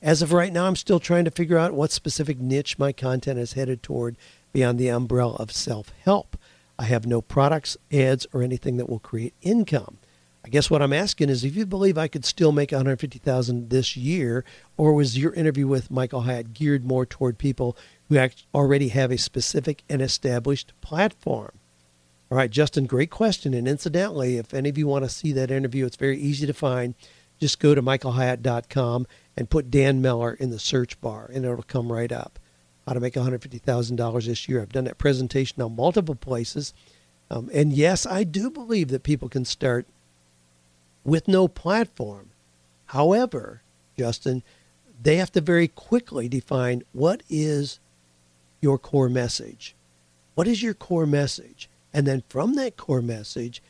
As 0.00 0.22
of 0.22 0.32
right 0.32 0.52
now, 0.52 0.66
I'm 0.66 0.76
still 0.76 1.00
trying 1.00 1.24
to 1.24 1.30
figure 1.30 1.58
out 1.58 1.74
what 1.74 1.90
specific 1.90 2.38
niche 2.38 2.78
my 2.78 2.92
content 2.92 3.38
is 3.38 3.54
headed 3.54 3.82
toward 3.82 4.16
beyond 4.52 4.78
the 4.78 4.88
umbrella 4.88 5.34
of 5.36 5.50
self 5.50 5.92
help. 6.04 6.36
I 6.78 6.84
have 6.84 7.06
no 7.06 7.20
products, 7.20 7.76
ads, 7.92 8.26
or 8.32 8.42
anything 8.42 8.76
that 8.76 8.88
will 8.88 8.98
create 8.98 9.34
income. 9.42 9.98
I 10.44 10.48
guess 10.48 10.70
what 10.70 10.80
I'm 10.80 10.92
asking 10.92 11.28
is 11.28 11.42
if 11.42 11.56
you 11.56 11.66
believe 11.66 11.98
I 11.98 12.06
could 12.06 12.24
still 12.24 12.52
make 12.52 12.70
150,000 12.70 13.68
this 13.68 13.96
year, 13.96 14.44
or 14.76 14.92
was 14.92 15.18
your 15.18 15.32
interview 15.32 15.66
with 15.66 15.90
Michael 15.90 16.20
Hyatt 16.20 16.54
geared 16.54 16.84
more 16.84 17.04
toward 17.04 17.36
people 17.36 17.76
who 18.08 18.28
already 18.54 18.88
have 18.88 19.10
a 19.10 19.18
specific 19.18 19.82
and 19.88 20.00
established 20.00 20.72
platform? 20.80 21.50
All 22.30 22.38
right, 22.38 22.50
Justin, 22.50 22.86
great 22.86 23.10
question. 23.10 23.54
And 23.54 23.66
incidentally, 23.66 24.36
if 24.36 24.54
any 24.54 24.68
of 24.68 24.78
you 24.78 24.86
want 24.86 25.04
to 25.04 25.08
see 25.10 25.32
that 25.32 25.50
interview, 25.50 25.84
it's 25.84 25.96
very 25.96 26.18
easy 26.18 26.46
to 26.46 26.54
find. 26.54 26.94
Just 27.40 27.58
go 27.58 27.74
to 27.74 27.82
michaelhyatt.com 27.82 29.06
and 29.36 29.50
put 29.50 29.70
Dan 29.70 30.00
Miller 30.00 30.34
in 30.34 30.50
the 30.50 30.58
search 30.58 31.00
bar, 31.00 31.28
and 31.32 31.44
it'll 31.44 31.62
come 31.62 31.90
right 31.90 32.12
up. 32.12 32.38
How 32.86 32.92
to 32.92 33.00
make 33.00 33.14
$150,000 33.14 34.26
this 34.26 34.48
year. 34.48 34.62
I've 34.62 34.72
done 34.72 34.84
that 34.84 34.98
presentation 34.98 35.60
on 35.60 35.74
multiple 35.74 36.14
places. 36.14 36.72
Um, 37.30 37.50
and 37.52 37.72
yes, 37.72 38.06
I 38.06 38.22
do 38.24 38.50
believe 38.50 38.88
that 38.88 39.02
people 39.02 39.28
can 39.28 39.44
start 39.44 39.86
with 41.04 41.26
no 41.26 41.48
platform. 41.48 42.30
However, 42.86 43.62
Justin, 43.98 44.42
they 45.02 45.16
have 45.16 45.32
to 45.32 45.40
very 45.40 45.68
quickly 45.68 46.28
define 46.28 46.82
what 46.92 47.22
is 47.28 47.80
your 48.60 48.78
core 48.78 49.08
message. 49.08 49.74
What 50.34 50.46
is 50.46 50.62
your 50.62 50.74
core 50.74 51.06
message? 51.06 51.68
And 51.92 52.06
then 52.06 52.22
from 52.28 52.54
that 52.54 52.76
core 52.76 53.02
message, 53.02 53.62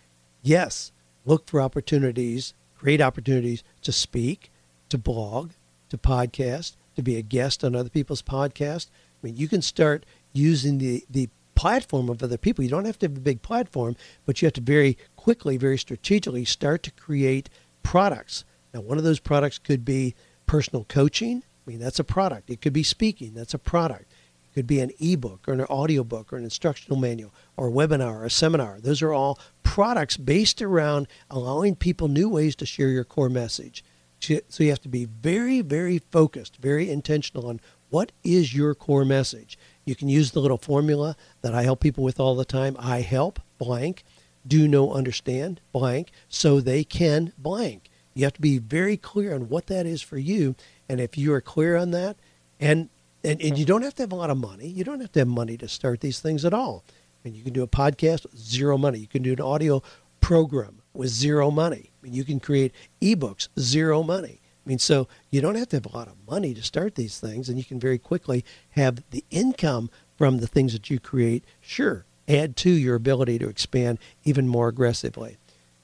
yes, 0.43 0.93
look 1.25 1.49
for 1.49 1.61
opportunities, 1.61 2.55
great 2.79 3.01
opportunities 3.01 3.62
to 3.83 3.93
speak, 3.93 4.51
to 4.89 4.99
blog, 4.99 5.53
to 5.91 5.99
podcast, 5.99 6.77
to 6.97 7.03
be 7.03 7.17
a 7.17 7.23
guest 7.23 7.62
on 7.62 7.77
other 7.77 7.89
people's 7.89 8.23
podcasts. 8.23 8.89
You 9.35 9.49
can 9.49 9.62
start 9.62 10.07
using 10.33 10.79
the, 10.79 11.05
the 11.11 11.29
platform 11.55 12.11
of 12.11 12.22
other 12.22 12.37
people. 12.37 12.62
You 12.62 12.70
don't 12.70 12.85
have 12.85 12.99
to 12.99 13.07
have 13.07 13.16
a 13.16 13.20
big 13.20 13.41
platform, 13.41 13.97
but 14.27 14.41
you 14.41 14.47
have 14.47 14.53
to 14.53 14.61
very 14.61 14.99
quickly, 15.16 15.57
very 15.57 15.79
strategically 15.79 16.45
start 16.45 16.83
to 16.83 16.91
create 16.91 17.49
products. 17.83 18.45
Now, 18.74 18.83
one 18.83 18.99
of 18.99 19.05
those 19.05 19.20
products 19.20 19.59
could 19.59 19.85
be 19.85 20.14
personal 20.47 20.85
coaching. 20.85 21.43
I 21.66 21.70
mean, 21.70 21.81
that's 21.81 21.99
a 21.99 22.05
product. 22.05 22.51
It 22.51 22.61
could 22.61 22.74
be 22.74 22.83
speaking. 22.83 23.33
That's 23.35 23.55
a 23.55 23.59
product 23.59 24.12
It 24.45 24.55
could 24.55 24.66
be 24.66 24.81
an 24.81 24.93
ebook 25.01 25.49
or 25.49 25.55
an 25.55 25.62
audiobook 25.62 26.33
or 26.33 26.37
an 26.37 26.45
instructional 26.45 26.99
manual 26.99 27.33
or 27.57 27.68
a 27.68 27.72
webinar 27.72 28.20
or 28.20 28.24
a 28.24 28.31
seminar. 28.31 28.79
Those 28.79 29.01
are 29.03 29.12
all 29.12 29.39
products 29.62 30.16
based 30.16 30.61
around 30.61 31.09
allowing 31.31 31.74
people 31.74 32.09
new 32.09 32.29
ways 32.29 32.55
to 32.57 32.66
share 32.66 32.89
your 32.89 33.05
core 33.05 33.31
message. 33.31 33.83
So 34.20 34.62
you 34.62 34.70
have 34.70 34.81
to 34.81 34.89
be 34.89 35.05
very, 35.05 35.61
very 35.61 35.99
focused, 35.99 36.57
very 36.57 36.91
intentional 36.91 37.49
on 37.49 37.61
what 37.91 38.12
is 38.24 38.55
your 38.55 38.74
core 38.74 39.05
message. 39.05 39.59
You 39.84 39.95
can 39.95 40.09
use 40.09 40.32
the 40.32 40.41
little 40.41 40.59
formula 40.59 41.16
that 41.43 41.55
I 41.55 41.62
help 41.62 41.80
people 41.80 42.05
with 42.05 42.18
all 42.18 42.34
the 42.34 42.45
time. 42.45 42.76
I 42.78 43.01
help 43.01 43.41
blank, 43.59 44.05
do 44.47 44.66
know, 44.66 44.93
understand 44.93 45.61
blank, 45.72 46.11
so 46.28 46.61
they 46.61 46.84
can 46.84 47.32
blank. 47.39 47.91
You 48.14 48.24
have 48.24 48.34
to 48.34 48.41
be 48.41 48.59
very 48.59 48.97
clear 48.97 49.34
on 49.34 49.49
what 49.49 49.66
that 49.66 49.87
is 49.87 50.03
for 50.03 50.18
you. 50.18 50.57
And 50.89 51.01
if 51.01 51.18
you 51.18 51.32
are 51.32 51.41
clear 51.41 51.76
on 51.76 51.91
that, 51.93 52.16
and 52.59 52.89
and, 53.24 53.43
and 53.43 53.59
you 53.59 53.64
don't 53.64 53.82
have 53.82 53.95
to 53.97 54.05
have 54.05 54.12
a 54.12 54.16
lot 54.16 54.30
of 54.30 54.39
money. 54.39 54.68
You 54.68 54.84
don't 54.84 55.01
have 55.01 55.11
to 55.12 55.18
have 55.18 55.28
money 55.28 55.57
to 55.57 55.66
start 55.66 56.01
these 56.01 56.20
things 56.20 56.45
at 56.45 56.55
all. 56.55 56.84
And 57.24 57.34
you 57.34 57.43
can 57.43 57.53
do 57.53 57.64
a 57.64 57.68
podcast 57.68 58.22
with 58.22 58.39
zero 58.39 58.78
money. 58.78 59.01
You 59.01 59.09
can 59.09 59.22
do 59.22 59.32
an 59.32 59.41
audio 59.41 59.82
program 60.20 60.80
with 60.95 61.09
zero 61.09 61.51
money. 61.51 61.91
Mean, 62.07 62.14
you 62.14 62.24
can 62.24 62.39
create 62.39 62.72
ebooks, 63.03 63.49
zero 63.59 64.05
money. 64.05 64.41
I 64.67 64.69
mean, 64.69 64.79
so 64.81 65.07
you 65.31 65.41
don't 65.41 65.55
have 65.55 65.69
to 65.69 65.77
have 65.77 65.87
a 65.87 65.97
lot 65.97 66.09
of 66.09 66.17
money 66.29 66.53
to 66.53 66.62
start 66.62 66.97
these 66.97 67.21
things, 67.21 67.49
and 67.49 67.57
you 67.57 67.64
can 67.64 67.79
very 67.79 67.99
quickly 67.99 68.45
have 68.71 69.03
the 69.11 69.25
income 69.31 69.91
from 70.19 70.39
the 70.39 70.49
things 70.49 70.73
that 70.73 70.91
you 70.91 70.99
create, 70.99 71.45
sure, 71.61 72.05
add 72.27 72.57
to 72.57 72.71
your 72.71 72.97
ability 72.97 73.39
to 73.39 73.49
expand 73.49 73.99
even 74.25 74.49
more 74.49 74.67
aggressively. 74.67 75.37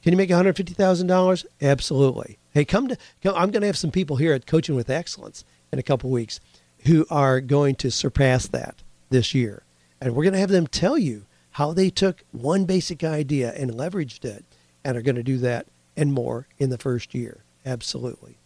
Can 0.02 0.12
you 0.12 0.16
make 0.16 0.30
$150,000? 0.30 1.46
Absolutely. 1.60 2.38
Hey, 2.52 2.64
come 2.64 2.88
to, 2.88 2.98
come, 3.22 3.36
I'm 3.36 3.52
going 3.52 3.60
to 3.60 3.68
have 3.68 3.78
some 3.78 3.92
people 3.92 4.16
here 4.16 4.32
at 4.32 4.46
Coaching 4.46 4.74
with 4.74 4.90
Excellence 4.90 5.44
in 5.72 5.78
a 5.78 5.84
couple 5.84 6.10
weeks 6.10 6.40
who 6.84 7.06
are 7.08 7.40
going 7.40 7.76
to 7.76 7.90
surpass 7.90 8.48
that 8.48 8.82
this 9.10 9.32
year. 9.32 9.62
And 10.00 10.16
we're 10.16 10.24
going 10.24 10.32
to 10.32 10.40
have 10.40 10.50
them 10.50 10.66
tell 10.66 10.98
you 10.98 11.26
how 11.52 11.72
they 11.72 11.88
took 11.88 12.24
one 12.32 12.64
basic 12.64 13.04
idea 13.04 13.52
and 13.52 13.70
leveraged 13.70 14.24
it 14.24 14.44
and 14.84 14.96
are 14.96 15.02
going 15.02 15.14
to 15.14 15.22
do 15.22 15.38
that 15.38 15.68
and 15.96 16.12
more 16.12 16.48
in 16.58 16.70
the 16.70 16.78
first 16.78 17.14
year. 17.14 17.44
Absolutely. 17.64 18.38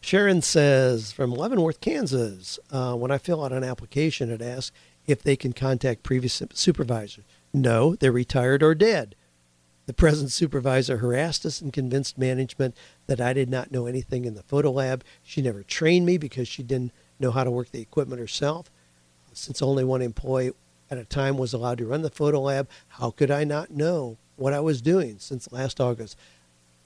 Sharon 0.00 0.42
says 0.42 1.12
from 1.12 1.32
Leavenworth, 1.32 1.80
Kansas, 1.80 2.58
uh, 2.70 2.94
when 2.94 3.10
I 3.10 3.18
fill 3.18 3.44
out 3.44 3.52
an 3.52 3.64
application, 3.64 4.30
it 4.30 4.40
asks 4.40 4.74
if 5.06 5.22
they 5.22 5.36
can 5.36 5.52
contact 5.52 6.02
previous 6.02 6.42
supervisors. 6.52 7.24
No, 7.52 7.94
they're 7.94 8.12
retired 8.12 8.62
or 8.62 8.74
dead. 8.74 9.14
The 9.86 9.94
present 9.94 10.30
supervisor 10.30 10.98
harassed 10.98 11.46
us 11.46 11.60
and 11.60 11.72
convinced 11.72 12.18
management 12.18 12.76
that 13.06 13.20
I 13.20 13.32
did 13.32 13.48
not 13.48 13.72
know 13.72 13.86
anything 13.86 14.24
in 14.24 14.34
the 14.34 14.42
photo 14.42 14.70
lab. 14.70 15.02
She 15.22 15.40
never 15.40 15.62
trained 15.62 16.04
me 16.04 16.18
because 16.18 16.46
she 16.46 16.62
didn't 16.62 16.92
know 17.18 17.30
how 17.30 17.44
to 17.44 17.50
work 17.50 17.70
the 17.70 17.80
equipment 17.80 18.20
herself. 18.20 18.70
Since 19.32 19.62
only 19.62 19.84
one 19.84 20.02
employee 20.02 20.52
at 20.90 20.98
a 20.98 21.04
time 21.04 21.38
was 21.38 21.54
allowed 21.54 21.78
to 21.78 21.86
run 21.86 22.02
the 22.02 22.10
photo 22.10 22.40
lab, 22.40 22.68
how 22.88 23.10
could 23.10 23.30
I 23.30 23.44
not 23.44 23.70
know 23.70 24.18
what 24.38 24.54
I 24.54 24.60
was 24.60 24.80
doing 24.80 25.18
since 25.18 25.52
last 25.52 25.80
August. 25.80 26.16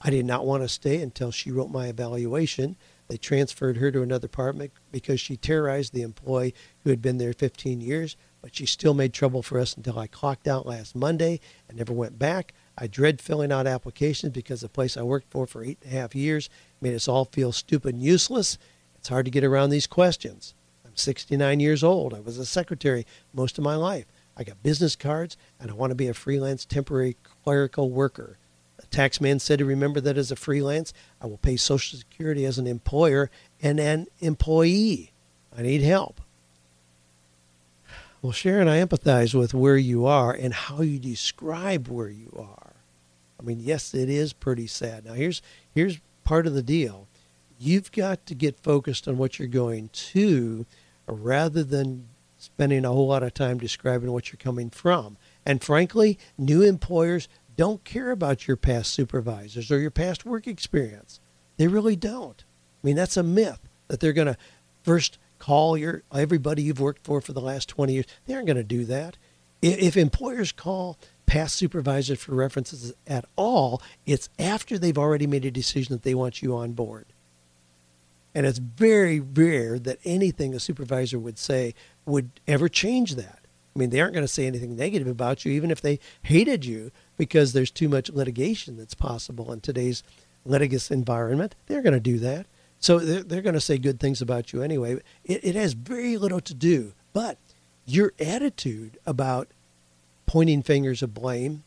I 0.01 0.09
did 0.09 0.25
not 0.25 0.45
want 0.45 0.63
to 0.63 0.67
stay 0.69 1.01
until 1.01 1.31
she 1.31 1.51
wrote 1.51 1.69
my 1.69 1.87
evaluation. 1.87 2.75
They 3.13 3.17
transferred 3.17 3.77
her 3.77 3.91
to 3.91 4.01
another 4.01 4.25
apartment 4.25 4.71
because 4.91 5.21
she 5.21 5.37
terrorized 5.37 5.93
the 5.93 6.01
employee 6.01 6.55
who 6.79 6.89
had 6.89 6.99
been 6.99 7.19
there 7.19 7.31
15 7.31 7.79
years, 7.79 8.17
but 8.41 8.55
she 8.55 8.65
still 8.65 8.95
made 8.95 9.13
trouble 9.13 9.43
for 9.43 9.59
us 9.59 9.77
until 9.77 9.99
I 9.99 10.07
clocked 10.07 10.47
out 10.47 10.65
last 10.65 10.95
Monday 10.95 11.39
and 11.69 11.77
never 11.77 11.93
went 11.93 12.17
back. 12.17 12.55
I 12.75 12.87
dread 12.87 13.21
filling 13.21 13.51
out 13.51 13.67
applications 13.67 14.33
because 14.33 14.61
the 14.61 14.67
place 14.67 14.97
I 14.97 15.03
worked 15.03 15.29
for 15.29 15.45
for 15.45 15.63
eight 15.63 15.77
and 15.83 15.93
a 15.93 15.95
half 15.95 16.15
years 16.15 16.49
made 16.81 16.95
us 16.95 17.07
all 17.07 17.25
feel 17.25 17.51
stupid 17.51 17.93
and 17.93 18.03
useless. 18.03 18.57
It's 18.95 19.09
hard 19.09 19.25
to 19.25 19.31
get 19.31 19.43
around 19.43 19.69
these 19.69 19.85
questions. 19.85 20.55
I'm 20.83 20.95
69 20.95 21.59
years 21.59 21.83
old. 21.83 22.15
I 22.15 22.19
was 22.19 22.39
a 22.39 22.47
secretary 22.47 23.05
most 23.31 23.59
of 23.59 23.63
my 23.63 23.75
life. 23.75 24.07
I 24.35 24.43
got 24.43 24.63
business 24.63 24.95
cards, 24.95 25.37
and 25.59 25.69
I 25.69 25.75
want 25.75 25.91
to 25.91 25.95
be 25.95 26.07
a 26.07 26.15
freelance 26.15 26.65
temporary 26.65 27.15
clerical 27.43 27.91
worker. 27.91 28.39
The 28.93 28.97
tax 28.97 29.19
man 29.19 29.39
said 29.39 29.57
to 29.57 29.65
remember 29.65 29.99
that 30.01 30.19
as 30.19 30.29
a 30.29 30.35
freelance, 30.35 30.93
I 31.19 31.25
will 31.25 31.39
pay 31.39 31.57
Social 31.57 31.97
Security 31.97 32.45
as 32.45 32.59
an 32.59 32.67
employer 32.67 33.31
and 33.59 33.79
an 33.79 34.05
employee. 34.19 35.13
I 35.57 35.63
need 35.63 35.81
help. 35.81 36.21
Well, 38.21 38.33
Sharon, 38.33 38.67
I 38.67 38.85
empathize 38.85 39.33
with 39.33 39.55
where 39.55 39.77
you 39.77 40.05
are 40.05 40.31
and 40.31 40.53
how 40.53 40.81
you 40.81 40.99
describe 40.99 41.87
where 41.87 42.09
you 42.09 42.37
are. 42.37 42.73
I 43.39 43.41
mean, 43.41 43.59
yes, 43.59 43.95
it 43.95 44.11
is 44.11 44.31
pretty 44.31 44.67
sad. 44.67 45.05
Now, 45.05 45.13
here's 45.13 45.41
here's 45.73 45.99
part 46.23 46.45
of 46.45 46.53
the 46.53 46.61
deal. 46.61 47.07
You've 47.57 47.91
got 47.91 48.27
to 48.27 48.35
get 48.35 48.59
focused 48.59 49.07
on 49.07 49.17
what 49.17 49.39
you're 49.39 49.47
going 49.47 49.89
to 49.91 50.67
rather 51.07 51.63
than 51.63 52.09
spending 52.37 52.85
a 52.85 52.91
whole 52.91 53.07
lot 53.07 53.23
of 53.23 53.33
time 53.33 53.57
describing 53.57 54.11
what 54.11 54.31
you're 54.31 54.37
coming 54.37 54.69
from. 54.69 55.17
And 55.45 55.63
frankly, 55.63 56.19
new 56.37 56.61
employers 56.61 57.27
don't 57.55 57.83
care 57.83 58.11
about 58.11 58.47
your 58.47 58.57
past 58.57 58.93
supervisors 58.93 59.71
or 59.71 59.79
your 59.79 59.91
past 59.91 60.25
work 60.25 60.47
experience. 60.47 61.19
They 61.57 61.67
really 61.67 61.95
don't. 61.95 62.43
I 62.83 62.87
mean, 62.87 62.95
that's 62.95 63.17
a 63.17 63.23
myth 63.23 63.67
that 63.87 63.99
they're 63.99 64.13
going 64.13 64.27
to 64.27 64.37
first 64.83 65.17
call 65.39 65.77
your 65.77 66.03
everybody 66.13 66.63
you've 66.63 66.79
worked 66.79 67.05
for 67.05 67.21
for 67.21 67.33
the 67.33 67.41
last 67.41 67.67
20 67.69 67.93
years. 67.93 68.05
They 68.25 68.33
aren't 68.33 68.47
going 68.47 68.57
to 68.57 68.63
do 68.63 68.85
that. 68.85 69.17
If 69.61 69.95
employers 69.95 70.51
call 70.51 70.97
past 71.25 71.55
supervisors 71.55 72.19
for 72.19 72.35
references 72.35 72.93
at 73.07 73.25
all, 73.35 73.81
it's 74.05 74.29
after 74.37 74.77
they've 74.77 74.97
already 74.97 75.27
made 75.27 75.45
a 75.45 75.51
decision 75.51 75.93
that 75.93 76.03
they 76.03 76.15
want 76.15 76.41
you 76.41 76.55
on 76.55 76.73
board. 76.73 77.05
And 78.35 78.45
it's 78.45 78.57
very 78.57 79.19
rare 79.19 79.79
that 79.79 79.99
anything 80.03 80.53
a 80.53 80.59
supervisor 80.59 81.19
would 81.19 81.37
say 81.37 81.75
would 82.05 82.31
ever 82.47 82.67
change 82.67 83.15
that. 83.15 83.42
I 83.75 83.79
mean, 83.79 83.89
they 83.89 84.01
aren't 84.01 84.13
going 84.13 84.25
to 84.25 84.31
say 84.31 84.45
anything 84.45 84.75
negative 84.75 85.07
about 85.07 85.45
you, 85.45 85.51
even 85.51 85.71
if 85.71 85.81
they 85.81 85.99
hated 86.23 86.65
you, 86.65 86.91
because 87.17 87.53
there's 87.53 87.71
too 87.71 87.89
much 87.89 88.09
litigation 88.09 88.77
that's 88.77 88.93
possible 88.93 89.51
in 89.51 89.61
today's 89.61 90.03
litigious 90.45 90.91
environment. 90.91 91.55
They're 91.67 91.81
going 91.81 91.93
to 91.93 91.99
do 91.99 92.19
that. 92.19 92.45
So 92.79 92.99
they're, 92.99 93.23
they're 93.23 93.41
going 93.41 93.53
to 93.53 93.61
say 93.61 93.77
good 93.77 93.99
things 93.99 94.21
about 94.21 94.53
you 94.53 94.61
anyway. 94.61 95.01
It, 95.23 95.43
it 95.43 95.55
has 95.55 95.73
very 95.73 96.17
little 96.17 96.41
to 96.41 96.53
do, 96.53 96.93
but 97.13 97.37
your 97.85 98.13
attitude 98.19 98.97
about 99.05 99.47
pointing 100.25 100.63
fingers 100.63 101.01
of 101.01 101.13
blame 101.13 101.63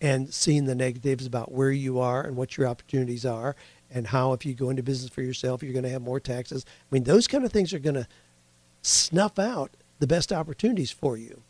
and 0.00 0.32
seeing 0.32 0.66
the 0.66 0.74
negatives 0.74 1.26
about 1.26 1.52
where 1.52 1.70
you 1.70 1.98
are 1.98 2.22
and 2.22 2.36
what 2.36 2.56
your 2.56 2.66
opportunities 2.66 3.24
are 3.24 3.56
and 3.90 4.08
how 4.08 4.32
if 4.32 4.44
you 4.44 4.54
go 4.54 4.70
into 4.70 4.82
business 4.82 5.10
for 5.10 5.22
yourself 5.22 5.62
you're 5.62 5.72
going 5.72 5.82
to 5.82 5.90
have 5.90 6.02
more 6.02 6.20
taxes 6.20 6.64
i 6.68 6.94
mean 6.94 7.04
those 7.04 7.26
kind 7.26 7.44
of 7.44 7.52
things 7.52 7.72
are 7.72 7.78
going 7.78 7.94
to 7.94 8.06
snuff 8.82 9.38
out 9.38 9.70
the 9.98 10.06
best 10.06 10.32
opportunities 10.32 10.90
for 10.90 11.16
you 11.16 11.42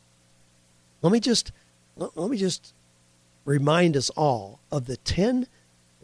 let 1.03 1.13
me 1.13 1.21
just 1.21 1.53
let 1.97 2.31
me 2.31 2.37
just 2.37 2.75
remind 3.45 3.97
us 3.97 4.11
all 4.11 4.61
of 4.71 4.87
the 4.87 4.97
10 4.97 5.47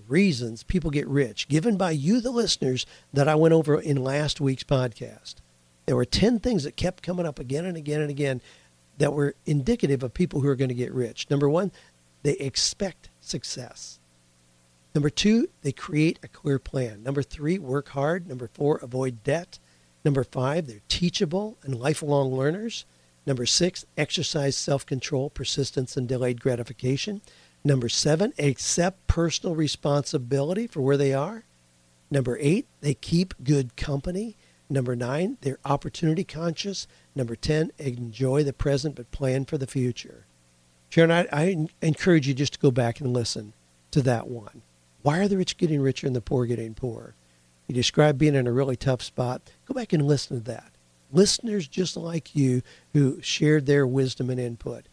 reasons 0.09 0.62
people 0.62 0.90
get 0.90 1.07
rich 1.09 1.49
given 1.49 1.76
by 1.76 1.90
you 1.90 2.20
the 2.20 2.30
listeners 2.30 2.86
that 3.12 3.28
i 3.28 3.34
went 3.34 3.55
over 3.55 3.80
in 3.80 4.03
last 4.03 4.40
week's 4.40 4.64
podcast 4.64 5.36
there 5.86 5.97
were 5.97 6.05
10 6.05 6.38
things 6.40 6.64
that 6.64 6.76
kept 6.76 7.03
coming 7.03 7.26
up 7.26 7.38
again 7.38 7.64
and 7.64 7.76
again 7.76 8.01
and 8.01 8.11
again 8.11 8.40
that 8.99 9.12
were 9.12 9.34
indicative 9.47 10.03
of 10.03 10.12
people 10.12 10.40
who 10.40 10.49
are 10.49 10.57
going 10.57 10.68
to 10.68 10.74
get 10.74 10.93
rich 10.93 11.28
number 11.30 11.49
one 11.49 11.70
they 12.22 12.32
expect 12.34 13.11
success 13.20 13.99
Number 14.95 15.09
two, 15.09 15.49
they 15.62 15.72
create 15.72 16.18
a 16.22 16.28
clear 16.28 16.59
plan. 16.59 17.03
Number 17.03 17.22
three, 17.22 17.59
work 17.59 17.88
hard. 17.90 18.28
Number 18.28 18.49
four, 18.53 18.76
avoid 18.82 19.24
debt. 19.24 19.59
Number 20.05 20.24
five, 20.24 20.66
they're 20.66 20.80
teachable 20.88 21.57
and 21.62 21.74
lifelong 21.74 22.32
learners. 22.32 22.84
Number 23.27 23.47
six, 23.47 23.85
exercise 23.97 24.57
self 24.57 24.85
control, 24.85 25.31
persistence, 25.31 25.97
and 25.97 26.09
delayed 26.09 26.41
gratification. 26.41 27.23
Number 27.64 27.89
seven, 27.89 28.33
accept 28.39 29.07
personal 29.07 29.55
responsibility 29.55 30.66
for 30.66 30.81
where 30.81 30.97
they 30.97 31.14
are. 31.14 31.45
Number 32.11 32.37
eight, 32.41 32.66
they 32.81 32.95
keep 32.95 33.35
good 33.43 33.77
company. 33.77 34.37
Number 34.68 34.97
nine, 34.97 35.39
they're 35.43 35.59
opportunity 35.64 36.25
conscious. 36.25 36.87
Number 37.14 37.37
10, 37.37 37.73
enjoy 37.79 38.43
the 38.43 38.53
present 38.53 38.97
but 38.97 39.11
plan 39.11 39.45
for 39.45 39.59
the 39.59 39.66
future. 39.66 40.27
Sharon, 40.89 41.11
I, 41.11 41.27
I 41.33 41.68
encourage 41.81 42.27
you 42.27 42.35
just 42.35 42.55
to 42.55 42.59
go 42.59 42.70
back 42.70 43.01
and 43.01 43.12
listen 43.12 43.53
to 43.93 44.03
that 44.03 44.29
one. 44.29 44.62
Why 45.03 45.18
are 45.18 45.29
the 45.29 45.37
rich 45.37 45.57
getting 45.57 45.81
richer 45.81 46.07
and 46.07 46.16
the 46.16 46.20
poor 46.20 46.47
getting 46.47 46.75
poorer? 46.75 47.14
You 47.66 47.75
describe 47.75 48.18
being 48.18 48.35
in 48.35 48.47
a 48.47 48.53
really 48.53 48.77
tough 48.77 49.03
spot. 49.03 49.43
Go 49.66 49.75
back 49.75 49.93
and 49.93 50.07
listen 50.07 50.39
to 50.39 50.45
that. 50.45 50.72
Listeners 51.13 51.69
just 51.69 51.97
like 51.97 52.35
you 52.35 52.63
who 52.93 53.21
shared 53.21 53.67
their 53.67 53.87
wisdom 53.87 54.31
and 54.31 54.41
input 54.41 54.87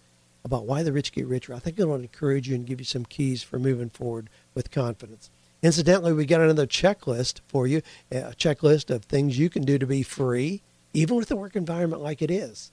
about 0.43 0.65
why 0.65 0.83
the 0.83 0.91
rich 0.91 1.11
get 1.11 1.27
richer. 1.27 1.53
I 1.53 1.59
think 1.59 1.79
it'll 1.79 1.95
encourage 1.95 2.47
you 2.49 2.55
and 2.55 2.65
give 2.65 2.79
you 2.79 2.85
some 2.85 3.05
keys 3.05 3.43
for 3.43 3.59
moving 3.59 3.89
forward 3.89 4.29
with 4.53 4.71
confidence. 4.71 5.29
Incidentally, 5.61 6.13
we 6.13 6.25
got 6.25 6.41
another 6.41 6.67
checklist 6.67 7.41
for 7.47 7.67
you, 7.67 7.81
a 8.11 8.33
checklist 8.37 8.89
of 8.93 9.03
things 9.03 9.37
you 9.37 9.49
can 9.49 9.63
do 9.63 9.77
to 9.77 9.85
be 9.85 10.03
free, 10.03 10.61
even 10.93 11.17
with 11.17 11.27
the 11.27 11.35
work 11.35 11.55
environment 11.55 12.01
like 12.01 12.21
it 12.21 12.31
is. 12.31 12.71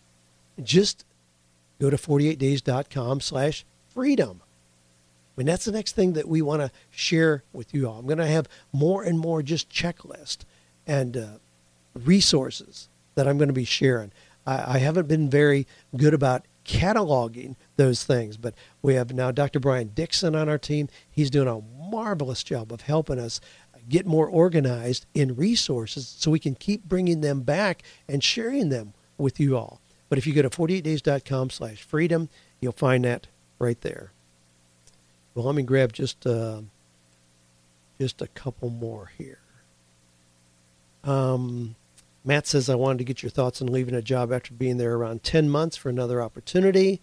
Just 0.62 1.04
go 1.80 1.90
to 1.90 1.96
48days.com 1.96 3.20
slash 3.20 3.64
freedom. 3.92 4.40
I 5.36 5.40
mean, 5.40 5.46
that's 5.46 5.64
the 5.64 5.72
next 5.72 5.92
thing 5.92 6.14
that 6.14 6.28
we 6.28 6.40
want 6.40 6.62
to 6.62 6.70
share 6.90 7.42
with 7.52 7.74
you 7.74 7.88
all. 7.88 7.98
I'm 7.98 8.06
going 8.06 8.18
to 8.18 8.26
have 8.26 8.48
more 8.72 9.02
and 9.02 9.18
more 9.18 9.42
just 9.42 9.68
checklist 9.68 10.38
and 10.86 11.16
uh, 11.16 11.26
resources 11.94 12.88
that 13.16 13.26
I'm 13.26 13.38
going 13.38 13.48
to 13.48 13.54
be 13.54 13.64
sharing. 13.64 14.12
I, 14.46 14.76
I 14.76 14.78
haven't 14.78 15.08
been 15.08 15.28
very 15.28 15.66
good 15.96 16.14
about 16.14 16.46
cataloging 16.64 17.56
those 17.76 18.04
things, 18.04 18.36
but 18.36 18.54
we 18.82 18.94
have 18.94 19.12
now 19.12 19.30
Dr. 19.30 19.60
Brian 19.60 19.90
Dixon 19.94 20.34
on 20.34 20.48
our 20.48 20.58
team. 20.58 20.88
He's 21.10 21.30
doing 21.30 21.48
a 21.48 21.60
marvelous 21.90 22.42
job 22.42 22.72
of 22.72 22.82
helping 22.82 23.18
us 23.18 23.40
get 23.88 24.06
more 24.06 24.26
organized 24.26 25.06
in 25.14 25.36
resources 25.36 26.14
so 26.18 26.30
we 26.30 26.38
can 26.38 26.54
keep 26.54 26.84
bringing 26.84 27.20
them 27.20 27.42
back 27.42 27.82
and 28.08 28.22
sharing 28.22 28.68
them 28.68 28.94
with 29.16 29.38
you 29.38 29.56
all. 29.56 29.80
But 30.08 30.18
if 30.18 30.26
you 30.26 30.32
go 30.34 30.42
to 30.42 30.50
48days.com 30.50 31.50
slash 31.50 31.82
freedom, 31.82 32.28
you'll 32.60 32.72
find 32.72 33.04
that 33.04 33.28
right 33.58 33.80
there. 33.80 34.12
Well, 35.34 35.44
let 35.44 35.54
me 35.54 35.62
grab 35.62 35.92
just 35.92 36.26
uh, 36.26 36.62
just 38.00 38.22
a 38.22 38.26
couple 38.28 38.70
more 38.70 39.12
here. 39.18 39.38
Um, 41.04 41.76
Matt 42.26 42.48
says, 42.48 42.68
I 42.68 42.74
wanted 42.74 42.98
to 42.98 43.04
get 43.04 43.22
your 43.22 43.30
thoughts 43.30 43.62
on 43.62 43.68
leaving 43.68 43.94
a 43.94 44.02
job 44.02 44.32
after 44.32 44.52
being 44.52 44.78
there 44.78 44.96
around 44.96 45.22
10 45.22 45.48
months 45.48 45.76
for 45.76 45.88
another 45.88 46.20
opportunity. 46.20 47.00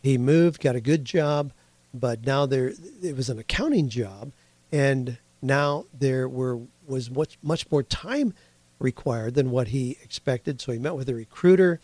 He 0.00 0.16
moved, 0.16 0.62
got 0.62 0.76
a 0.76 0.80
good 0.80 1.04
job, 1.04 1.52
but 1.92 2.24
now 2.24 2.46
there 2.46 2.72
it 3.02 3.16
was 3.16 3.28
an 3.28 3.40
accounting 3.40 3.88
job, 3.88 4.32
and 4.70 5.18
now 5.42 5.86
there 5.92 6.28
were 6.28 6.60
was 6.86 7.10
much 7.10 7.36
much 7.42 7.68
more 7.68 7.82
time 7.82 8.32
required 8.78 9.34
than 9.34 9.50
what 9.50 9.68
he 9.68 9.98
expected. 10.02 10.60
So 10.60 10.70
he 10.70 10.78
met 10.78 10.94
with 10.94 11.08
a 11.08 11.14
recruiter, 11.14 11.80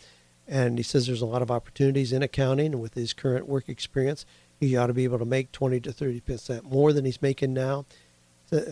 and 0.47 0.77
he 0.77 0.83
says 0.83 1.07
there's 1.07 1.21
a 1.21 1.25
lot 1.25 1.41
of 1.41 1.51
opportunities 1.51 2.13
in 2.13 2.23
accounting, 2.23 2.67
and 2.67 2.81
with 2.81 2.93
his 2.93 3.11
current 3.11 3.47
work 3.47 3.67
experience, 3.67 4.25
he 4.57 4.77
ought 4.77 4.87
to 4.87 4.93
be 4.93 5.03
able 5.03 5.19
to 5.19 5.25
make 5.25 5.51
20 5.51 5.81
to 5.81 5.91
30 5.91 6.21
percent 6.21 6.71
more 6.71 6.93
than 6.93 7.03
he's 7.03 7.21
making 7.21 7.53
now. 7.53 7.85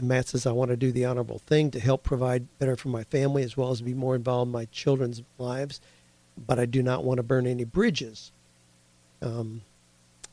Matt 0.02 0.28
says, 0.28 0.46
I 0.46 0.52
want 0.52 0.70
to 0.70 0.78
do 0.78 0.92
the 0.92 1.06
honorable 1.06 1.40
thing 1.40 1.72
to 1.72 1.80
help 1.80 2.04
provide 2.04 2.48
better 2.60 2.76
for 2.76 2.90
my 2.90 3.04
family 3.06 3.44
as 3.44 3.58
well 3.58 3.72
as 3.72 3.82
be 3.82 3.94
more 3.94 4.16
involved 4.16 4.50
in 4.50 4.54
my 4.54 4.66
children's 4.66 5.24
lives, 5.38 5.82
but 6.38 6.60
I 6.60 6.66
do 6.66 6.84
not 6.84 7.04
want 7.04 7.18
to 7.18 7.24
burn 7.24 7.48
any 7.48 7.64
bridges. 7.64 8.32
Um, 9.22 9.62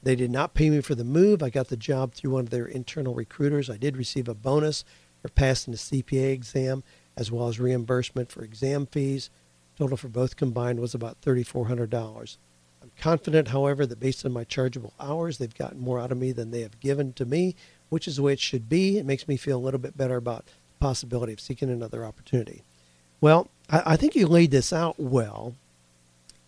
they 0.03 0.16
did 0.16 0.30
not 0.30 0.55
pay 0.55 0.70
me 0.70 0.80
for 0.80 0.94
the 0.94 1.05
move. 1.05 1.42
I 1.42 1.51
got 1.51 1.68
the 1.68 1.76
job 1.76 2.14
through 2.14 2.32
one 2.32 2.44
of 2.44 2.51
their 2.51 2.66
internal 2.66 3.14
recruiters. 3.14 3.68
I 3.68 3.76
did 3.76 3.96
receive 3.96 4.28
a 4.28 4.34
bonus 4.34 4.84
for 5.22 5.28
passing 5.28 5.72
the 5.72 5.78
CPA 5.78 6.32
exam 6.32 6.84
as 7.16 7.32
well 7.32 7.49
as 7.49 7.59
reimbursement 7.59 8.30
for 8.30 8.44
exam 8.44 8.86
fees. 8.86 9.30
Total 9.76 9.96
for 9.96 10.09
both 10.09 10.36
combined 10.36 10.80
was 10.80 10.94
about 10.94 11.20
$3,400. 11.20 12.36
I'm 12.80 12.92
confident, 12.96 13.49
however, 13.49 13.86
that 13.86 14.01
based 14.01 14.24
on 14.24 14.32
my 14.32 14.44
chargeable 14.44 14.94
hours, 15.01 15.38
they've 15.38 15.55
gotten 15.55 15.80
more 15.80 15.99
out 15.99 16.12
of 16.12 16.18
me 16.18 16.32
than 16.32 16.51
they 16.53 16.61
have 16.61 16.78
given 16.80 17.12
to 17.14 17.24
me, 17.24 17.57
which 17.89 18.09
is 18.09 18.16
the 18.16 18.22
way 18.22 18.32
it 18.32 18.41
should 18.41 18.68
be. 18.68 18.99
It 18.99 19.07
makes 19.07 19.28
me 19.28 19.36
feel 19.36 19.59
a 19.59 19.61
little 19.61 19.80
bit 19.80 19.97
better 19.97 20.16
about 20.16 20.47
the 20.47 20.53
possibility 20.80 21.32
of 21.32 21.41
seeking 21.41 21.70
another 21.70 22.05
opportunity. 22.05 22.62
Well, 23.20 23.49
I, 23.70 23.82
I 23.86 23.97
think 23.97 24.14
you 24.14 24.26
laid 24.26 24.51
this 24.51 24.72
out 24.72 24.99
well 24.99 25.55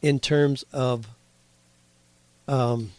in 0.02 0.18
terms 0.18 0.64
of 0.72 1.06
um, 2.48 2.90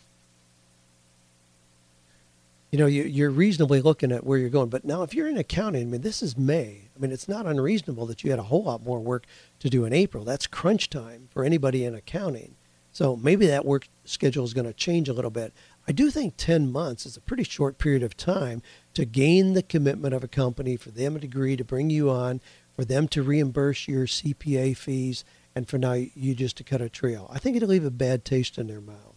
you 2.71 2.79
know, 2.79 2.85
you, 2.85 3.03
you're 3.03 3.29
reasonably 3.29 3.81
looking 3.81 4.13
at 4.13 4.25
where 4.25 4.37
you're 4.37 4.49
going. 4.49 4.69
But 4.69 4.85
now, 4.85 5.03
if 5.03 5.13
you're 5.13 5.27
in 5.27 5.37
accounting, 5.37 5.81
I 5.81 5.85
mean, 5.85 6.01
this 6.01 6.21
is 6.23 6.37
May. 6.37 6.83
I 6.95 6.99
mean, 6.99 7.11
it's 7.11 7.27
not 7.27 7.45
unreasonable 7.45 8.05
that 8.05 8.23
you 8.23 8.29
had 8.29 8.39
a 8.39 8.43
whole 8.43 8.63
lot 8.63 8.83
more 8.83 8.99
work 8.99 9.25
to 9.59 9.69
do 9.69 9.83
in 9.83 9.91
April. 9.91 10.23
That's 10.23 10.47
crunch 10.47 10.89
time 10.89 11.27
for 11.31 11.43
anybody 11.43 11.83
in 11.83 11.93
accounting. 11.93 12.55
So 12.93 13.17
maybe 13.17 13.45
that 13.47 13.65
work 13.65 13.89
schedule 14.05 14.45
is 14.45 14.53
going 14.53 14.67
to 14.67 14.73
change 14.73 15.09
a 15.09 15.13
little 15.13 15.31
bit. 15.31 15.53
I 15.87 15.91
do 15.91 16.11
think 16.11 16.35
10 16.37 16.71
months 16.71 17.05
is 17.05 17.17
a 17.17 17.21
pretty 17.21 17.43
short 17.43 17.77
period 17.77 18.03
of 18.03 18.15
time 18.15 18.61
to 18.93 19.05
gain 19.05 19.53
the 19.53 19.63
commitment 19.63 20.13
of 20.13 20.23
a 20.23 20.27
company, 20.27 20.75
for 20.75 20.91
them 20.91 21.19
to 21.19 21.25
agree 21.25 21.55
to 21.55 21.63
bring 21.63 21.89
you 21.89 22.09
on, 22.09 22.39
for 22.75 22.85
them 22.85 23.07
to 23.09 23.23
reimburse 23.23 23.87
your 23.87 24.05
CPA 24.05 24.77
fees, 24.77 25.25
and 25.55 25.67
for 25.67 25.77
now 25.77 25.93
you 25.93 26.35
just 26.35 26.57
to 26.57 26.63
cut 26.63 26.81
a 26.81 26.89
trail. 26.89 27.29
I 27.33 27.39
think 27.39 27.57
it'll 27.57 27.69
leave 27.69 27.85
a 27.85 27.91
bad 27.91 28.23
taste 28.23 28.57
in 28.57 28.67
their 28.67 28.81
mouth. 28.81 29.15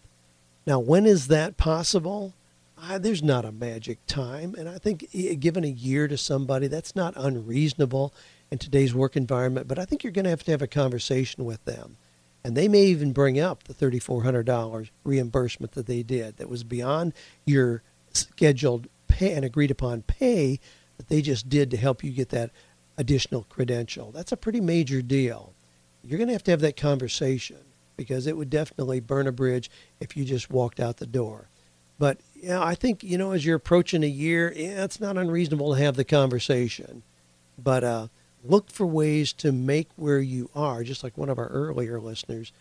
Now, 0.66 0.78
when 0.78 1.06
is 1.06 1.28
that 1.28 1.56
possible? 1.56 2.34
Uh, 2.76 2.98
there's 2.98 3.22
not 3.22 3.44
a 3.44 3.52
magic 3.52 3.98
time. 4.06 4.54
And 4.56 4.68
I 4.68 4.78
think 4.78 5.10
given 5.40 5.64
a 5.64 5.68
year 5.68 6.08
to 6.08 6.16
somebody, 6.16 6.66
that's 6.66 6.96
not 6.96 7.14
unreasonable 7.16 8.12
in 8.50 8.58
today's 8.58 8.94
work 8.94 9.16
environment. 9.16 9.68
But 9.68 9.78
I 9.78 9.84
think 9.84 10.02
you're 10.02 10.12
going 10.12 10.24
to 10.24 10.30
have 10.30 10.44
to 10.44 10.50
have 10.50 10.62
a 10.62 10.66
conversation 10.66 11.44
with 11.44 11.64
them. 11.64 11.96
And 12.44 12.56
they 12.56 12.68
may 12.68 12.84
even 12.84 13.12
bring 13.12 13.40
up 13.40 13.64
the 13.64 13.74
$3,400 13.74 14.90
reimbursement 15.02 15.72
that 15.72 15.86
they 15.86 16.02
did 16.02 16.36
that 16.36 16.50
was 16.50 16.62
beyond 16.62 17.14
your 17.46 17.82
scheduled 18.12 18.86
pay 19.08 19.32
and 19.32 19.44
agreed 19.44 19.70
upon 19.70 20.02
pay 20.02 20.60
that 20.98 21.08
they 21.08 21.22
just 21.22 21.48
did 21.48 21.70
to 21.70 21.76
help 21.76 22.04
you 22.04 22.10
get 22.10 22.28
that 22.30 22.50
additional 22.98 23.44
credential. 23.44 24.12
That's 24.12 24.32
a 24.32 24.36
pretty 24.36 24.60
major 24.60 25.02
deal. 25.02 25.54
You're 26.02 26.18
going 26.18 26.28
to 26.28 26.34
have 26.34 26.44
to 26.44 26.50
have 26.50 26.60
that 26.60 26.76
conversation 26.76 27.58
because 27.96 28.26
it 28.26 28.36
would 28.36 28.50
definitely 28.50 29.00
burn 29.00 29.26
a 29.26 29.32
bridge 29.32 29.70
if 30.00 30.16
you 30.16 30.24
just 30.24 30.50
walked 30.50 30.80
out 30.80 30.98
the 30.98 31.06
door. 31.06 31.48
But 31.98 32.20
yeah, 32.34 32.62
I 32.62 32.74
think 32.74 33.02
you 33.02 33.16
know 33.16 33.32
as 33.32 33.46
you're 33.46 33.56
approaching 33.56 34.02
a 34.02 34.08
year, 34.08 34.52
yeah, 34.54 34.84
it's 34.84 35.00
not 35.00 35.16
unreasonable 35.16 35.74
to 35.74 35.80
have 35.80 35.96
the 35.96 36.04
conversation. 36.04 37.02
But 37.56 37.84
uh, 37.84 38.08
look 38.44 38.70
for 38.70 38.86
ways 38.86 39.32
to 39.34 39.52
make 39.52 39.88
where 39.96 40.20
you 40.20 40.50
are, 40.54 40.84
just 40.84 41.02
like 41.02 41.16
one 41.16 41.28
of 41.28 41.38
our 41.38 41.48
earlier 41.48 41.98
listeners, 42.00 42.52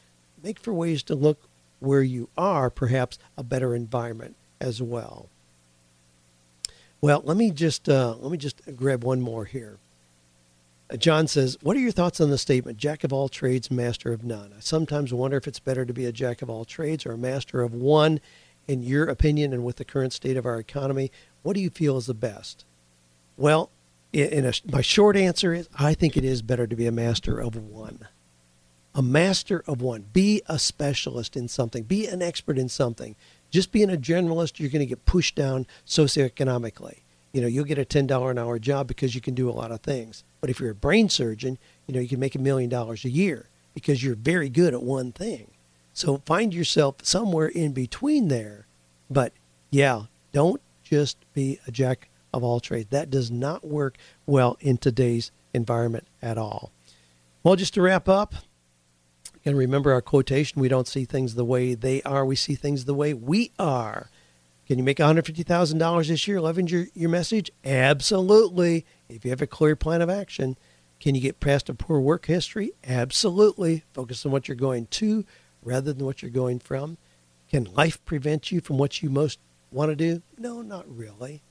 make 0.42 0.60
for 0.60 0.74
ways 0.74 1.04
to 1.04 1.16
look 1.16 1.40
where 1.80 2.02
you 2.02 2.30
are, 2.38 2.70
perhaps 2.70 3.20
a 3.38 3.44
better 3.44 3.76
environment 3.76 4.36
as 4.62 4.82
well. 4.82 5.28
Well, 7.02 7.22
let 7.26 7.36
me 7.36 7.52
just 7.52 7.90
uh, 7.90 8.16
let 8.20 8.32
me 8.32 8.38
just 8.38 8.62
grab 8.78 9.04
one 9.04 9.20
more 9.20 9.44
here. 9.44 9.78
Uh, 10.90 10.96
John 10.96 11.28
says, 11.28 11.58
"What 11.62 11.76
are 11.76 11.82
your 11.82 11.92
thoughts 11.92 12.22
on 12.22 12.30
the 12.30 12.38
statement, 12.38 12.78
jack 12.78 13.04
of 13.04 13.12
all 13.12 13.28
trades, 13.28 13.70
master 13.70 14.14
of 14.14 14.24
none?" 14.24 14.54
I 14.56 14.62
sometimes 14.62 15.14
wonder 15.14 15.36
if 15.36 15.48
it's 15.48 15.60
better 15.60 15.86
to 15.86 15.94
be 15.94 16.06
a 16.06 16.14
jack 16.14 16.42
of 16.42 16.50
all 16.50 16.64
trades 16.64 17.06
or 17.06 17.12
a 17.12 17.18
master 17.18 17.62
of 17.62 17.74
one 17.74 18.22
in 18.68 18.84
your 18.84 19.06
opinion 19.06 19.52
and 19.52 19.66
with 19.66 19.76
the 19.76 19.86
current 19.86 20.14
state 20.14 20.38
of 20.38 20.46
our 20.46 20.58
economy, 20.58 21.12
what 21.42 21.54
do 21.54 21.60
you 21.60 21.70
feel 21.70 21.98
is 21.98 22.06
the 22.06 22.14
best? 22.14 22.64
Well, 23.36 23.70
in 24.14 24.46
a, 24.46 24.54
my 24.72 24.82
short 24.82 25.18
answer 25.18 25.54
is 25.54 25.68
I 25.78 25.94
think 25.94 26.16
it 26.16 26.24
is 26.24 26.42
better 26.42 26.68
to 26.68 26.76
be 26.76 26.86
a 26.86 26.92
master 26.92 27.40
of 27.40 27.56
one. 27.56 28.08
A 28.96 29.02
master 29.02 29.64
of 29.66 29.82
one. 29.82 30.06
Be 30.14 30.44
a 30.46 30.60
specialist 30.60 31.36
in 31.36 31.48
something. 31.48 31.84
Be 31.84 32.08
an 32.08 32.22
expert 32.22 32.60
in 32.60 32.70
something. 32.70 33.16
Just 33.50 33.72
being 33.72 33.90
a 33.90 33.98
generalist, 33.98 34.60
you're 34.60 34.70
going 34.70 34.82
to 34.82 34.86
get 34.86 35.06
pushed 35.06 35.36
down 35.36 35.66
socioeconomically. 35.86 37.00
You 37.32 37.42
know, 37.42 37.48
you'll 37.48 37.66
get 37.66 37.80
a 37.80 37.86
$10 37.86 38.32
an 38.32 38.38
hour 38.38 38.60
job 38.60 38.88
because 38.88 39.16
you 39.16 39.22
can 39.22 39.34
do 39.34 39.50
a 39.50 39.52
lot 39.52 39.72
of 39.72 39.82
things. 39.82 40.24
But 40.40 40.52
if 40.52 40.60
you're 40.60 40.72
a 40.72 40.76
brain 40.76 41.10
surgeon, 41.10 41.58
you 41.88 41.96
know, 41.96 42.00
you 42.00 42.08
can 42.08 42.20
make 42.20 42.36
a 42.36 42.40
million 42.40 42.70
dollars 42.70 43.06
a 43.06 43.10
year 43.10 43.50
because 43.74 44.04
you're 44.04 44.16
very 44.16 44.50
good 44.50 44.76
at 44.76 44.84
one 44.84 45.12
thing. 45.12 45.48
So 45.94 46.22
find 46.26 46.54
yourself 46.54 46.98
somewhere 47.02 47.48
in 47.48 47.72
between 47.72 48.28
there. 48.28 48.68
But 49.10 49.34
yeah, 49.72 50.04
don't 50.32 50.62
just 50.84 51.18
be 51.34 51.60
a 51.66 51.72
jack 51.72 52.10
of 52.34 52.44
all 52.44 52.60
trades. 52.60 52.90
That 52.90 53.10
does 53.10 53.30
not 53.30 53.66
work 53.66 53.98
well 54.26 54.58
in 54.60 54.78
today's 54.78 55.32
environment 55.54 56.08
at 56.22 56.38
all. 56.38 56.72
Well, 57.44 57.56
just 57.56 57.74
to 57.76 57.82
wrap 57.82 58.08
up, 58.08 58.36
and 59.46 59.58
remember 59.58 59.92
our 59.92 60.02
quotation 60.02 60.62
we 60.62 60.70
don't 60.70 60.88
see 60.88 61.06
things 61.06 61.36
the 61.36 61.46
way 61.46 61.76
they 61.76 62.02
are, 62.04 62.26
we 62.26 62.36
see 62.36 62.56
things 62.56 62.86
the 62.86 62.94
way 62.94 63.14
we 63.14 63.52
are. 63.60 64.10
Can 64.66 64.78
you 64.78 64.84
make 64.84 64.98
$150,000 64.98 66.08
this 66.08 66.28
year? 66.28 66.40
Loving 66.40 66.68
your, 66.68 66.86
your 66.94 67.10
message? 67.10 67.52
Absolutely. 67.66 68.86
If 69.10 69.26
you 69.26 69.32
have 69.32 69.42
a 69.42 69.48
clear 69.48 69.76
plan 69.76 70.02
of 70.02 70.10
action. 70.10 70.58
Can 71.02 71.16
you 71.16 71.22
get 71.22 71.42
past 71.42 71.68
a 71.68 71.74
poor 71.74 72.00
work 72.00 72.28
history? 72.28 72.72
Absolutely. 72.88 73.84
Focus 73.94 74.26
on 74.26 74.32
what 74.32 74.48
you're 74.48 74.56
going 74.56 74.88
to 74.88 75.26
rather 75.62 75.92
than 75.92 76.06
what 76.06 76.22
you're 76.22 76.32
going 76.32 76.60
from? 76.60 76.98
Can 77.50 77.66
life 77.66 78.04
prevent 78.06 78.52
you 78.52 78.62
from 78.62 78.78
what 78.78 79.02
you 79.02 79.10
most 79.10 79.40
want 79.72 79.92
to 79.92 79.96
do? 79.96 80.22
No, 80.38 80.62
not 80.62 80.86
really. 80.88 81.42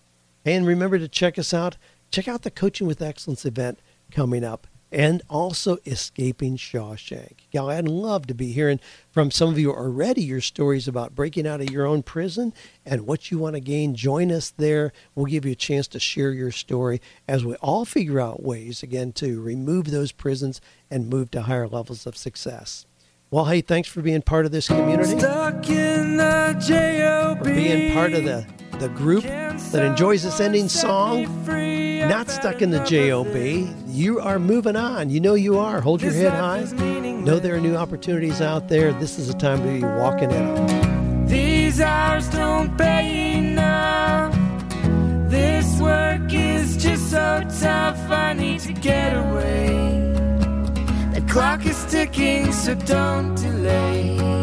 And 0.44 0.66
remember 0.66 0.98
to 0.98 1.08
check 1.08 1.38
us 1.38 1.54
out. 1.54 1.76
Check 2.10 2.28
out 2.28 2.42
the 2.42 2.50
Coaching 2.50 2.86
with 2.86 3.00
Excellence 3.00 3.44
event 3.44 3.80
coming 4.10 4.44
up 4.44 4.66
and 4.92 5.22
also 5.30 5.78
Escaping 5.86 6.58
Shawshank. 6.58 7.46
Y'all, 7.50 7.70
I'd 7.70 7.88
love 7.88 8.26
to 8.26 8.34
be 8.34 8.52
hearing 8.52 8.78
from 9.10 9.30
some 9.30 9.48
of 9.48 9.58
you 9.58 9.72
already 9.72 10.22
your 10.22 10.42
stories 10.42 10.86
about 10.86 11.14
breaking 11.14 11.46
out 11.46 11.62
of 11.62 11.70
your 11.70 11.86
own 11.86 12.02
prison 12.02 12.52
and 12.84 13.06
what 13.06 13.30
you 13.30 13.38
want 13.38 13.54
to 13.54 13.60
gain. 13.60 13.94
Join 13.94 14.30
us 14.30 14.50
there. 14.50 14.92
We'll 15.14 15.26
give 15.26 15.46
you 15.46 15.52
a 15.52 15.56
chance 15.56 15.88
to 15.88 15.98
share 15.98 16.32
your 16.32 16.52
story 16.52 17.00
as 17.26 17.44
we 17.44 17.54
all 17.56 17.86
figure 17.86 18.20
out 18.20 18.42
ways, 18.42 18.82
again, 18.82 19.12
to 19.12 19.40
remove 19.40 19.90
those 19.90 20.12
prisons 20.12 20.60
and 20.90 21.08
move 21.08 21.30
to 21.30 21.42
higher 21.42 21.66
levels 21.66 22.06
of 22.06 22.16
success. 22.16 22.84
Well, 23.30 23.46
hey, 23.46 23.62
thanks 23.62 23.88
for 23.88 24.02
being 24.02 24.20
part 24.20 24.44
of 24.44 24.52
this 24.52 24.68
community. 24.68 25.18
Stuck 25.18 25.70
in 25.70 26.18
the 26.18 27.36
For 27.38 27.44
being 27.44 27.94
part 27.94 28.12
of 28.12 28.24
the, 28.24 28.46
the 28.78 28.90
group 28.90 29.24
that 29.58 29.84
enjoys 29.84 30.22
this 30.22 30.40
ending 30.40 30.68
song. 30.68 31.26
Not 32.08 32.28
stuck 32.28 32.62
in 32.62 32.70
the 32.70 32.80
JOB. 32.80 33.74
You 33.88 34.20
are 34.20 34.38
moving 34.38 34.76
on. 34.76 35.10
You 35.10 35.20
know 35.20 35.34
you 35.34 35.58
are. 35.58 35.80
Hold 35.80 36.02
your 36.02 36.12
head 36.12 36.32
high. 36.32 36.64
Know 37.22 37.38
there 37.38 37.54
are 37.54 37.60
new 37.60 37.76
opportunities 37.76 38.40
out 38.40 38.68
there. 38.68 38.92
This 38.94 39.18
is 39.18 39.28
a 39.28 39.34
time 39.34 39.58
to 39.58 39.64
be 39.64 39.84
walking 39.84 40.30
in 40.30 40.54
them. 40.54 41.26
These 41.26 41.80
hours 41.80 42.28
don't 42.28 42.76
pay 42.76 43.38
enough. 43.38 44.34
This 45.30 45.80
work 45.80 46.32
is 46.32 46.76
just 46.76 47.10
so 47.10 47.42
tough. 47.60 48.10
I 48.10 48.32
need 48.34 48.60
to 48.60 48.72
get 48.72 49.16
away 49.16 50.12
The 51.14 51.24
clock 51.28 51.64
is 51.64 51.84
ticking, 51.86 52.52
so 52.52 52.74
don't 52.74 53.34
delay. 53.36 54.41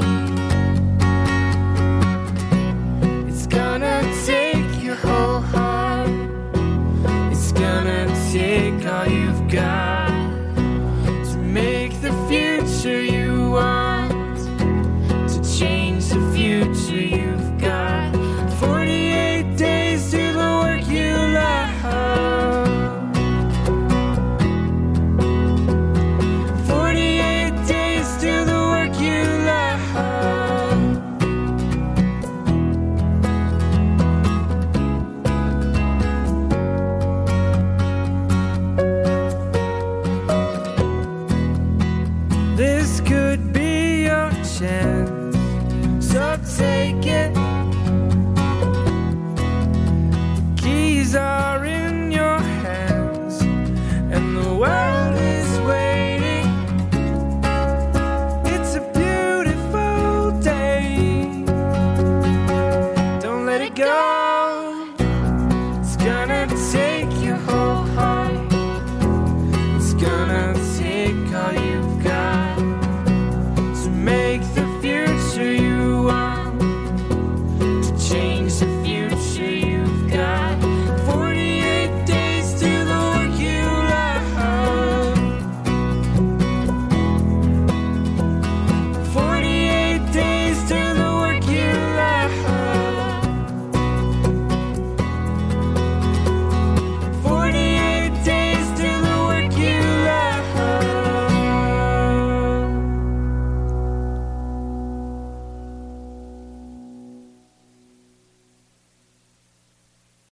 gonna 7.59 8.07
take 8.31 8.85
all 8.85 9.05
you've 9.05 9.47
got 9.49 10.07
to 11.29 11.37
make 11.37 11.91
the 11.99 12.13
future 12.29 13.01